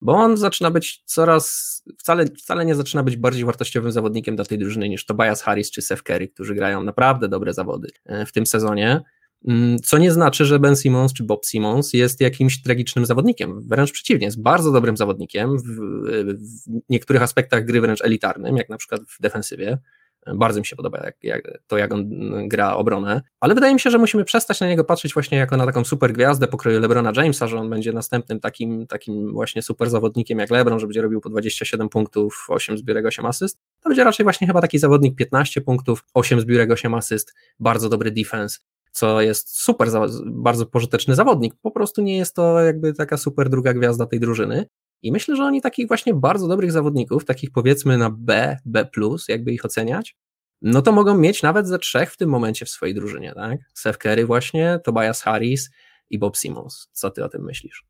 Bo 0.00 0.12
on 0.12 0.36
zaczyna 0.36 0.70
być 0.70 1.02
coraz, 1.04 1.82
wcale, 1.98 2.26
wcale 2.26 2.64
nie 2.64 2.74
zaczyna 2.74 3.02
być 3.02 3.16
bardziej 3.16 3.44
wartościowym 3.44 3.92
zawodnikiem 3.92 4.36
dla 4.36 4.44
tej 4.44 4.58
drużyny 4.58 4.88
niż 4.88 5.06
Tobias 5.06 5.42
Harris 5.42 5.70
czy 5.70 5.82
Seth 5.82 6.02
Curry, 6.02 6.28
którzy 6.28 6.54
grają 6.54 6.82
naprawdę 6.82 7.28
dobre 7.28 7.52
zawody 7.52 7.88
e, 8.04 8.26
w 8.26 8.32
tym 8.32 8.46
sezonie. 8.46 9.02
Mm, 9.48 9.78
co 9.78 9.98
nie 9.98 10.12
znaczy, 10.12 10.44
że 10.44 10.58
Ben 10.58 10.76
Simmons 10.76 11.12
czy 11.12 11.24
Bob 11.24 11.46
Simmons 11.46 11.92
jest 11.92 12.20
jakimś 12.20 12.62
tragicznym 12.62 13.06
zawodnikiem. 13.06 13.68
Wręcz 13.68 13.92
przeciwnie, 13.92 14.26
jest 14.26 14.42
bardzo 14.42 14.72
dobrym 14.72 14.96
zawodnikiem, 14.96 15.58
w, 15.58 15.62
w 15.62 16.80
niektórych 16.88 17.22
aspektach 17.22 17.64
gry 17.64 17.80
wręcz 17.80 18.04
elitarnym, 18.04 18.56
jak 18.56 18.68
na 18.68 18.76
przykład 18.76 19.00
w 19.08 19.20
defensywie. 19.20 19.78
Bardzo 20.26 20.60
mi 20.60 20.66
się 20.66 20.76
podoba 20.76 20.98
jak, 21.04 21.16
jak, 21.22 21.42
to, 21.66 21.78
jak 21.78 21.92
on 21.92 22.08
gra 22.48 22.76
obronę, 22.76 23.22
ale 23.40 23.54
wydaje 23.54 23.74
mi 23.74 23.80
się, 23.80 23.90
że 23.90 23.98
musimy 23.98 24.24
przestać 24.24 24.60
na 24.60 24.68
niego 24.68 24.84
patrzeć 24.84 25.14
właśnie 25.14 25.38
jako 25.38 25.56
na 25.56 25.66
taką 25.66 25.84
super 25.84 26.12
gwiazdę 26.12 26.46
pokroju 26.46 26.80
LeBrona 26.80 27.12
Jamesa, 27.16 27.46
że 27.46 27.58
on 27.58 27.70
będzie 27.70 27.92
następnym 27.92 28.40
takim, 28.40 28.86
takim 28.86 29.32
właśnie 29.32 29.62
super 29.62 29.90
zawodnikiem 29.90 30.38
jak 30.38 30.50
LeBron, 30.50 30.78
że 30.80 30.86
będzie 30.86 31.02
robił 31.02 31.20
po 31.20 31.28
27 31.28 31.88
punktów, 31.88 32.46
8 32.48 32.78
zbiórek, 32.78 33.06
8 33.06 33.26
asyst. 33.26 33.58
To 33.82 33.88
będzie 33.88 34.04
raczej 34.04 34.24
właśnie 34.24 34.46
chyba 34.46 34.60
taki 34.60 34.78
zawodnik 34.78 35.16
15 35.16 35.60
punktów, 35.60 36.04
8 36.14 36.40
zbiórek, 36.40 36.70
8 36.70 36.94
asyst, 36.94 37.34
bardzo 37.60 37.88
dobry 37.88 38.10
defense, 38.10 38.58
co 38.92 39.20
jest 39.20 39.60
super, 39.60 39.88
bardzo 40.26 40.66
pożyteczny 40.66 41.14
zawodnik. 41.14 41.54
Po 41.62 41.70
prostu 41.70 42.02
nie 42.02 42.16
jest 42.16 42.34
to 42.34 42.60
jakby 42.60 42.92
taka 42.92 43.16
super 43.16 43.48
druga 43.48 43.74
gwiazda 43.74 44.06
tej 44.06 44.20
drużyny. 44.20 44.66
I 45.02 45.12
myślę, 45.12 45.36
że 45.36 45.44
oni 45.44 45.60
takich 45.60 45.88
właśnie 45.88 46.14
bardzo 46.14 46.48
dobrych 46.48 46.72
zawodników, 46.72 47.24
takich 47.24 47.50
powiedzmy 47.50 47.98
na 47.98 48.10
B, 48.10 48.56
B, 48.64 48.88
jakby 49.28 49.52
ich 49.52 49.64
oceniać, 49.64 50.16
no 50.62 50.82
to 50.82 50.92
mogą 50.92 51.18
mieć 51.18 51.42
nawet 51.42 51.68
ze 51.68 51.78
trzech 51.78 52.12
w 52.12 52.16
tym 52.16 52.30
momencie 52.30 52.66
w 52.66 52.70
swojej 52.70 52.94
drużynie, 52.94 53.32
tak? 53.34 53.60
Seth 53.74 53.98
Curry 53.98 54.26
właśnie, 54.26 54.80
Tobias 54.84 55.22
Harris 55.22 55.70
i 56.10 56.18
Bob 56.18 56.36
Simmons. 56.36 56.88
Co 56.92 57.10
ty 57.10 57.24
o 57.24 57.28
tym 57.28 57.44
myślisz? 57.44 57.84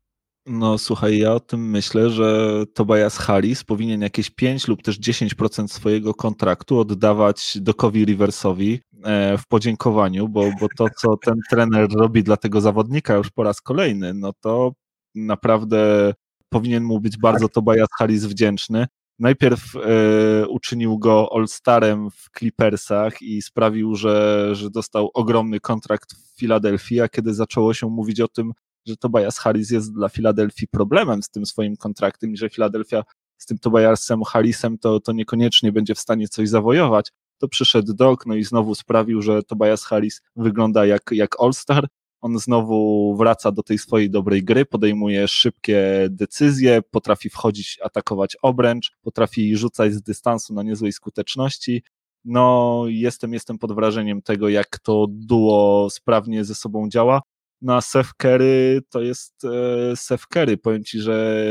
No 0.45 0.77
słuchaj, 0.77 1.17
ja 1.17 1.33
o 1.33 1.39
tym 1.39 1.69
myślę, 1.69 2.09
że 2.09 2.63
Tobias 2.73 3.17
Harris 3.17 3.63
powinien 3.63 4.01
jakieś 4.01 4.29
5 4.29 4.67
lub 4.67 4.81
też 4.81 4.99
10% 4.99 5.67
swojego 5.67 6.13
kontraktu 6.13 6.79
oddawać 6.79 7.57
Dokowi 7.61 8.05
Riversowi 8.05 8.79
e, 9.03 9.37
w 9.37 9.47
podziękowaniu, 9.47 10.27
bo, 10.27 10.43
bo 10.59 10.67
to, 10.77 10.85
co 10.97 11.17
ten 11.17 11.35
trener 11.49 11.89
robi 11.91 12.23
dla 12.23 12.37
tego 12.37 12.61
zawodnika 12.61 13.15
już 13.15 13.29
po 13.29 13.43
raz 13.43 13.61
kolejny, 13.61 14.13
no 14.13 14.33
to 14.33 14.71
naprawdę 15.15 16.13
powinien 16.49 16.83
mu 16.83 16.99
być 16.99 17.17
bardzo 17.17 17.47
tak. 17.47 17.53
Tobias 17.53 17.87
Harris 17.97 18.25
wdzięczny. 18.25 18.87
Najpierw 19.19 19.75
e, 19.75 20.47
uczynił 20.47 20.99
go 20.99 21.29
All-Starem 21.35 22.09
w 22.11 22.39
Clippersach 22.39 23.21
i 23.21 23.41
sprawił, 23.41 23.95
że, 23.95 24.49
że 24.55 24.69
dostał 24.69 25.09
ogromny 25.13 25.59
kontrakt 25.59 26.13
w 26.13 26.39
Filadelfii, 26.39 27.01
a 27.01 27.09
kiedy 27.09 27.33
zaczęło 27.33 27.73
się 27.73 27.87
mówić 27.87 28.21
o 28.21 28.27
tym, 28.27 28.51
że 28.87 28.97
Tobias 28.97 29.37
Harris 29.37 29.71
jest 29.71 29.93
dla 29.93 30.09
Filadelfii 30.09 30.67
problemem 30.67 31.23
z 31.23 31.29
tym 31.29 31.45
swoim 31.45 31.75
kontraktem 31.75 32.33
i 32.33 32.37
że 32.37 32.49
Filadelfia 32.49 33.03
z 33.37 33.45
tym 33.45 33.57
Tobiasem 33.57 34.23
Harrisem 34.23 34.77
to, 34.77 34.99
to 34.99 35.11
niekoniecznie 35.11 35.71
będzie 35.71 35.95
w 35.95 35.99
stanie 35.99 36.27
coś 36.27 36.49
zawojować, 36.49 37.11
to 37.37 37.47
przyszedł 37.47 37.93
Doc, 37.93 38.19
no 38.25 38.35
i 38.35 38.43
znowu 38.43 38.75
sprawił, 38.75 39.21
że 39.21 39.43
Tobias 39.43 39.83
Harris 39.83 40.21
wygląda 40.35 40.85
jak, 40.85 41.01
jak 41.11 41.35
All-Star, 41.39 41.87
on 42.21 42.39
znowu 42.39 43.15
wraca 43.17 43.51
do 43.51 43.63
tej 43.63 43.77
swojej 43.77 44.09
dobrej 44.09 44.43
gry, 44.43 44.65
podejmuje 44.65 45.27
szybkie 45.27 46.07
decyzje, 46.09 46.81
potrafi 46.91 47.29
wchodzić, 47.29 47.77
atakować 47.83 48.37
obręcz, 48.41 48.91
potrafi 49.01 49.57
rzucać 49.57 49.93
z 49.93 50.01
dystansu 50.01 50.53
na 50.53 50.63
niezłej 50.63 50.91
skuteczności. 50.91 51.83
No, 52.25 52.83
jestem, 52.87 53.33
jestem 53.33 53.57
pod 53.57 53.75
wrażeniem 53.75 54.21
tego, 54.21 54.49
jak 54.49 54.79
to 54.79 55.05
duo 55.09 55.87
sprawnie 55.89 56.45
ze 56.45 56.55
sobą 56.55 56.89
działa 56.89 57.21
na 57.61 57.81
Seth 57.81 58.13
Curry 58.17 58.81
to 58.89 59.01
jest 59.01 59.45
e, 59.45 59.95
Seth 59.95 60.27
Curry. 60.27 60.57
Powiem 60.57 60.83
ci, 60.83 60.99
że 60.99 61.45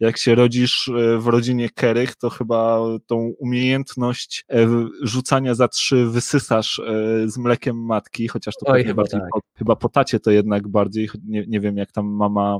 jak 0.00 0.18
się 0.18 0.34
rodzisz 0.34 0.88
e, 0.88 1.18
w 1.18 1.26
rodzinie 1.26 1.70
Kerrych, 1.70 2.16
to 2.16 2.30
chyba 2.30 2.80
tą 3.06 3.16
umiejętność 3.38 4.44
e, 4.50 4.66
rzucania 5.02 5.54
za 5.54 5.68
trzy 5.68 6.06
wysysasz 6.06 6.80
z 7.26 7.38
mlekiem 7.38 7.84
matki, 7.84 8.28
chociaż 8.28 8.54
to 8.54 8.72
Oj, 8.72 8.84
chyba, 8.84 9.04
tak. 9.04 9.22
Chyba 9.58 9.76
po 9.76 9.88
tacie 9.88 10.20
to 10.20 10.30
jednak 10.30 10.68
bardziej, 10.68 11.08
nie, 11.24 11.44
nie 11.46 11.60
wiem 11.60 11.76
jak 11.76 11.92
tam 11.92 12.06
mama 12.06 12.58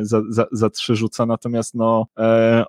za, 0.00 0.22
za, 0.28 0.46
za 0.52 0.70
trzy 0.70 0.96
rzuca, 0.96 1.26
natomiast 1.26 1.74
no 1.74 2.06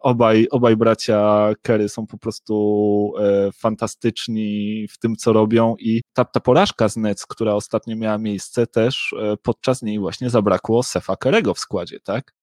obaj, 0.01 0.47
obaj 0.51 0.77
bracia 0.77 1.49
Kerry 1.61 1.89
są 1.89 2.07
po 2.07 2.17
prostu 2.17 3.13
fantastyczni 3.55 4.87
w 4.89 4.99
tym, 4.99 5.15
co 5.15 5.33
robią 5.33 5.75
i 5.79 6.01
ta, 6.13 6.25
ta 6.25 6.39
porażka 6.39 6.89
z 6.89 6.97
Nets, 6.97 7.25
która 7.25 7.53
ostatnio 7.53 7.95
miała 7.95 8.17
miejsce 8.17 8.67
też 8.67 9.15
podczas 9.43 9.63
podczas 9.63 9.81
niej 9.81 9.99
właśnie 9.99 10.29
zabrakło 10.29 10.83
Sefa 10.83 11.15
Kerego 11.15 11.53
w 11.53 11.59
składzie, 11.59 11.99
tak? 11.99 12.33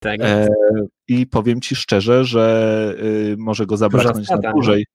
Tak. 0.00 0.20
E, 0.20 0.48
I 1.08 1.26
powiem 1.26 1.60
ci 1.60 1.76
szczerze, 1.76 2.24
że 2.24 2.94
y, 3.02 3.36
może 3.38 3.66
go 3.66 3.76
zabraknąć 3.76 4.28
na 4.28 4.52
dłużej. 4.52 4.86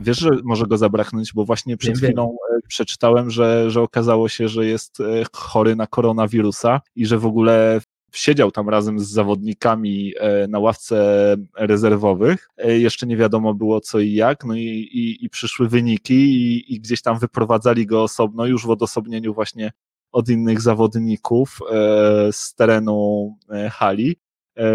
Wiesz, 0.00 0.18
że 0.18 0.30
może 0.44 0.66
go 0.66 0.78
zabraknąć, 0.78 1.32
bo 1.32 1.44
właśnie 1.44 1.76
przed 1.76 1.98
wiem, 1.98 2.10
chwilą 2.10 2.26
wiem. 2.26 2.58
E, 2.58 2.68
przeczytałem, 2.68 3.30
że, 3.30 3.70
że 3.70 3.82
okazało 3.82 4.28
się, 4.28 4.48
że 4.48 4.66
jest 4.66 5.00
e, 5.00 5.04
chory 5.32 5.76
na 5.76 5.86
koronawirusa 5.86 6.80
i 6.96 7.06
że 7.06 7.18
w 7.18 7.26
ogóle 7.26 7.80
siedział 8.12 8.50
tam 8.50 8.68
razem 8.68 9.00
z 9.00 9.08
zawodnikami 9.08 10.12
e, 10.18 10.48
na 10.48 10.58
ławce 10.58 11.36
rezerwowych. 11.56 12.48
Jeszcze 12.58 13.06
nie 13.06 13.16
wiadomo 13.16 13.54
było 13.54 13.80
co 13.80 13.98
i 13.98 14.12
jak, 14.12 14.44
no 14.44 14.54
i, 14.54 14.66
i, 14.92 15.24
i 15.24 15.30
przyszły 15.30 15.68
wyniki 15.68 16.14
i, 16.14 16.74
i, 16.74 16.80
gdzieś 16.80 17.02
tam 17.02 17.18
wyprowadzali 17.18 17.86
go 17.86 18.02
osobno, 18.02 18.46
już 18.46 18.66
w 18.66 18.70
odosobnieniu 18.70 19.34
właśnie 19.34 19.72
od 20.12 20.28
innych 20.28 20.60
zawodników 20.60 21.58
e, 21.70 22.32
z 22.32 22.54
terenu 22.54 23.36
e, 23.50 23.70
hali 23.70 24.10
e, 24.10 24.14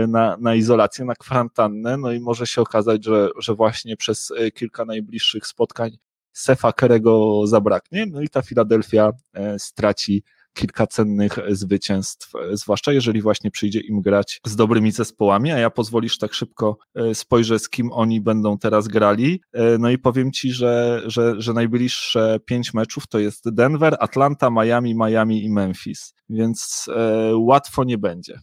na, 0.07 0.37
na 0.39 0.55
izolację, 0.55 1.05
na 1.05 1.15
kwarantannę, 1.15 1.97
no 1.97 2.11
i 2.11 2.19
może 2.19 2.47
się 2.47 2.61
okazać, 2.61 3.05
że, 3.05 3.29
że 3.39 3.55
właśnie 3.55 3.97
przez 3.97 4.33
kilka 4.53 4.85
najbliższych 4.85 5.47
spotkań 5.47 5.91
Sefa 6.33 6.73
Kerego 6.73 7.41
zabraknie, 7.47 8.05
no 8.05 8.21
i 8.21 8.29
ta 8.29 8.41
Filadelfia 8.41 9.11
straci 9.57 10.23
kilka 10.55 10.87
cennych 10.87 11.39
zwycięstw, 11.49 12.31
zwłaszcza 12.51 12.91
jeżeli 12.91 13.21
właśnie 13.21 13.51
przyjdzie 13.51 13.79
im 13.79 14.01
grać 14.01 14.41
z 14.45 14.55
dobrymi 14.55 14.91
zespołami, 14.91 15.51
a 15.51 15.57
ja 15.57 15.69
pozwolisz 15.69 16.17
tak 16.17 16.33
szybko 16.33 16.77
e, 16.95 17.15
spojrzę, 17.15 17.59
z 17.59 17.69
kim 17.69 17.91
oni 17.91 18.21
będą 18.21 18.57
teraz 18.57 18.87
grali. 18.87 19.41
E, 19.53 19.77
no 19.77 19.89
i 19.89 19.97
powiem 19.97 20.31
ci, 20.31 20.51
że, 20.51 21.01
że, 21.05 21.41
że 21.41 21.53
najbliższe 21.53 22.39
pięć 22.45 22.73
meczów 22.73 23.07
to 23.07 23.19
jest 23.19 23.49
Denver, 23.49 23.95
Atlanta, 23.99 24.49
Miami, 24.49 24.95
Miami 24.95 25.45
i 25.45 25.49
Memphis, 25.49 26.13
więc 26.29 26.85
e, 26.95 27.31
łatwo 27.35 27.83
nie 27.83 27.97
będzie. 27.97 28.39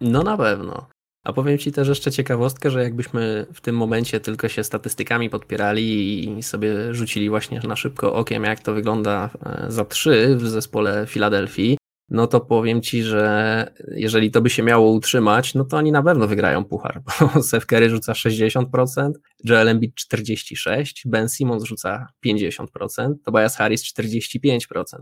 No 0.00 0.22
na 0.22 0.36
pewno. 0.36 0.88
A 1.24 1.32
powiem 1.32 1.58
Ci 1.58 1.72
też 1.72 1.88
jeszcze 1.88 2.12
ciekawostkę, 2.12 2.70
że 2.70 2.82
jakbyśmy 2.82 3.46
w 3.54 3.60
tym 3.60 3.76
momencie 3.76 4.20
tylko 4.20 4.48
się 4.48 4.64
statystykami 4.64 5.30
podpierali 5.30 6.38
i 6.38 6.42
sobie 6.42 6.94
rzucili 6.94 7.30
właśnie 7.30 7.60
na 7.60 7.76
szybko 7.76 8.14
okiem, 8.14 8.44
jak 8.44 8.60
to 8.60 8.74
wygląda 8.74 9.30
e, 9.46 9.66
za 9.68 9.84
trzy 9.84 10.36
w 10.36 10.48
zespole 10.48 11.06
Filadelfii, 11.06 11.78
no 12.10 12.26
to 12.26 12.40
powiem 12.40 12.82
Ci, 12.82 13.02
że 13.02 13.72
jeżeli 13.90 14.30
to 14.30 14.40
by 14.40 14.50
się 14.50 14.62
miało 14.62 14.90
utrzymać, 14.90 15.54
no 15.54 15.64
to 15.64 15.76
oni 15.76 15.92
na 15.92 16.02
pewno 16.02 16.26
wygrają 16.26 16.64
puchar, 16.64 17.02
bo 17.34 17.42
Seth 17.42 17.66
Curry 17.66 17.90
rzuca 17.90 18.12
60%, 18.12 19.12
Joel 19.44 19.68
Embiid 19.68 19.94
46%, 20.14 20.84
Ben 21.06 21.28
Simmons 21.28 21.64
rzuca 21.64 22.06
50%, 22.26 23.14
Tobias 23.24 23.56
Harris 23.56 23.82
45%, 23.82 24.58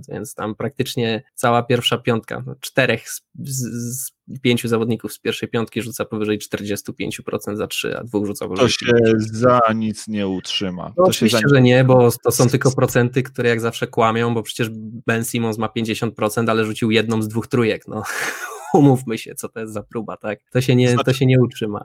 więc 0.09 0.35
tam 0.35 0.55
praktycznie 0.55 1.23
cała 1.35 1.63
pierwsza 1.63 1.99
piątka, 1.99 2.43
no 2.47 2.55
czterech 2.61 3.11
z, 3.11 3.23
z, 3.45 3.63
z 3.99 4.16
pięciu 4.43 4.69
zawodników 4.69 5.13
z 5.13 5.19
pierwszej 5.19 5.49
piątki 5.49 5.83
rzuca 5.83 6.05
powyżej 6.05 6.39
45% 6.39 7.57
za 7.57 7.67
trzy, 7.67 7.99
a 7.99 8.05
dwóch 8.05 8.27
rzuca 8.27 8.49
powyżej 8.49 8.69
To 8.69 8.87
się 8.87 8.93
50%. 8.93 9.19
za 9.19 9.61
nic 9.75 10.09
nie 10.09 10.29
utrzyma. 10.29 10.93
No 10.97 11.05
oczywiście, 11.05 11.41
że 11.55 11.61
nie, 11.61 11.85
bo 11.85 12.11
to 12.25 12.31
są 12.31 12.49
tylko 12.49 12.71
procenty, 12.71 13.23
które 13.23 13.49
jak 13.49 13.61
zawsze 13.61 13.87
kłamią, 13.87 14.35
bo 14.35 14.43
przecież 14.43 14.69
Ben 15.07 15.25
Simmons 15.25 15.59
ma 15.59 15.67
50%, 15.67 16.51
ale 16.51 16.65
rzucił 16.65 16.91
jedną 16.91 17.23
z 17.23 17.29
dwóch 17.29 17.47
trójek, 17.47 17.89
no 17.89 18.03
umówmy 18.75 19.19
się, 19.19 19.35
co 19.35 19.49
to 19.49 19.61
jest 19.61 19.73
za 19.73 19.83
próba, 19.83 20.17
tak? 20.17 20.39
To 20.53 20.61
się 20.61 20.77
nie, 20.77 20.97
to 20.97 21.13
się 21.13 21.27
nie 21.27 21.41
utrzyma. 21.41 21.85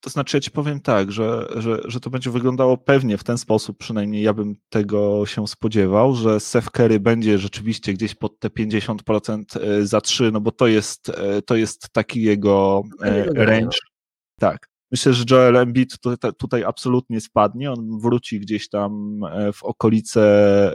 To 0.00 0.10
znaczy, 0.10 0.36
ja 0.36 0.40
ci 0.40 0.50
powiem 0.50 0.80
tak, 0.80 1.12
że, 1.12 1.48
że, 1.56 1.80
że 1.84 2.00
to 2.00 2.10
będzie 2.10 2.30
wyglądało 2.30 2.76
pewnie 2.76 3.18
w 3.18 3.24
ten 3.24 3.38
sposób, 3.38 3.78
przynajmniej 3.78 4.22
ja 4.22 4.34
bym 4.34 4.56
tego 4.68 5.26
się 5.26 5.48
spodziewał, 5.48 6.14
że 6.14 6.40
Curry 6.70 7.00
będzie 7.00 7.38
rzeczywiście 7.38 7.92
gdzieś 7.92 8.14
pod 8.14 8.38
te 8.38 8.48
50% 8.48 9.60
e, 9.60 9.86
za 9.86 10.00
3, 10.00 10.30
no 10.32 10.40
bo 10.40 10.52
to 10.52 10.66
jest, 10.66 11.08
e, 11.08 11.42
to 11.42 11.56
jest 11.56 11.88
taki 11.92 12.22
jego 12.22 12.82
range. 13.34 13.78
Tak. 14.38 14.69
Myślę, 14.90 15.12
że 15.12 15.24
Joel 15.30 15.56
Embiid 15.56 15.96
tutaj, 16.38 16.64
absolutnie 16.64 17.20
spadnie. 17.20 17.72
On 17.72 17.98
wróci 18.00 18.40
gdzieś 18.40 18.68
tam 18.68 19.20
e, 19.24 19.52
w 19.52 19.62
okolice 19.62 20.22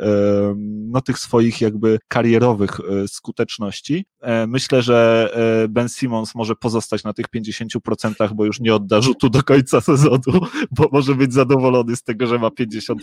e, 0.04 0.56
no, 0.88 1.02
tych 1.02 1.20
swoich 1.20 1.62
jakby 1.62 2.00
karierowych 2.08 2.80
e, 2.80 3.08
skuteczności. 3.08 4.06
Myślę, 4.48 4.82
że 4.82 5.30
Ben 5.70 5.90
Simmons 5.90 6.36
może 6.36 6.56
pozostać 6.56 7.04
na 7.04 7.14
tych 7.14 7.26
50%, 7.36 8.34
bo 8.34 8.46
już 8.46 8.60
nie 8.60 8.76
odda 8.76 9.02
rzutu 9.02 9.30
do 9.30 9.44
końca 9.44 9.82
sezonu, 9.82 10.40
bo 10.72 10.90
może 10.92 11.16
być 11.16 11.34
zadowolony 11.34 11.96
z 11.96 12.04
tego, 12.04 12.28
że 12.28 12.40
ma 12.40 12.48
50% 12.48 12.96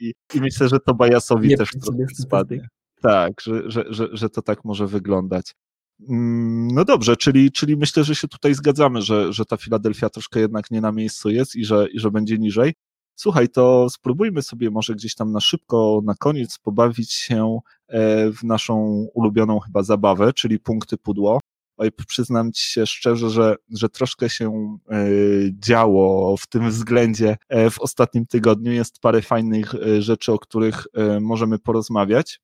i, 0.00 0.14
i 0.34 0.40
myślę, 0.40 0.68
że 0.68 0.80
to 0.80 0.94
Bajasowi 0.94 1.56
też 1.56 1.70
spadnie. 2.14 2.68
Tak, 3.02 3.32
że, 3.40 3.70
że, 3.70 3.84
że, 3.88 4.08
że 4.12 4.30
to 4.30 4.42
tak 4.42 4.64
może 4.64 4.86
wyglądać. 4.86 5.54
Mm, 6.00 6.68
no 6.68 6.84
dobrze, 6.84 7.16
czyli, 7.16 7.52
czyli 7.52 7.76
myślę, 7.76 8.04
że 8.04 8.14
się 8.14 8.28
tutaj 8.28 8.54
zgadzamy, 8.54 9.02
że, 9.02 9.32
że 9.32 9.44
ta 9.44 9.56
Filadelfia 9.56 10.10
troszkę 10.10 10.40
jednak 10.40 10.70
nie 10.70 10.80
na 10.80 10.92
miejscu 10.92 11.30
jest 11.30 11.56
i 11.56 11.64
że, 11.64 11.86
i 11.92 11.98
że 12.00 12.10
będzie 12.10 12.38
niżej. 12.38 12.74
Słuchaj, 13.14 13.48
to 13.48 13.90
spróbujmy 13.90 14.42
sobie 14.42 14.70
może 14.70 14.94
gdzieś 14.94 15.14
tam 15.14 15.32
na 15.32 15.40
szybko, 15.40 16.00
na 16.04 16.14
koniec 16.14 16.58
pobawić 16.58 17.12
się 17.12 17.58
e, 17.88 18.30
w 18.32 18.44
naszą 18.44 19.06
ulubioną 19.14 19.60
chyba 19.60 19.82
zabawę, 19.82 20.32
czyli 20.32 20.58
punkty 20.58 20.96
pudło. 20.98 21.40
Oj, 21.76 21.90
przyznam 22.06 22.52
ci 22.52 22.72
się 22.72 22.86
szczerze, 22.86 23.30
że, 23.30 23.56
że 23.70 23.88
troszkę 23.88 24.30
się 24.30 24.78
e, 24.90 25.06
działo 25.52 26.36
w 26.36 26.46
tym 26.46 26.70
względzie 26.70 27.36
e, 27.48 27.70
w 27.70 27.80
ostatnim 27.80 28.26
tygodniu. 28.26 28.72
Jest 28.72 29.00
parę 29.00 29.22
fajnych 29.22 29.74
rzeczy, 29.98 30.32
o 30.32 30.38
których 30.38 30.86
możemy 31.20 31.58
porozmawiać. 31.58 32.40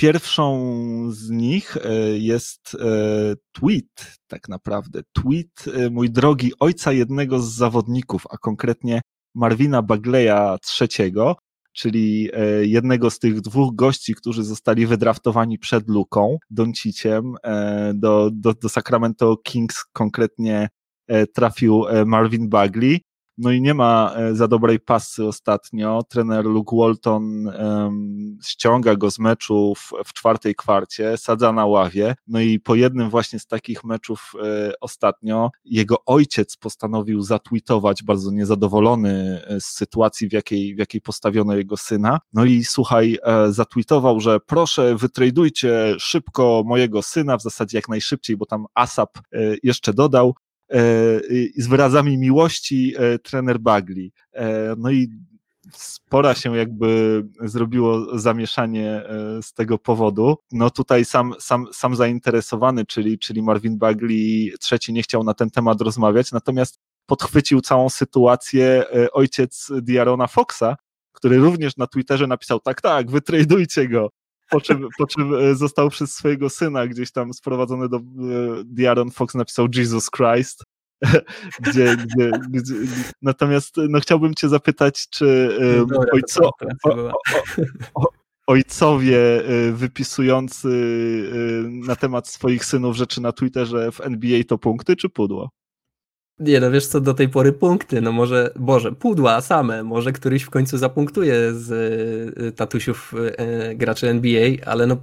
Pierwszą 0.00 0.56
z 1.10 1.30
nich 1.30 1.76
e, 1.76 2.18
jest 2.18 2.74
e, 2.74 3.36
tweet, 3.52 4.18
tak 4.26 4.48
naprawdę. 4.48 5.00
Tweet, 5.12 5.64
e, 5.74 5.90
mój 5.90 6.10
drogi, 6.10 6.52
ojca 6.60 6.92
jednego 6.92 7.40
z 7.40 7.54
zawodników, 7.54 8.26
a 8.30 8.36
konkretnie 8.38 9.00
Marvina 9.34 9.82
Bagleya 9.82 10.56
III, 10.80 11.12
czyli 11.72 12.28
jednego 12.62 13.10
z 13.10 13.18
tych 13.18 13.40
dwóch 13.40 13.74
gości, 13.74 14.14
którzy 14.14 14.44
zostali 14.44 14.86
wydraftowani 14.86 15.58
przed 15.58 15.88
Luką, 15.88 16.38
Donciciem, 16.50 17.34
do, 17.94 18.30
do, 18.32 18.54
do 18.54 18.68
Sacramento 18.68 19.36
Kings 19.36 19.84
konkretnie 19.92 20.68
trafił 21.34 21.84
Marvin 22.06 22.48
Bagley. 22.48 23.00
No 23.42 23.50
i 23.50 23.60
nie 23.60 23.74
ma 23.74 24.12
e, 24.16 24.34
za 24.34 24.48
dobrej 24.48 24.80
pasy 24.80 25.24
ostatnio. 25.24 26.02
Trener 26.08 26.44
Luke 26.44 26.76
Walton 26.76 27.46
um, 27.46 28.38
ściąga 28.44 28.96
go 28.96 29.10
z 29.10 29.18
meczów 29.18 29.90
w 30.04 30.12
czwartej 30.12 30.54
kwarcie, 30.54 31.16
sadza 31.16 31.52
na 31.52 31.66
ławie. 31.66 32.14
No 32.26 32.40
i 32.40 32.60
po 32.60 32.74
jednym 32.74 33.10
właśnie 33.10 33.38
z 33.38 33.46
takich 33.46 33.84
meczów 33.84 34.32
e, 34.42 34.72
ostatnio 34.80 35.50
jego 35.64 36.04
ojciec 36.06 36.56
postanowił 36.56 37.22
zatweetować, 37.22 38.02
bardzo 38.02 38.30
niezadowolony 38.30 39.42
e, 39.46 39.60
z 39.60 39.66
sytuacji, 39.66 40.28
w 40.28 40.32
jakiej, 40.32 40.74
w 40.74 40.78
jakiej 40.78 41.00
postawiono 41.00 41.56
jego 41.56 41.76
syna. 41.76 42.18
No 42.32 42.44
i 42.44 42.64
słuchaj, 42.64 43.18
e, 43.22 43.52
zatweetował, 43.52 44.20
że 44.20 44.40
proszę 44.40 44.94
wytradujcie 44.96 45.94
szybko 45.98 46.62
mojego 46.66 47.02
syna, 47.02 47.36
w 47.36 47.42
zasadzie 47.42 47.78
jak 47.78 47.88
najszybciej, 47.88 48.36
bo 48.36 48.46
tam 48.46 48.66
ASAP 48.74 49.18
jeszcze 49.62 49.94
dodał, 49.94 50.34
z 51.56 51.66
wyrazami 51.66 52.18
miłości 52.18 52.94
e, 52.96 53.18
trener 53.18 53.58
Bagli. 53.58 54.12
E, 54.32 54.74
no 54.78 54.90
i 54.90 55.08
spora 55.72 56.34
się 56.34 56.56
jakby 56.56 57.22
zrobiło 57.40 58.18
zamieszanie 58.18 59.02
z 59.42 59.52
tego 59.52 59.78
powodu. 59.78 60.36
No 60.52 60.70
tutaj 60.70 61.04
sam, 61.04 61.34
sam, 61.38 61.66
sam 61.72 61.96
zainteresowany, 61.96 62.86
czyli, 62.86 63.18
czyli 63.18 63.42
Marvin 63.42 63.78
Bagley 63.78 64.52
trzeci 64.60 64.92
nie 64.92 65.02
chciał 65.02 65.24
na 65.24 65.34
ten 65.34 65.50
temat 65.50 65.80
rozmawiać, 65.80 66.32
natomiast 66.32 66.78
podchwycił 67.06 67.60
całą 67.60 67.88
sytuację 67.88 68.84
ojciec 69.12 69.68
Diarona 69.82 70.26
Foxa, 70.26 70.76
który 71.12 71.38
również 71.38 71.76
na 71.76 71.86
Twitterze 71.86 72.26
napisał 72.26 72.60
tak, 72.60 72.80
tak, 72.80 73.10
wytradujcie 73.10 73.88
go 73.88 74.10
po 74.50 74.60
czym, 74.60 74.88
po 74.98 75.06
czym 75.06 75.34
e, 75.34 75.54
został 75.54 75.90
przez 75.90 76.14
swojego 76.14 76.50
syna 76.50 76.86
gdzieś 76.86 77.12
tam 77.12 77.32
sprowadzony 77.32 77.88
do. 77.88 77.96
E, 77.96 78.00
Diaron 78.64 79.10
Fox 79.10 79.34
napisał 79.34 79.68
Jesus 79.74 80.10
Christ. 80.10 80.64
gdzie, 81.66 81.96
gdzie, 81.96 82.30
gdzie, 82.50 82.74
natomiast 83.22 83.76
no, 83.88 84.00
chciałbym 84.00 84.34
Cię 84.34 84.48
zapytać, 84.48 85.08
czy 85.10 85.58
um, 85.78 85.98
ojco, 86.12 86.50
o, 86.84 86.90
o, 86.90 87.12
o, 87.94 88.08
ojcowie 88.46 89.18
wypisujący 89.72 90.68
na 91.68 91.96
temat 91.96 92.28
swoich 92.28 92.64
synów 92.64 92.96
rzeczy 92.96 93.20
na 93.20 93.32
Twitterze 93.32 93.92
w 93.92 94.00
NBA 94.00 94.44
to 94.44 94.58
punkty 94.58 94.96
czy 94.96 95.08
pudło? 95.08 95.50
Nie 96.40 96.60
no, 96.60 96.70
wiesz 96.70 96.86
co, 96.86 97.00
do 97.00 97.14
tej 97.14 97.28
pory 97.28 97.52
punkty, 97.52 98.00
no 98.00 98.12
może, 98.12 98.50
Boże, 98.56 98.92
pudła 98.92 99.40
same, 99.40 99.82
może 99.82 100.12
któryś 100.12 100.42
w 100.42 100.50
końcu 100.50 100.78
zapunktuje 100.78 101.54
z 101.54 101.70
y, 102.40 102.52
tatusiów 102.52 103.14
y, 103.70 103.74
graczy 103.74 104.08
NBA, 104.08 104.50
ale 104.66 104.86
no 104.86 104.96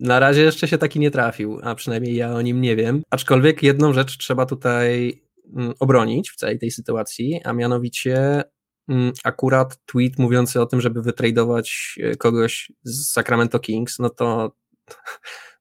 na 0.00 0.20
razie 0.20 0.42
jeszcze 0.42 0.68
się 0.68 0.78
taki 0.78 1.00
nie 1.00 1.10
trafił, 1.10 1.60
a 1.62 1.74
przynajmniej 1.74 2.16
ja 2.16 2.32
o 2.32 2.42
nim 2.42 2.60
nie 2.60 2.76
wiem. 2.76 3.02
Aczkolwiek 3.10 3.62
jedną 3.62 3.92
rzecz 3.92 4.18
trzeba 4.18 4.46
tutaj 4.46 5.20
mm, 5.56 5.74
obronić 5.80 6.30
w 6.30 6.36
całej 6.36 6.58
tej 6.58 6.70
sytuacji, 6.70 7.40
a 7.44 7.52
mianowicie 7.52 8.44
mm, 8.88 9.12
akurat 9.24 9.78
tweet 9.86 10.18
mówiący 10.18 10.60
o 10.60 10.66
tym, 10.66 10.80
żeby 10.80 11.02
wytradować 11.02 11.98
kogoś 12.18 12.72
z 12.84 13.12
Sacramento 13.12 13.58
Kings, 13.58 13.98
no 13.98 14.10
to 14.10 14.52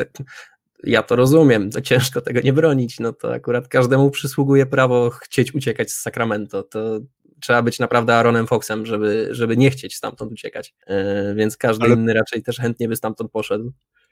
ja 0.83 1.03
to 1.03 1.15
rozumiem, 1.15 1.69
to 1.69 1.81
ciężko 1.81 2.21
tego 2.21 2.41
nie 2.41 2.53
bronić, 2.53 2.99
no 2.99 3.13
to 3.13 3.33
akurat 3.33 3.67
każdemu 3.67 4.11
przysługuje 4.11 4.65
prawo 4.65 5.09
chcieć 5.09 5.55
uciekać 5.55 5.91
z 5.91 6.01
Sacramento, 6.01 6.63
to 6.63 6.99
trzeba 7.41 7.61
być 7.61 7.79
naprawdę 7.79 8.15
Aaronem 8.15 8.47
Foxem, 8.47 8.85
żeby, 8.85 9.27
żeby 9.31 9.57
nie 9.57 9.71
chcieć 9.71 9.95
stamtąd 9.95 10.31
uciekać, 10.31 10.73
yy, 10.87 10.95
więc 11.35 11.57
każdy 11.57 11.85
Ale... 11.85 11.93
inny 11.93 12.13
raczej 12.13 12.43
też 12.43 12.57
chętnie 12.57 12.87
by 12.87 12.95
stamtąd 12.95 13.31
poszedł. 13.31 13.71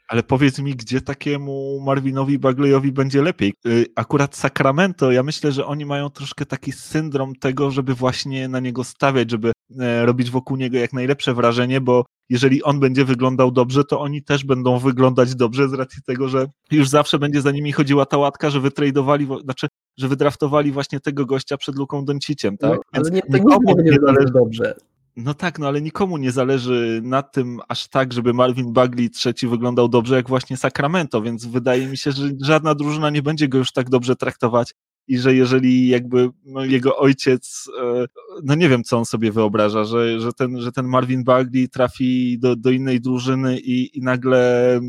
Ale 0.10 0.24
powiedz 0.24 0.60
mi, 0.60 0.76
gdzie 0.76 1.02
takiemu 1.02 1.80
Marvinowi 1.86 2.40
Bagleyowi 2.40 2.92
będzie 2.92 3.22
lepiej? 3.22 3.54
Y, 3.68 3.86
akurat 3.96 4.36
Sacramento, 4.36 5.12
ja 5.12 5.24
myślę, 5.24 5.52
że 5.52 5.66
oni 5.66 5.86
mają 5.86 6.10
troszkę 6.10 6.46
taki 6.46 6.72
syndrom 6.72 7.36
tego, 7.36 7.72
żeby 7.72 7.94
właśnie 7.94 8.48
na 8.48 8.60
niego 8.60 8.84
stawiać, 8.84 9.32
żeby 9.32 9.52
e, 9.80 10.06
robić 10.06 10.32
wokół 10.32 10.58
niego 10.58 10.78
jak 10.78 10.94
najlepsze 10.94 11.34
wrażenie, 11.34 11.82
bo 11.82 12.06
jeżeli 12.30 12.64
on 12.64 12.80
będzie 12.80 13.06
wyglądał 13.06 13.52
dobrze, 13.52 13.84
to 13.84 14.00
oni 14.00 14.24
też 14.24 14.46
będą 14.46 14.80
wyglądać 14.80 15.36
dobrze 15.36 15.70
z 15.70 15.74
racji 15.74 16.02
tego, 16.04 16.30
że 16.30 16.48
już 16.72 16.90
zawsze 16.90 17.20
będzie 17.20 17.42
za 17.42 17.52
nimi 17.52 17.72
chodziła 17.72 18.06
ta 18.06 18.18
łatka, 18.18 18.50
że 18.50 18.60
wytradowali, 18.60 19.28
znaczy, 19.44 19.68
że 19.98 20.08
wydraftowali 20.08 20.72
właśnie 20.72 21.00
tego 21.00 21.26
gościa 21.26 21.58
przed 21.58 21.76
Luką 21.76 22.06
Donciciem, 22.06 22.58
tak? 22.58 22.72
No, 22.72 22.80
ale 22.92 23.12
nie, 23.12 23.22
nikomu 23.30 23.68
nie 23.68 23.76
będzie 23.76 23.98
zależy 24.06 24.34
dobrze. 24.34 24.76
No 25.16 25.34
tak, 25.34 25.60
no 25.60 25.68
ale 25.68 25.82
nikomu 25.82 26.18
nie 26.18 26.32
zależy 26.32 27.02
na 27.04 27.24
tym 27.24 27.60
aż 27.68 27.88
tak, 27.88 28.14
żeby 28.14 28.34
Marvin 28.34 28.74
Bagley 28.74 29.10
trzeci 29.10 29.48
wyglądał 29.48 29.90
dobrze, 29.90 30.16
jak 30.16 30.30
właśnie 30.30 30.58
Sacramento, 30.58 31.22
więc 31.22 31.46
wydaje 31.46 31.88
mi 31.88 31.98
się, 31.98 32.12
że 32.12 32.30
żadna 32.42 32.76
drużyna 32.76 33.10
nie 33.10 33.22
będzie 33.22 33.48
go 33.48 33.58
już 33.58 33.72
tak 33.72 33.90
dobrze 33.90 34.16
traktować 34.16 34.74
i 35.10 35.18
że 35.18 35.36
jeżeli 35.36 35.88
jakby 35.88 36.30
no, 36.46 36.66
jego 36.66 36.98
ojciec, 36.98 37.70
e, 37.82 38.06
no 38.44 38.56
nie 38.56 38.70
wiem, 38.70 38.84
co 38.84 38.98
on 38.98 39.06
sobie 39.06 39.32
wyobraża, 39.32 39.84
że, 39.84 40.20
że, 40.20 40.34
ten, 40.34 40.62
że 40.62 40.72
ten 40.72 40.88
Marvin 40.88 41.24
Bagley 41.24 41.70
trafi 41.70 42.40
do, 42.40 42.56
do 42.56 42.72
innej 42.72 43.02
drużyny 43.02 43.60
i, 43.60 43.98
i 43.98 44.02
nagle 44.02 44.80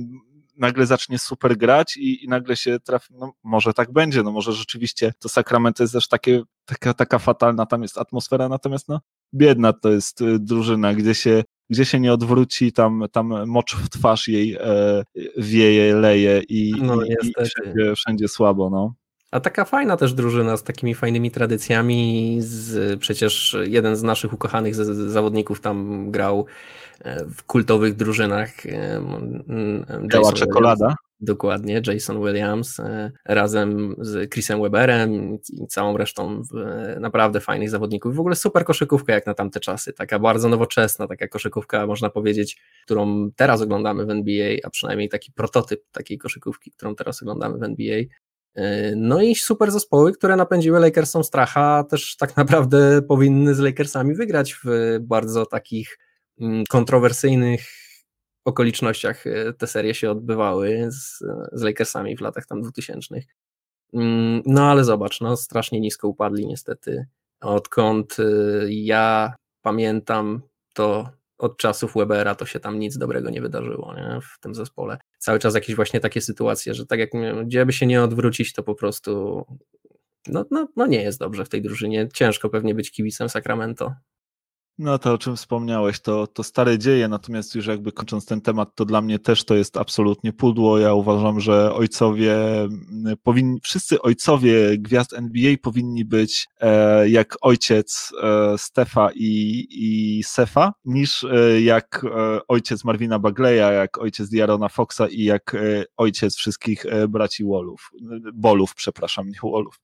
nagle 0.56 0.86
zacznie 0.86 1.18
super 1.18 1.56
grać 1.56 1.96
i, 1.96 2.24
i 2.24 2.28
nagle 2.28 2.56
się 2.56 2.80
trafi, 2.80 3.14
no 3.14 3.32
może 3.42 3.72
tak 3.72 3.92
będzie, 3.92 4.22
no 4.22 4.32
może 4.32 4.52
rzeczywiście 4.52 5.12
to 5.18 5.28
Sacramento 5.28 5.82
jest 5.82 5.92
też 5.92 6.08
takie, 6.08 6.42
taka, 6.64 6.94
taka 6.94 7.18
fatalna 7.18 7.66
tam 7.66 7.82
jest 7.82 7.98
atmosfera, 7.98 8.48
natomiast 8.48 8.88
no 8.88 9.00
biedna 9.34 9.72
to 9.72 9.90
jest 9.90 10.20
y, 10.20 10.38
drużyna, 10.38 10.94
gdzie 10.94 11.14
się 11.14 11.44
gdzie 11.70 11.84
się 11.84 12.00
nie 12.00 12.12
odwróci, 12.12 12.72
tam, 12.72 13.04
tam 13.12 13.48
mocz 13.48 13.76
w 13.76 13.88
twarz 13.88 14.28
jej 14.28 14.54
e, 14.54 15.04
wieje, 15.36 15.94
leje 15.94 16.42
i, 16.48 16.72
no, 16.82 17.02
i, 17.02 17.12
i 17.12 17.44
wszędzie, 17.44 17.94
wszędzie 17.94 18.28
słabo, 18.28 18.70
no. 18.70 18.94
A 19.31 19.41
taka 19.41 19.64
fajna 19.64 19.97
też 19.97 20.14
drużyna 20.14 20.57
z 20.57 20.62
takimi 20.62 20.95
fajnymi 20.95 21.31
tradycjami. 21.31 22.37
Z, 22.41 23.01
przecież 23.01 23.57
jeden 23.64 23.97
z 23.97 24.03
naszych 24.03 24.33
ukochanych 24.33 24.74
z, 24.74 24.78
z 24.78 25.12
zawodników 25.12 25.61
tam 25.61 26.11
grał 26.11 26.47
e, 27.01 27.24
w 27.24 27.43
kultowych 27.43 27.97
drużynach. 27.97 28.51
Biała 30.07 30.33
czekolada. 30.33 30.95
Dokładnie, 31.22 31.83
Jason 31.87 32.20
Williams 32.20 32.81
e, 32.81 33.12
razem 33.24 33.95
z 33.99 34.33
Chrisem 34.33 34.62
Weberem 34.62 35.39
i 35.53 35.66
całą 35.66 35.97
resztą 35.97 36.43
naprawdę 37.01 37.41
fajnych 37.41 37.70
zawodników. 37.70 38.16
W 38.16 38.20
ogóle 38.20 38.37
super 38.37 38.64
koszykówka 38.64 39.12
jak 39.12 39.26
na 39.26 39.35
tamte 39.35 39.61
czasy, 39.61 39.93
taka 39.93 40.18
bardzo 40.18 40.49
nowoczesna, 40.49 41.07
taka 41.07 41.28
koszykówka 41.28 41.87
można 41.87 42.11
powiedzieć, 42.11 42.61
którą 42.85 43.31
teraz 43.37 43.62
oglądamy 43.62 44.07
w 44.07 44.11
NBA, 44.11 44.57
a 44.64 44.70
przynajmniej 44.70 45.09
taki 45.09 45.33
prototyp 45.33 45.83
takiej 45.93 46.18
koszykówki, 46.18 46.70
którą 46.70 46.95
teraz 46.95 47.22
oglądamy 47.22 47.59
w 47.59 47.62
NBA. 47.62 48.03
No 48.96 49.22
i 49.22 49.34
super 49.34 49.70
zespoły, 49.70 50.12
które 50.12 50.36
napędziły 50.36 50.80
Lakersom 50.80 51.24
stracha, 51.24 51.84
też 51.84 52.16
tak 52.16 52.36
naprawdę 52.36 53.03
powinny 53.03 53.55
z 53.55 53.59
Lakersami 53.59 54.14
wygrać 54.14 54.55
w 54.64 54.98
bardzo 55.01 55.46
takich 55.46 55.98
mm, 56.40 56.64
kontrowersyjnych 56.68 57.61
okolicznościach 58.44 59.24
te 59.59 59.66
serie 59.66 59.94
się 59.94 60.11
odbywały 60.11 60.88
z, 60.90 61.18
z 61.53 61.62
Lakersami 61.62 62.16
w 62.16 62.20
latach 62.20 62.46
tam 62.46 62.62
2000. 62.62 63.14
Mm, 63.94 64.42
no 64.46 64.70
ale 64.70 64.84
zobacz, 64.84 65.20
no 65.20 65.36
strasznie 65.36 65.80
nisko 65.80 66.09
upadli 66.09 66.46
niestety. 66.46 67.07
Odkąd 67.40 68.16
ja 68.68 69.34
pamiętam, 69.62 70.42
to 70.74 71.09
od 71.41 71.57
czasów 71.57 71.95
Webera 71.95 72.34
to 72.34 72.47
się 72.47 72.61
tam 72.61 72.78
nic 72.78 72.99
dobrego 72.99 73.30
nie 73.30 73.41
wydarzyło 73.41 73.95
nie? 73.95 74.20
w 74.22 74.41
tym 74.41 74.55
zespole. 74.55 74.99
Cały 75.18 75.38
czas 75.38 75.55
jakieś 75.55 75.76
właśnie 75.76 76.01
takie 76.01 76.20
sytuacje, 76.20 76.74
że 76.74 76.86
tak 76.86 76.99
jak 76.99 77.11
gdzie 77.45 77.66
by 77.66 77.72
się 77.72 77.86
nie 77.86 78.03
odwrócić, 78.03 78.53
to 78.53 78.62
po 78.62 78.74
prostu 78.74 79.45
no, 80.26 80.45
no, 80.51 80.68
no 80.76 80.86
nie 80.86 81.03
jest 81.03 81.18
dobrze 81.18 81.45
w 81.45 81.49
tej 81.49 81.62
drużynie. 81.62 82.09
Ciężko 82.14 82.49
pewnie 82.49 82.74
być 82.74 82.91
kibicem 82.91 83.28
Sacramento. 83.28 83.95
No 84.81 84.99
to 84.99 85.12
o 85.12 85.18
czym 85.18 85.37
wspomniałeś, 85.37 86.01
to, 86.01 86.26
to 86.26 86.43
stare 86.43 86.78
dzieje, 86.78 87.09
natomiast 87.09 87.55
już 87.55 87.66
jakby 87.66 87.93
kończąc 87.93 88.26
ten 88.26 88.41
temat, 88.41 88.74
to 88.74 88.85
dla 88.85 89.01
mnie 89.01 89.18
też 89.18 89.45
to 89.45 89.55
jest 89.55 89.76
absolutnie 89.76 90.33
pudło. 90.33 90.78
Ja 90.78 90.95
uważam, 90.95 91.41
że 91.41 91.74
ojcowie 91.74 92.37
powinni, 93.22 93.61
wszyscy 93.62 94.03
ojcowie 94.03 94.78
gwiazd 94.78 95.12
NBA 95.12 95.55
powinni 95.62 96.05
być 96.05 96.49
e, 96.61 97.09
jak 97.09 97.37
ojciec 97.41 98.12
e, 98.22 98.59
Stefa 98.59 99.09
i, 99.14 99.66
i 99.70 100.22
Sefa, 100.22 100.72
niż 100.85 101.24
e, 101.24 101.61
jak 101.61 102.05
e, 102.05 102.41
ojciec 102.49 102.85
Marvina 102.85 103.18
Bagleya, 103.18 103.74
jak 103.74 103.99
ojciec 103.99 104.28
Diarona 104.28 104.68
Foxa 104.68 105.03
i 105.11 105.24
jak 105.24 105.55
e, 105.55 105.85
ojciec 105.97 106.37
wszystkich 106.37 106.87
e, 106.87 107.09
braci 107.09 107.45
Wallów, 107.45 107.91
Bolów, 108.35 108.74
przepraszam, 108.74 109.28
nie 109.28 109.51
Wallów, 109.51 109.81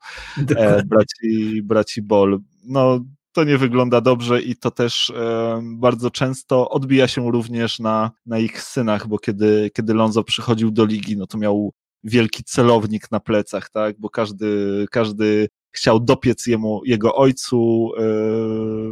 braci, 0.87 1.63
braci 1.63 2.03
Bol. 2.03 2.39
No 2.65 3.01
to 3.37 3.45
nie 3.45 3.59
wygląda 3.59 4.01
dobrze 4.01 4.43
i 4.43 4.57
to 4.57 4.70
też 4.70 5.11
e, 5.11 5.61
bardzo 5.62 6.11
często 6.11 6.70
odbija 6.70 7.09
się 7.09 7.30
również 7.30 7.78
na, 7.78 8.11
na 8.26 8.39
ich 8.39 8.62
synach, 8.62 9.07
bo 9.07 9.18
kiedy, 9.18 9.70
kiedy 9.74 9.95
Lonzo 9.95 10.24
przychodził 10.24 10.70
do 10.70 10.84
ligi, 10.84 11.16
no 11.16 11.26
to 11.26 11.39
miał 11.39 11.72
wielki 12.05 12.45
celownik 12.45 13.11
na 13.11 13.20
plecach, 13.20 13.70
tak, 13.70 13.99
bo 13.99 14.11
każdy, 14.11 14.87
każdy 14.91 15.49
chciał 15.72 16.01
dopiec 16.01 16.47
jemu, 16.47 16.80
jego 16.84 17.14
ojcu 17.14 17.91
e, 17.97 18.01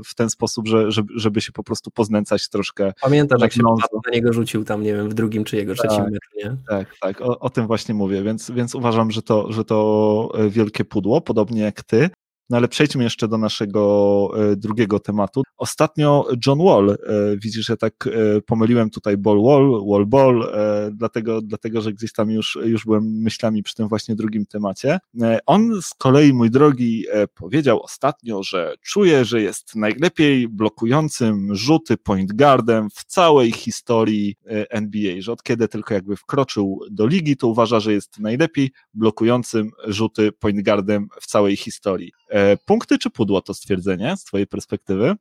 w 0.04 0.14
ten 0.16 0.30
sposób, 0.30 0.68
że, 0.68 0.90
żeby, 0.90 1.12
żeby 1.16 1.40
się 1.40 1.52
po 1.52 1.64
prostu 1.64 1.90
poznęcać 1.90 2.48
troszkę. 2.48 2.92
Pamiętasz, 3.00 3.42
jak 3.42 3.52
się 3.52 3.62
na 3.62 4.12
niego 4.12 4.32
rzucił 4.32 4.64
tam, 4.64 4.82
nie 4.82 4.94
wiem, 4.94 5.08
w 5.08 5.14
drugim 5.14 5.44
czy 5.44 5.56
jego 5.56 5.74
trzecim 5.74 6.04
tak, 6.04 6.12
meczu, 6.12 6.30
nie? 6.36 6.56
Tak, 6.68 6.94
tak, 7.00 7.20
o, 7.20 7.38
o, 7.38 7.50
tym 7.50 7.66
właśnie 7.66 7.94
mówię, 7.94 8.22
więc, 8.22 8.50
więc 8.50 8.74
uważam, 8.74 9.10
że 9.10 9.22
to, 9.22 9.52
że 9.52 9.64
to 9.64 10.28
e, 10.34 10.48
wielkie 10.48 10.84
pudło, 10.84 11.20
podobnie 11.20 11.62
jak 11.62 11.82
ty. 11.82 12.10
No 12.50 12.56
ale 12.56 12.68
przejdźmy 12.68 13.04
jeszcze 13.04 13.28
do 13.28 13.38
naszego 13.38 14.30
e, 14.36 14.56
drugiego 14.56 15.00
tematu. 15.00 15.42
Ostatnio 15.56 16.28
John 16.46 16.58
Wall, 16.58 16.90
e, 16.90 16.96
widzisz, 17.36 17.66
że 17.66 17.76
tak 17.76 18.06
e, 18.06 18.40
pomyliłem 18.40 18.90
tutaj 18.90 19.16
ball 19.16 19.42
wall, 19.42 19.80
wall 19.90 20.06
ball, 20.06 20.52
dlatego, 20.92 21.42
dlatego 21.42 21.80
że 21.80 21.92
gdzieś 21.92 22.12
tam 22.12 22.30
już, 22.30 22.58
już 22.64 22.84
byłem 22.84 23.04
myślami 23.04 23.62
przy 23.62 23.74
tym 23.74 23.88
właśnie 23.88 24.14
drugim 24.14 24.46
temacie. 24.46 24.98
On 25.46 25.82
z 25.82 25.94
kolei, 25.94 26.32
mój 26.32 26.50
drogi, 26.50 27.04
powiedział 27.34 27.82
ostatnio, 27.82 28.42
że 28.42 28.74
czuje, 28.82 29.24
że 29.24 29.42
jest 29.42 29.76
najlepiej 29.76 30.48
blokującym 30.48 31.54
rzuty 31.54 31.96
point 31.96 32.32
guardem 32.32 32.88
w 32.90 33.04
całej 33.04 33.52
historii 33.52 34.36
NBA, 34.70 35.14
że 35.18 35.32
od 35.32 35.42
kiedy 35.42 35.68
tylko 35.68 35.94
jakby 35.94 36.16
wkroczył 36.16 36.80
do 36.90 37.06
ligi, 37.06 37.36
to 37.36 37.48
uważa, 37.48 37.80
że 37.80 37.92
jest 37.92 38.18
najlepiej 38.18 38.70
blokującym 38.94 39.70
rzuty 39.86 40.32
point 40.32 40.64
guardem 40.64 41.08
w 41.20 41.26
całej 41.26 41.56
historii. 41.56 42.12
E, 42.34 42.56
punkty 42.56 42.98
czy 42.98 43.10
pudło 43.10 43.42
to 43.42 43.54
stwierdzenie 43.54 44.16
z 44.16 44.24
Twojej 44.24 44.46
perspektywy? 44.46 45.14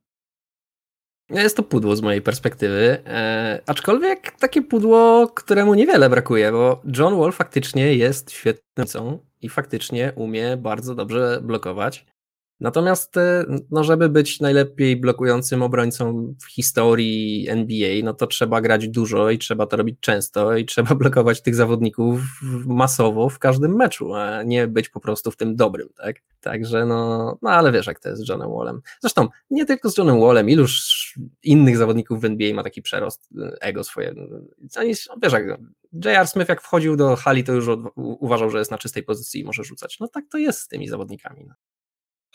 Jest 1.29 1.57
to 1.57 1.63
pudło 1.63 1.95
z 1.95 2.01
mojej 2.01 2.21
perspektywy, 2.21 3.03
e, 3.05 3.61
aczkolwiek 3.65 4.31
takie 4.31 4.61
pudło, 4.61 5.27
któremu 5.27 5.73
niewiele 5.73 6.09
brakuje, 6.09 6.51
bo 6.51 6.81
John 6.97 7.19
Wall 7.19 7.31
faktycznie 7.31 7.93
jest 7.95 8.31
świetnym 8.31 8.87
i 9.41 9.49
faktycznie 9.49 10.13
umie 10.15 10.57
bardzo 10.57 10.95
dobrze 10.95 11.39
blokować. 11.43 12.05
Natomiast, 12.63 13.17
e, 13.17 13.45
no 13.71 13.83
żeby 13.83 14.09
być 14.09 14.39
najlepiej 14.39 14.95
blokującym 14.95 15.61
obrońcą 15.61 16.33
w 16.41 16.45
historii 16.51 17.49
NBA, 17.49 18.03
no 18.03 18.13
to 18.13 18.27
trzeba 18.27 18.61
grać 18.61 18.87
dużo 18.87 19.29
i 19.29 19.37
trzeba 19.37 19.67
to 19.67 19.77
robić 19.77 19.99
często 19.99 20.57
i 20.57 20.65
trzeba 20.65 20.95
blokować 21.03 21.41
tych 21.41 21.55
zawodników 21.55 22.21
masowo 22.65 23.29
w 23.29 23.39
każdym 23.39 23.75
meczu, 23.75 24.13
a 24.13 24.43
nie 24.43 24.67
być 24.67 24.89
po 24.89 24.99
prostu 24.99 25.31
w 25.31 25.37
tym 25.37 25.55
dobrym, 25.55 25.89
tak? 25.97 26.15
Także 26.41 26.85
no, 26.85 27.37
no 27.41 27.49
ale 27.49 27.71
wiesz 27.71 27.87
jak 27.87 27.99
to 27.99 28.09
jest 28.09 28.25
z 28.25 28.29
Johnem 28.29 28.49
Wallem. 28.49 28.81
Zresztą 29.01 29.27
nie 29.49 29.65
tylko 29.65 29.89
z 29.89 29.97
Johnem 29.97 30.19
Wallem, 30.19 30.49
iluż 30.49 31.13
innych 31.43 31.77
zawodników 31.77 32.21
w 32.21 32.25
NBA 32.25 32.53
ma 32.53 32.63
taki 32.63 32.81
przerost 32.81 33.29
e, 33.41 33.61
ego 33.61 33.83
swoje. 33.83 34.15
Oni, 34.77 34.93
wiesz 35.23 35.33
jak 35.33 35.43
J.R. 36.05 36.27
Smith 36.27 36.49
jak 36.49 36.61
wchodził 36.61 36.95
do 36.95 37.15
hali, 37.15 37.43
to 37.43 37.53
już 37.53 37.65
uważał, 37.95 38.49
że 38.49 38.59
jest 38.59 38.71
na 38.71 38.77
czystej 38.77 39.03
pozycji 39.03 39.41
i 39.41 39.43
może 39.43 39.63
rzucać. 39.63 39.99
No 39.99 40.07
tak 40.07 40.25
to 40.31 40.37
jest 40.37 40.59
z 40.59 40.67
tymi 40.67 40.87
zawodnikami. 40.87 41.49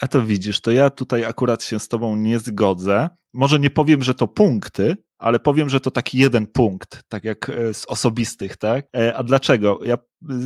A 0.01 0.09
to 0.09 0.23
widzisz, 0.23 0.61
to 0.61 0.71
ja 0.71 0.91
tutaj 0.91 1.25
akurat 1.25 1.63
się 1.65 1.79
z 1.79 1.89
tobą 1.89 2.17
nie 2.17 2.39
zgodzę. 2.39 3.09
Może 3.35 3.59
nie 3.59 3.71
powiem, 3.71 4.03
że 4.03 4.15
to 4.15 4.29
punkty, 4.29 4.97
ale 5.19 5.41
powiem, 5.41 5.69
że 5.69 5.81
to 5.81 5.91
taki 5.91 6.19
jeden 6.19 6.47
punkt, 6.47 7.03
tak 7.09 7.25
jak 7.25 7.51
e, 7.51 7.75
z 7.75 7.87
osobistych, 7.87 8.57
tak? 8.57 8.87
E, 8.97 9.17
a 9.17 9.23
dlaczego? 9.23 9.81
Ja 9.85 9.99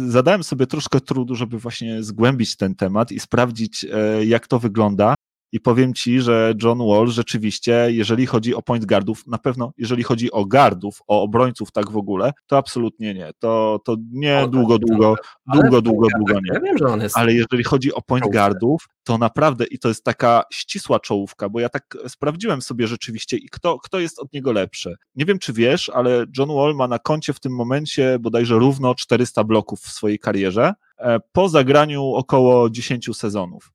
zadałem 0.09 0.45
sobie 0.45 0.67
troszkę 0.67 1.01
trudu, 1.01 1.35
żeby 1.35 1.59
właśnie 1.59 2.03
zgłębić 2.03 2.57
ten 2.57 2.75
temat 2.75 3.13
i 3.13 3.21
sprawdzić, 3.21 3.85
e, 3.85 4.25
jak 4.25 4.47
to 4.47 4.59
wygląda. 4.59 5.15
I 5.53 5.61
powiem 5.61 5.95
ci, 5.95 6.21
że 6.21 6.55
John 6.63 6.79
Wall 6.79 7.07
rzeczywiście, 7.07 7.87
jeżeli 7.89 8.27
chodzi 8.27 8.55
o 8.55 8.63
point 8.63 8.85
guardów, 8.87 9.27
na 9.27 9.39
pewno, 9.39 9.73
jeżeli 9.79 10.03
chodzi 10.03 10.33
o 10.33 10.45
gardów, 10.45 11.03
o 11.07 11.23
obrońców 11.23 11.73
tak 11.73 11.91
w 11.91 11.97
ogóle, 11.97 12.33
to 12.47 12.57
absolutnie 12.57 13.15
nie. 13.15 13.31
To, 13.39 13.81
to 13.85 13.97
nie 14.13 14.41
o, 14.41 14.49
długo, 14.49 14.79
tak, 14.79 14.89
długo, 14.89 15.17
długo, 15.55 15.83
długo, 15.83 16.07
długo 16.17 16.35
nie. 16.35 16.55
Ja 16.55 16.61
wiem, 16.61 16.79
że 16.79 16.87
on 16.87 17.01
jest. 17.01 17.17
Ale 17.19 17.35
jeżeli 17.35 17.65
chodzi 17.65 17.93
o 17.95 18.03
point 18.03 18.27
guardów, 18.33 18.89
to 19.05 19.19
naprawdę, 19.19 19.65
i 19.65 19.79
to 19.79 19.89
jest 19.89 20.05
taka 20.05 20.45
ścisła 20.53 21.01
czołówka, 21.01 21.49
bo 21.49 21.61
ja 21.61 21.69
tak 21.69 21.97
sprawdziłem 22.09 22.63
sobie 22.63 22.87
rzeczywiście 22.87 23.37
i 23.37 23.49
kto, 23.49 23.79
kto 23.79 23.99
jest 23.99 24.19
od 24.19 24.33
niego 24.33 24.53
lepszy. 24.53 24.97
Nie 25.15 25.25
wiem, 25.25 25.39
czy 25.39 25.53
wiesz, 25.53 25.89
ale 25.89 26.27
John 26.39 26.49
Wall 26.49 26.75
ma 26.75 26.89
na 26.89 26.99
koncie 26.99 27.33
w 27.33 27.41
tym 27.41 27.53
momencie 27.53 28.19
bodajże 28.21 28.55
równo 28.55 28.95
400 28.95 29.45
bloków 29.45 29.81
w 29.81 29.93
swojej 29.93 30.19
karierze, 30.19 30.75
e, 30.99 31.19
po 31.33 31.49
zagraniu 31.49 32.05
około 32.05 32.71
10 32.71 33.17
sezonów. 33.17 33.73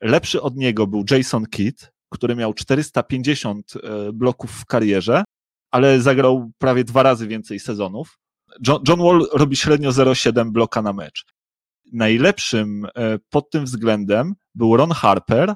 Lepszy 0.00 0.42
od 0.42 0.56
niego 0.56 0.86
był 0.86 1.04
Jason 1.10 1.46
Kidd, 1.46 1.92
który 2.10 2.36
miał 2.36 2.54
450 2.54 3.72
e, 3.76 4.12
bloków 4.12 4.50
w 4.50 4.66
karierze, 4.66 5.24
ale 5.70 6.00
zagrał 6.00 6.50
prawie 6.58 6.84
dwa 6.84 7.02
razy 7.02 7.26
więcej 7.26 7.60
sezonów. 7.60 8.18
John, 8.66 8.82
John 8.88 8.98
Wall 8.98 9.26
robi 9.32 9.56
średnio 9.56 9.90
0,7 9.90 10.50
bloka 10.50 10.82
na 10.82 10.92
mecz. 10.92 11.24
Najlepszym 11.92 12.86
e, 12.94 13.18
pod 13.30 13.50
tym 13.50 13.64
względem 13.64 14.34
był 14.54 14.76
Ron 14.76 14.90
Harper, 14.90 15.54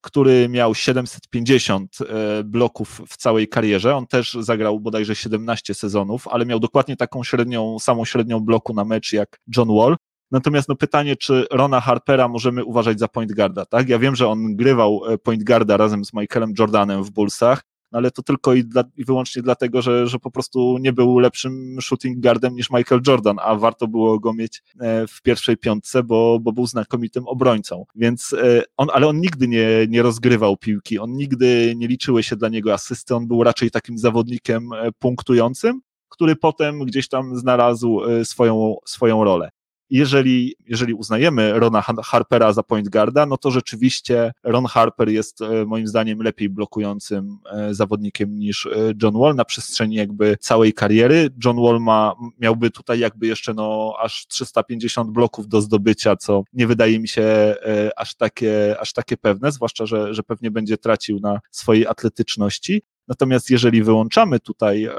który 0.00 0.48
miał 0.48 0.74
750 0.74 1.98
e, 2.00 2.44
bloków 2.44 3.02
w 3.08 3.16
całej 3.16 3.48
karierze. 3.48 3.96
On 3.96 4.06
też 4.06 4.36
zagrał 4.40 4.80
bodajże 4.80 5.16
17 5.16 5.74
sezonów, 5.74 6.28
ale 6.28 6.46
miał 6.46 6.60
dokładnie 6.60 6.96
taką 6.96 7.24
średnią, 7.24 7.78
samą 7.78 8.04
średnią 8.04 8.40
bloku 8.40 8.74
na 8.74 8.84
mecz 8.84 9.12
jak 9.12 9.40
John 9.56 9.68
Wall. 9.76 9.96
Natomiast 10.30 10.68
no 10.68 10.76
pytanie, 10.76 11.16
czy 11.16 11.46
Rona 11.50 11.80
Harpera 11.80 12.28
możemy 12.28 12.64
uważać 12.64 12.98
za 12.98 13.08
point 13.08 13.32
guarda, 13.32 13.66
tak? 13.66 13.88
Ja 13.88 13.98
wiem, 13.98 14.16
że 14.16 14.28
on 14.28 14.56
grywał 14.56 15.02
e, 15.08 15.18
point 15.18 15.44
guarda 15.44 15.76
razem 15.76 16.04
z 16.04 16.12
Michaelem 16.12 16.52
Jordanem 16.58 17.04
w 17.04 17.10
Bullsach, 17.10 17.62
no 17.92 17.98
ale 17.98 18.10
to 18.10 18.22
tylko 18.22 18.54
i, 18.54 18.64
dla, 18.64 18.84
i, 18.96 19.04
wyłącznie 19.04 19.42
dlatego, 19.42 19.82
że, 19.82 20.06
że 20.06 20.18
po 20.18 20.30
prostu 20.30 20.78
nie 20.80 20.92
był 20.92 21.18
lepszym 21.18 21.78
shooting 21.80 22.20
guardem 22.20 22.54
niż 22.54 22.70
Michael 22.70 23.00
Jordan, 23.06 23.36
a 23.42 23.54
warto 23.54 23.88
było 23.88 24.20
go 24.20 24.32
mieć 24.32 24.62
e, 24.80 25.06
w 25.06 25.22
pierwszej 25.22 25.56
piątce, 25.56 26.02
bo, 26.02 26.38
bo 26.40 26.52
był 26.52 26.66
znakomitym 26.66 27.26
obrońcą. 27.26 27.84
Więc 27.94 28.32
e, 28.32 28.62
on, 28.76 28.88
ale 28.92 29.06
on 29.06 29.20
nigdy 29.20 29.48
nie, 29.48 29.68
nie 29.88 30.02
rozgrywał 30.02 30.56
piłki, 30.56 30.98
on 30.98 31.12
nigdy 31.12 31.74
nie 31.76 31.88
liczyły 31.88 32.22
się 32.22 32.36
dla 32.36 32.48
niego 32.48 32.72
asysty, 32.72 33.14
on 33.14 33.26
był 33.26 33.42
raczej 33.44 33.70
takim 33.70 33.98
zawodnikiem 33.98 34.70
punktującym, 34.98 35.80
który 36.08 36.36
potem 36.36 36.84
gdzieś 36.84 37.08
tam 37.08 37.36
znalazł 37.36 38.00
swoją, 38.24 38.76
swoją 38.84 39.24
rolę 39.24 39.50
jeżeli, 39.90 40.54
jeżeli 40.66 40.94
uznajemy 40.94 41.52
Rona 41.52 41.82
Harpera 42.04 42.52
za 42.52 42.62
point 42.62 42.88
guarda, 42.88 43.26
no 43.26 43.36
to 43.36 43.50
rzeczywiście 43.50 44.32
Ron 44.44 44.66
Harper 44.66 45.08
jest 45.08 45.40
e, 45.42 45.64
moim 45.66 45.86
zdaniem 45.86 46.22
lepiej 46.22 46.48
blokującym 46.48 47.38
e, 47.52 47.74
zawodnikiem 47.74 48.38
niż 48.38 48.66
e, 48.66 48.70
John 49.02 49.18
Wall 49.18 49.34
na 49.34 49.44
przestrzeni 49.44 49.94
jakby 49.94 50.36
całej 50.40 50.72
kariery. 50.72 51.28
John 51.44 51.56
Wall 51.56 51.80
ma, 51.80 52.14
miałby 52.38 52.70
tutaj 52.70 52.98
jakby 52.98 53.26
jeszcze 53.26 53.54
no 53.54 53.94
aż 54.02 54.26
350 54.26 55.10
bloków 55.10 55.48
do 55.48 55.60
zdobycia, 55.60 56.16
co 56.16 56.42
nie 56.52 56.66
wydaje 56.66 57.00
mi 57.00 57.08
się 57.08 57.56
aż 57.96 58.14
takie, 58.14 58.76
aż 58.80 58.92
takie 58.92 59.16
pewne, 59.16 59.52
zwłaszcza, 59.52 59.86
że, 59.86 60.14
że 60.14 60.22
pewnie 60.22 60.50
będzie 60.50 60.78
tracił 60.78 61.20
na 61.20 61.40
swojej 61.50 61.86
atletyczności. 61.86 62.82
Natomiast 63.08 63.50
jeżeli 63.50 63.82
wyłączamy 63.82 64.40
tutaj 64.40 64.84
e, 64.84 64.90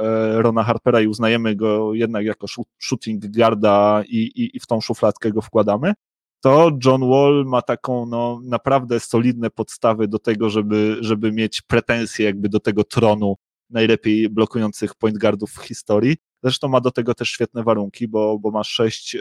Rona 0.42 0.64
Harpera 0.64 1.02
i 1.02 1.08
uznajemy 1.08 1.56
go 1.56 1.94
jednak 1.94 2.26
jako 2.26 2.48
shooting 2.80 3.26
guarda 3.26 4.04
i, 4.08 4.18
i, 4.18 4.58
i 4.58 4.60
w 4.60 4.68
tą 4.68 4.82
szufladkę 4.82 5.32
go 5.32 5.42
wkładamy, 5.42 5.94
to 6.42 6.72
John 6.86 7.10
Wall 7.10 7.46
ma 7.48 7.62
taką 7.62 8.06
no, 8.06 8.40
naprawdę 8.44 9.00
solidne 9.00 9.50
podstawy 9.50 10.08
do 10.08 10.20
tego, 10.20 10.50
żeby, 10.50 10.98
żeby 11.02 11.32
mieć 11.32 11.62
pretensje 11.62 12.26
jakby 12.26 12.50
do 12.50 12.60
tego 12.60 12.84
tronu 12.84 13.36
najlepiej 13.70 14.30
blokujących 14.30 14.96
point 14.96 15.18
guardów 15.18 15.52
w 15.52 15.62
historii. 15.62 16.18
Zresztą 16.44 16.68
ma 16.68 16.82
do 16.82 16.92
tego 16.92 17.14
też 17.14 17.30
świetne 17.30 17.64
warunki, 17.64 18.08
bo, 18.08 18.40
bo 18.40 18.52
ma 18.52 18.64
6 18.64 19.16
e, 19.16 19.20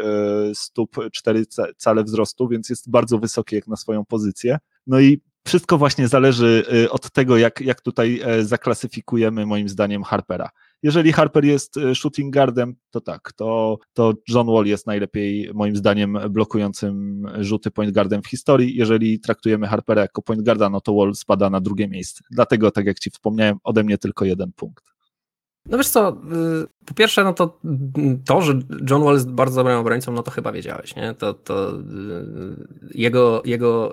stóp, 0.55 0.97
4 1.12 1.45
cale 1.76 2.05
wzrostu, 2.05 2.49
więc 2.49 2.70
jest 2.70 2.91
bardzo 2.91 3.18
wysoki 3.18 3.55
jak 3.55 3.66
na 3.66 3.76
swoją 3.76 4.05
pozycję. 4.05 4.59
No 4.87 5.01
i 5.01 5.20
wszystko 5.47 5.78
właśnie 5.78 6.09
zależy 6.09 6.64
e, 6.84 6.91
od 6.91 7.11
tego, 7.11 7.36
jak, 7.36 7.61
jak 7.61 7.80
tutaj 7.80 8.20
e, 8.24 8.45
zaklasyfikujemy 8.45 9.47
moim 9.47 9.68
zdaniem 9.68 10.03
Harpera. 10.03 10.51
Jeżeli 10.82 11.12
Harper 11.12 11.45
jest 11.45 11.74
shooting 11.95 12.34
guardem, 12.34 12.74
to 12.91 13.01
tak, 13.01 13.32
to, 13.32 13.78
to 13.93 14.14
John 14.28 14.47
Wall 14.47 14.66
jest 14.66 14.86
najlepiej 14.86 15.51
moim 15.55 15.76
zdaniem 15.76 16.18
blokującym 16.30 17.26
rzuty 17.38 17.70
point 17.70 17.95
guardem 17.95 18.22
w 18.22 18.26
historii. 18.26 18.76
Jeżeli 18.76 19.20
traktujemy 19.20 19.66
Harpera 19.66 20.03
jako 20.03 20.22
point 20.22 20.43
guarda, 20.43 20.70
no 20.70 20.80
to 20.80 20.95
Wall 20.95 21.14
spada 21.14 21.51
na 21.51 21.61
drugie 21.61 21.88
miejsce. 21.88 22.24
Dlatego, 22.30 22.70
tak 22.70 22.86
jak 22.86 22.99
Ci 22.99 23.11
wspomniałem, 23.11 23.57
ode 23.64 23.84
mnie 23.84 23.99
tylko 23.99 24.24
jeden 24.24 24.53
punkt. 24.53 24.89
No 25.70 25.78
wiesz 25.78 25.88
co, 25.88 26.16
y, 26.62 26.66
po 26.86 26.94
pierwsze, 26.94 27.24
no 27.24 27.32
to 27.32 27.60
to, 28.24 28.42
że 28.42 28.52
John 28.90 29.04
Wall 29.04 29.14
jest 29.14 29.30
bardzo 29.30 29.56
dobrym 29.56 29.78
obrońcą, 29.78 30.12
no 30.12 30.22
to 30.22 30.30
chyba 30.30 30.52
wiedziałeś, 30.52 30.96
nie? 30.96 31.14
To, 31.14 31.34
to 31.34 31.72
y, 31.72 31.82
jego, 32.94 33.42
jego, 33.44 33.92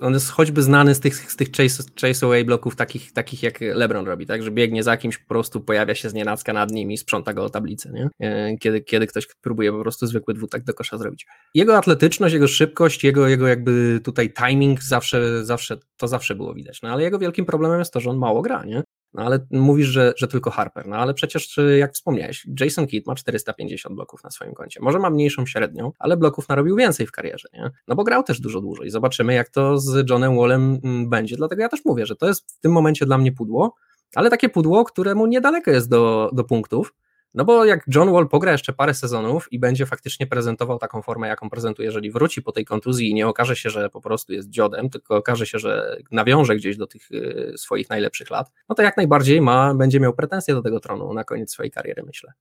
on 0.00 0.12
jest 0.12 0.30
choćby 0.30 0.62
znany 0.62 0.94
z 0.94 1.00
tych, 1.00 1.32
z 1.32 1.36
tych 1.36 1.48
chase, 1.52 1.82
chase 2.00 2.26
away 2.26 2.44
bloków 2.44 2.76
takich, 2.76 3.12
takich 3.12 3.42
jak 3.42 3.60
LeBron 3.60 4.06
robi, 4.06 4.26
tak? 4.26 4.42
Że 4.42 4.50
biegnie 4.50 4.82
za 4.82 4.96
kimś, 4.96 5.18
po 5.18 5.28
prostu 5.28 5.60
pojawia 5.60 5.94
się 5.94 6.10
z 6.10 6.14
nienacka 6.14 6.52
nad 6.52 6.70
nim 6.70 6.90
i 6.90 6.98
sprząta 6.98 7.34
go 7.34 7.44
o 7.44 7.50
tablicę, 7.50 7.92
nie? 7.92 8.28
Y, 8.52 8.58
kiedy, 8.58 8.80
kiedy 8.80 9.06
ktoś 9.06 9.26
próbuje 9.40 9.72
po 9.72 9.80
prostu 9.80 10.06
zwykły 10.06 10.34
dwutak 10.34 10.64
do 10.64 10.74
kosza 10.74 10.98
zrobić. 10.98 11.26
Jego 11.54 11.76
atletyczność, 11.76 12.34
jego 12.34 12.48
szybkość, 12.48 13.04
jego, 13.04 13.28
jego 13.28 13.46
jakby 13.46 14.00
tutaj 14.04 14.32
timing 14.32 14.82
zawsze, 14.82 15.44
zawsze, 15.44 15.76
to 15.96 16.08
zawsze 16.08 16.34
było 16.34 16.54
widać, 16.54 16.82
no 16.82 16.88
ale 16.88 17.02
jego 17.02 17.18
wielkim 17.18 17.44
problemem 17.44 17.78
jest 17.78 17.92
to, 17.92 18.00
że 18.00 18.10
on 18.10 18.18
mało 18.18 18.42
gra, 18.42 18.64
nie? 18.64 18.82
No 19.14 19.22
ale 19.22 19.46
mówisz, 19.50 19.86
że, 19.86 20.12
że 20.16 20.28
tylko 20.28 20.50
Harper. 20.50 20.86
No 20.86 20.96
ale 20.96 21.14
przecież, 21.14 21.60
jak 21.78 21.92
wspomniałeś, 21.94 22.46
Jason 22.60 22.86
Kidd 22.86 23.06
ma 23.06 23.14
450 23.14 23.94
bloków 23.94 24.24
na 24.24 24.30
swoim 24.30 24.54
koncie. 24.54 24.80
Może 24.82 24.98
ma 24.98 25.10
mniejszą 25.10 25.46
średnią, 25.46 25.92
ale 25.98 26.16
bloków 26.16 26.48
narobił 26.48 26.76
więcej 26.76 27.06
w 27.06 27.12
karierze, 27.12 27.48
nie? 27.52 27.70
No 27.88 27.94
bo 27.94 28.04
grał 28.04 28.22
też 28.22 28.40
dużo 28.40 28.60
dłużej. 28.60 28.90
Zobaczymy, 28.90 29.34
jak 29.34 29.48
to 29.48 29.78
z 29.78 30.10
Johnem 30.10 30.36
Wallem 30.36 30.80
mm, 30.84 31.08
będzie. 31.08 31.36
Dlatego 31.36 31.62
ja 31.62 31.68
też 31.68 31.84
mówię, 31.84 32.06
że 32.06 32.16
to 32.16 32.26
jest 32.26 32.52
w 32.52 32.60
tym 32.60 32.72
momencie 32.72 33.06
dla 33.06 33.18
mnie 33.18 33.32
pudło, 33.32 33.74
ale 34.14 34.30
takie 34.30 34.48
pudło, 34.48 34.84
któremu 34.84 35.26
niedaleko 35.26 35.70
jest 35.70 35.88
do, 35.88 36.30
do 36.32 36.44
punktów. 36.44 36.94
No 37.34 37.44
bo 37.44 37.64
jak 37.64 37.84
John 37.94 38.12
Wall 38.12 38.28
pogra 38.28 38.52
jeszcze 38.52 38.72
parę 38.72 38.94
sezonów 38.94 39.52
i 39.52 39.58
będzie 39.58 39.86
faktycznie 39.86 40.26
prezentował 40.26 40.78
taką 40.78 41.02
formę, 41.02 41.28
jaką 41.28 41.50
prezentuje, 41.50 41.86
jeżeli 41.86 42.10
wróci 42.10 42.42
po 42.42 42.52
tej 42.52 42.64
kontuzji 42.64 43.10
i 43.10 43.14
nie 43.14 43.28
okaże 43.28 43.56
się, 43.56 43.70
że 43.70 43.90
po 43.90 44.00
prostu 44.00 44.32
jest 44.32 44.50
dziodem, 44.50 44.90
tylko 44.90 45.16
okaże 45.16 45.46
się, 45.46 45.58
że 45.58 45.96
nawiąże 46.10 46.56
gdzieś 46.56 46.76
do 46.76 46.86
tych 46.86 47.10
y, 47.10 47.52
swoich 47.56 47.90
najlepszych 47.90 48.30
lat, 48.30 48.50
no 48.68 48.74
to 48.74 48.82
jak 48.82 48.96
najbardziej 48.96 49.40
ma, 49.40 49.74
będzie 49.74 50.00
miał 50.00 50.12
pretensje 50.12 50.54
do 50.54 50.62
tego 50.62 50.80
tronu 50.80 51.14
na 51.14 51.24
koniec 51.24 51.52
swojej 51.52 51.70
kariery, 51.70 52.02
myślę. 52.02 52.32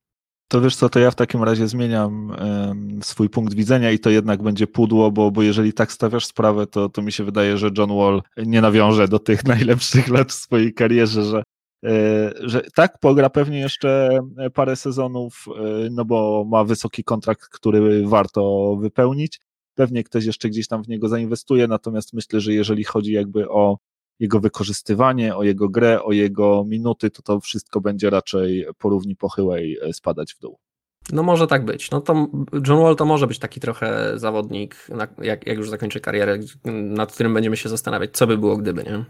To 0.48 0.62
wiesz 0.62 0.76
co, 0.76 0.90
to 0.90 1.00
ja 1.00 1.12
w 1.12 1.16
takim 1.16 1.44
razie 1.44 1.68
zmieniam 1.68 2.30
um, 2.30 3.00
swój 3.04 3.30
punkt 3.30 3.54
widzenia 3.54 3.92
i 3.92 4.00
to 4.00 4.10
jednak 4.10 4.44
będzie 4.44 4.68
pudło, 4.68 5.12
bo, 5.12 5.32
bo 5.32 5.44
jeżeli 5.44 5.74
tak 5.74 5.92
stawiasz 5.92 6.26
sprawę, 6.26 6.68
to, 6.68 6.90
to 6.90 7.02
mi 7.02 7.12
się 7.12 7.24
wydaje, 7.24 7.58
że 7.58 7.70
John 7.78 7.98
Wall 7.98 8.22
nie 8.38 8.62
nawiąże 8.62 9.08
do 9.08 9.20
tych 9.20 9.46
najlepszych 9.56 10.08
lat 10.08 10.32
w 10.32 10.36
swojej 10.36 10.74
karierze, 10.74 11.24
że 11.24 11.44
że 12.40 12.62
tak, 12.76 13.00
pogra 13.00 13.30
pewnie 13.30 13.60
jeszcze 13.60 14.20
parę 14.54 14.76
sezonów, 14.76 15.46
e, 15.56 15.90
no 15.92 16.06
bo 16.06 16.46
ma 16.48 16.64
wysoki 16.64 17.04
kontrakt, 17.04 17.48
który 17.48 18.08
warto 18.08 18.76
wypełnić. 18.82 19.40
Pewnie 19.76 20.04
ktoś 20.04 20.26
jeszcze 20.26 20.50
gdzieś 20.50 20.68
tam 20.68 20.84
w 20.84 20.88
niego 20.88 21.10
zainwestuje, 21.10 21.68
natomiast 21.68 22.14
myślę, 22.14 22.40
że 22.40 22.54
jeżeli 22.54 22.84
chodzi 22.84 23.12
jakby 23.12 23.50
o 23.50 23.78
jego 24.20 24.40
wykorzystywanie, 24.40 25.36
o 25.36 25.44
jego 25.44 25.70
grę, 25.70 26.04
o 26.04 26.12
jego 26.12 26.66
minuty, 26.68 27.10
to 27.10 27.22
to 27.22 27.40
wszystko 27.40 27.82
będzie 27.82 28.10
raczej 28.10 28.66
po 28.78 28.90
równi 28.90 29.16
pochyłej 29.16 29.78
e, 29.82 29.94
spadać 29.94 30.34
w 30.34 30.40
dół. 30.40 30.58
No 31.14 31.24
może 31.24 31.48
tak 31.48 31.66
być. 31.66 31.92
No 31.92 32.02
to 32.02 32.28
John 32.68 32.80
Wall 32.80 32.96
to 32.96 33.06
może 33.06 33.28
być 33.28 33.40
taki 33.40 33.60
trochę 33.60 34.20
zawodnik, 34.20 34.88
jak, 35.22 35.48
jak 35.48 35.58
już 35.58 35.70
zakończy 35.70 36.00
karierę, 36.00 36.40
nad 36.66 37.12
którym 37.14 37.34
będziemy 37.34 37.58
się 37.58 37.70
zastanawiać, 37.70 38.12
co 38.12 38.28
by 38.28 38.38
było 38.38 38.58
gdyby, 38.58 38.84
nie? 38.84 39.06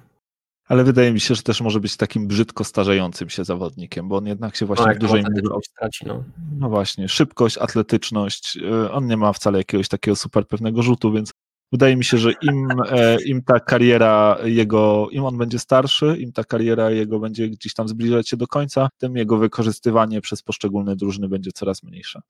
Ale 0.68 0.84
wydaje 0.84 1.13
mi 1.13 1.20
się, 1.20 1.36
że 1.36 1.43
też 1.43 1.61
może 1.61 1.80
być 1.80 1.97
takim 1.97 2.28
brzydko 2.28 2.63
starzejącym 2.63 3.30
się 3.30 3.43
zawodnikiem, 3.43 4.07
bo 4.07 4.18
on 4.18 4.28
jednak 4.28 4.55
się 4.55 4.65
właśnie 4.65 4.86
no, 4.86 4.93
w 4.93 4.97
dużej 4.97 5.24
mierze... 5.24 5.41
Straci, 5.63 6.05
no. 6.05 6.24
no 6.59 6.70
właśnie, 6.70 7.09
szybkość, 7.09 7.57
atletyczność, 7.57 8.57
y, 8.57 8.91
on 8.91 9.07
nie 9.07 9.18
ma 9.18 9.34
wcale 9.34 9.57
jakiegoś 9.57 9.88
takiego 9.88 10.15
super 10.15 10.47
pewnego 10.47 10.82
rzutu, 10.84 11.11
więc 11.11 11.34
wydaje 11.72 11.95
mi 11.95 12.03
się, 12.03 12.18
że 12.18 12.32
im, 12.41 12.68
e, 12.89 13.24
im 13.24 13.43
ta 13.43 13.59
kariera 13.59 14.38
jego, 14.43 15.07
im 15.11 15.26
on 15.26 15.38
będzie 15.38 15.59
starszy, 15.59 16.18
im 16.20 16.32
ta 16.32 16.43
kariera 16.43 16.91
jego 16.91 17.20
będzie 17.20 17.49
gdzieś 17.49 17.74
tam 17.74 17.88
zbliżać 17.88 18.30
się 18.30 18.38
do 18.38 18.47
końca, 18.47 18.89
tym 18.97 19.15
jego 19.15 19.38
wykorzystywanie 19.38 20.22
przez 20.22 20.41
poszczególne 20.41 20.95
drużyny 20.95 21.30
będzie 21.30 21.51
coraz 21.51 21.84
mniejsze. 21.84 22.22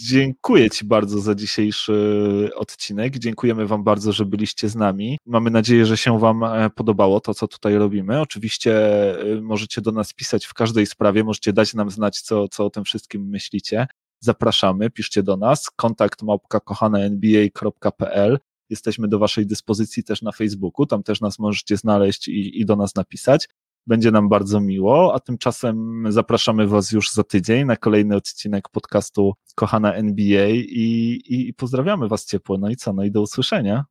Dziękuję 0.00 0.70
Ci 0.70 0.84
bardzo 0.84 1.20
za 1.20 1.34
dzisiejszy 1.34 2.50
odcinek. 2.54 3.18
Dziękujemy 3.18 3.66
Wam 3.66 3.84
bardzo, 3.84 4.12
że 4.12 4.24
byliście 4.24 4.68
z 4.68 4.76
nami. 4.76 5.18
Mamy 5.26 5.50
nadzieję, 5.50 5.86
że 5.86 5.96
się 5.96 6.18
Wam 6.18 6.44
e, 6.44 6.70
podobało 6.70 7.20
to, 7.20 7.34
co 7.34 7.48
tutaj 7.48 7.74
robimy. 7.74 8.20
Oczywiście 8.20 8.72
e, 9.20 9.40
możecie 9.40 9.80
do 9.80 9.92
nas 9.92 10.12
pisać 10.12 10.46
w 10.46 10.54
każdej 10.54 10.86
sprawie, 10.86 11.24
możecie 11.24 11.52
dać 11.52 11.74
nam 11.74 11.90
znać, 11.90 12.20
co, 12.20 12.48
co 12.48 12.64
o 12.64 12.70
tym 12.70 12.84
wszystkim 12.84 13.28
myślicie. 13.28 13.86
Zapraszamy, 14.20 14.90
piszcie 14.90 15.22
do 15.22 15.36
nas. 15.36 15.70
Kontakt 15.76 16.22
małpka 16.22 16.60
nba.pl. 16.80 18.38
Jesteśmy 18.70 19.08
do 19.08 19.18
Waszej 19.18 19.46
dyspozycji 19.46 20.04
też 20.04 20.22
na 20.22 20.32
Facebooku, 20.32 20.86
tam 20.86 21.02
też 21.02 21.20
nas 21.20 21.38
możecie 21.38 21.76
znaleźć 21.76 22.28
i, 22.28 22.60
i 22.60 22.66
do 22.66 22.76
nas 22.76 22.94
napisać. 22.94 23.48
Będzie 23.88 24.10
nam 24.10 24.28
bardzo 24.28 24.60
miło, 24.60 25.14
a 25.14 25.20
tymczasem 25.20 26.04
zapraszamy 26.08 26.66
Was 26.66 26.92
już 26.92 27.10
za 27.12 27.24
tydzień 27.24 27.66
na 27.66 27.76
kolejny 27.76 28.16
odcinek 28.16 28.68
podcastu 28.68 29.32
Kochana 29.54 29.94
NBA 29.94 30.48
i, 30.48 31.20
i, 31.26 31.48
i 31.48 31.54
pozdrawiamy 31.54 32.08
Was 32.08 32.26
ciepło. 32.26 32.58
No 32.58 32.70
i 32.70 32.76
co? 32.76 32.92
No 32.92 33.04
i 33.04 33.10
do 33.10 33.22
usłyszenia. 33.22 33.84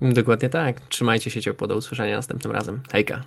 Dokładnie 0.00 0.48
tak. 0.48 0.80
Trzymajcie 0.80 1.30
się 1.30 1.42
ciepło. 1.42 1.68
Do 1.68 1.76
usłyszenia 1.76 2.16
następnym 2.16 2.52
razem. 2.52 2.80
Hejka. 2.92 3.24